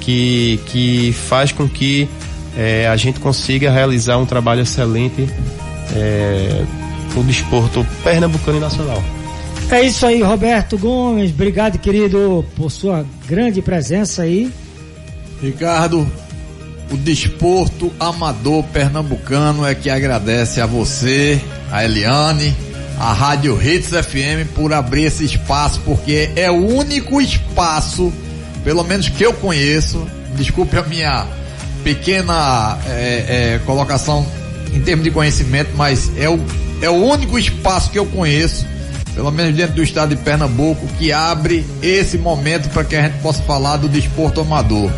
que, 0.00 0.60
que 0.66 1.14
faz 1.28 1.52
com 1.52 1.68
que 1.68 2.08
é, 2.56 2.86
a 2.88 2.96
gente 2.96 3.20
consiga 3.20 3.70
realizar 3.70 4.18
um 4.18 4.26
trabalho 4.26 4.62
excelente 4.62 5.28
é, 5.94 6.64
o 7.16 7.22
desporto 7.22 7.86
pernambucano 8.02 8.58
e 8.58 8.60
nacional. 8.60 9.02
É 9.70 9.82
isso 9.82 10.04
aí, 10.04 10.22
Roberto 10.22 10.76
Gomes. 10.76 11.30
Obrigado, 11.30 11.78
querido, 11.78 12.44
por 12.54 12.70
sua 12.70 13.04
grande 13.26 13.62
presença 13.62 14.22
aí. 14.22 14.52
Ricardo, 15.44 16.10
o 16.90 16.96
desporto 16.96 17.92
amador 18.00 18.64
pernambucano 18.64 19.66
é 19.66 19.74
que 19.74 19.90
agradece 19.90 20.58
a 20.58 20.66
você, 20.66 21.38
a 21.70 21.84
Eliane, 21.84 22.56
a 22.98 23.12
Rádio 23.12 23.60
Hits 23.60 23.90
FM 23.90 24.54
por 24.54 24.72
abrir 24.72 25.04
esse 25.04 25.24
espaço, 25.24 25.80
porque 25.84 26.30
é 26.34 26.50
o 26.50 26.66
único 26.66 27.20
espaço, 27.20 28.10
pelo 28.64 28.82
menos 28.84 29.10
que 29.10 29.22
eu 29.24 29.34
conheço, 29.34 30.06
desculpe 30.34 30.78
a 30.78 30.82
minha 30.82 31.26
pequena 31.82 32.78
é, 32.86 33.56
é, 33.56 33.60
colocação 33.66 34.26
em 34.72 34.80
termos 34.80 35.04
de 35.04 35.10
conhecimento, 35.10 35.72
mas 35.76 36.10
é 36.16 36.28
o, 36.28 36.40
é 36.80 36.88
o 36.88 37.04
único 37.04 37.38
espaço 37.38 37.90
que 37.90 37.98
eu 37.98 38.06
conheço, 38.06 38.66
pelo 39.14 39.30
menos 39.30 39.54
dentro 39.54 39.74
do 39.74 39.82
estado 39.82 40.16
de 40.16 40.22
Pernambuco, 40.22 40.86
que 40.98 41.12
abre 41.12 41.66
esse 41.82 42.16
momento 42.16 42.70
para 42.70 42.82
que 42.82 42.96
a 42.96 43.02
gente 43.02 43.20
possa 43.20 43.42
falar 43.42 43.76
do 43.76 43.90
desporto 43.90 44.40
amador. 44.40 44.90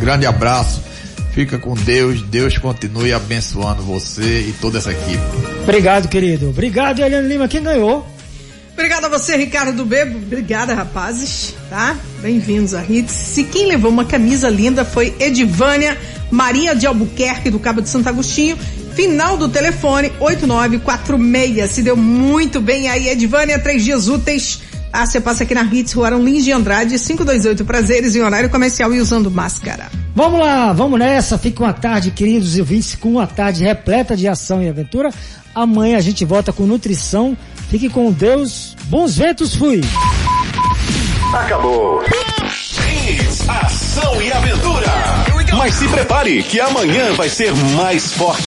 Grande 0.00 0.26
abraço 0.26 0.90
Fica 1.32 1.58
com 1.58 1.74
Deus, 1.74 2.22
Deus 2.22 2.58
continue 2.58 3.12
abençoando 3.12 3.82
você 3.82 4.40
e 4.48 4.54
toda 4.60 4.78
essa 4.78 4.90
equipe. 4.90 5.22
Obrigado, 5.62 6.08
querido. 6.08 6.50
Obrigado, 6.50 7.00
Eliane 7.00 7.28
Lima. 7.28 7.46
Quem 7.46 7.62
ganhou? 7.62 8.06
Obrigada 8.72 9.06
a 9.06 9.10
você, 9.10 9.36
Ricardo 9.36 9.72
do 9.72 9.84
Bebo. 9.84 10.18
Obrigada, 10.18 10.74
rapazes, 10.74 11.54
tá? 11.68 11.96
Bem-vindos 12.20 12.74
a 12.74 12.82
Hits. 12.82 13.38
E 13.38 13.44
quem 13.44 13.66
levou 13.66 13.90
uma 13.90 14.04
camisa 14.04 14.48
linda 14.48 14.84
foi 14.84 15.14
Edivânia 15.20 15.96
Maria 16.30 16.74
de 16.74 16.86
Albuquerque, 16.86 17.50
do 17.50 17.58
Cabo 17.60 17.80
de 17.80 17.88
Santo 17.88 18.08
Agostinho. 18.08 18.58
Final 18.94 19.36
do 19.36 19.48
telefone 19.48 20.10
8946. 20.18 21.70
Se 21.70 21.82
deu 21.82 21.96
muito 21.96 22.60
bem 22.60 22.88
aí, 22.88 23.08
Edvânia, 23.08 23.58
três 23.58 23.84
dias 23.84 24.08
úteis. 24.08 24.60
Ah, 24.92 25.06
você 25.06 25.20
passa 25.20 25.44
aqui 25.44 25.54
na 25.54 25.62
Hits, 25.62 25.92
Rua 25.92 26.10
Lins 26.10 26.44
de 26.44 26.52
Andrade, 26.52 26.98
528 26.98 27.64
Prazeres, 27.64 28.16
em 28.16 28.22
horário 28.22 28.50
comercial 28.50 28.92
e 28.92 29.00
usando 29.00 29.30
máscara. 29.30 29.88
Vamos 30.14 30.40
lá, 30.40 30.72
vamos 30.72 30.98
nessa. 30.98 31.38
Fique 31.38 31.60
uma 31.60 31.72
tarde, 31.72 32.10
queridos 32.10 32.58
ouvintes, 32.58 32.96
com 32.96 33.10
uma 33.10 33.26
tarde 33.26 33.62
repleta 33.62 34.16
de 34.16 34.26
ação 34.26 34.62
e 34.62 34.68
aventura. 34.68 35.10
Amanhã 35.54 35.96
a 35.96 36.00
gente 36.00 36.24
volta 36.24 36.52
com 36.52 36.66
nutrição. 36.66 37.36
Fique 37.68 37.88
com 37.88 38.10
Deus. 38.10 38.76
Bons 38.86 39.16
ventos, 39.16 39.54
fui! 39.54 39.80
Acabou. 41.32 42.02
Hits, 42.02 43.48
ação 43.48 44.20
e 44.20 44.32
aventura. 44.32 44.88
Mas 45.56 45.74
se 45.74 45.86
prepare 45.88 46.42
que 46.42 46.60
amanhã 46.60 47.12
vai 47.14 47.28
ser 47.28 47.54
mais 47.76 48.12
forte. 48.12 48.49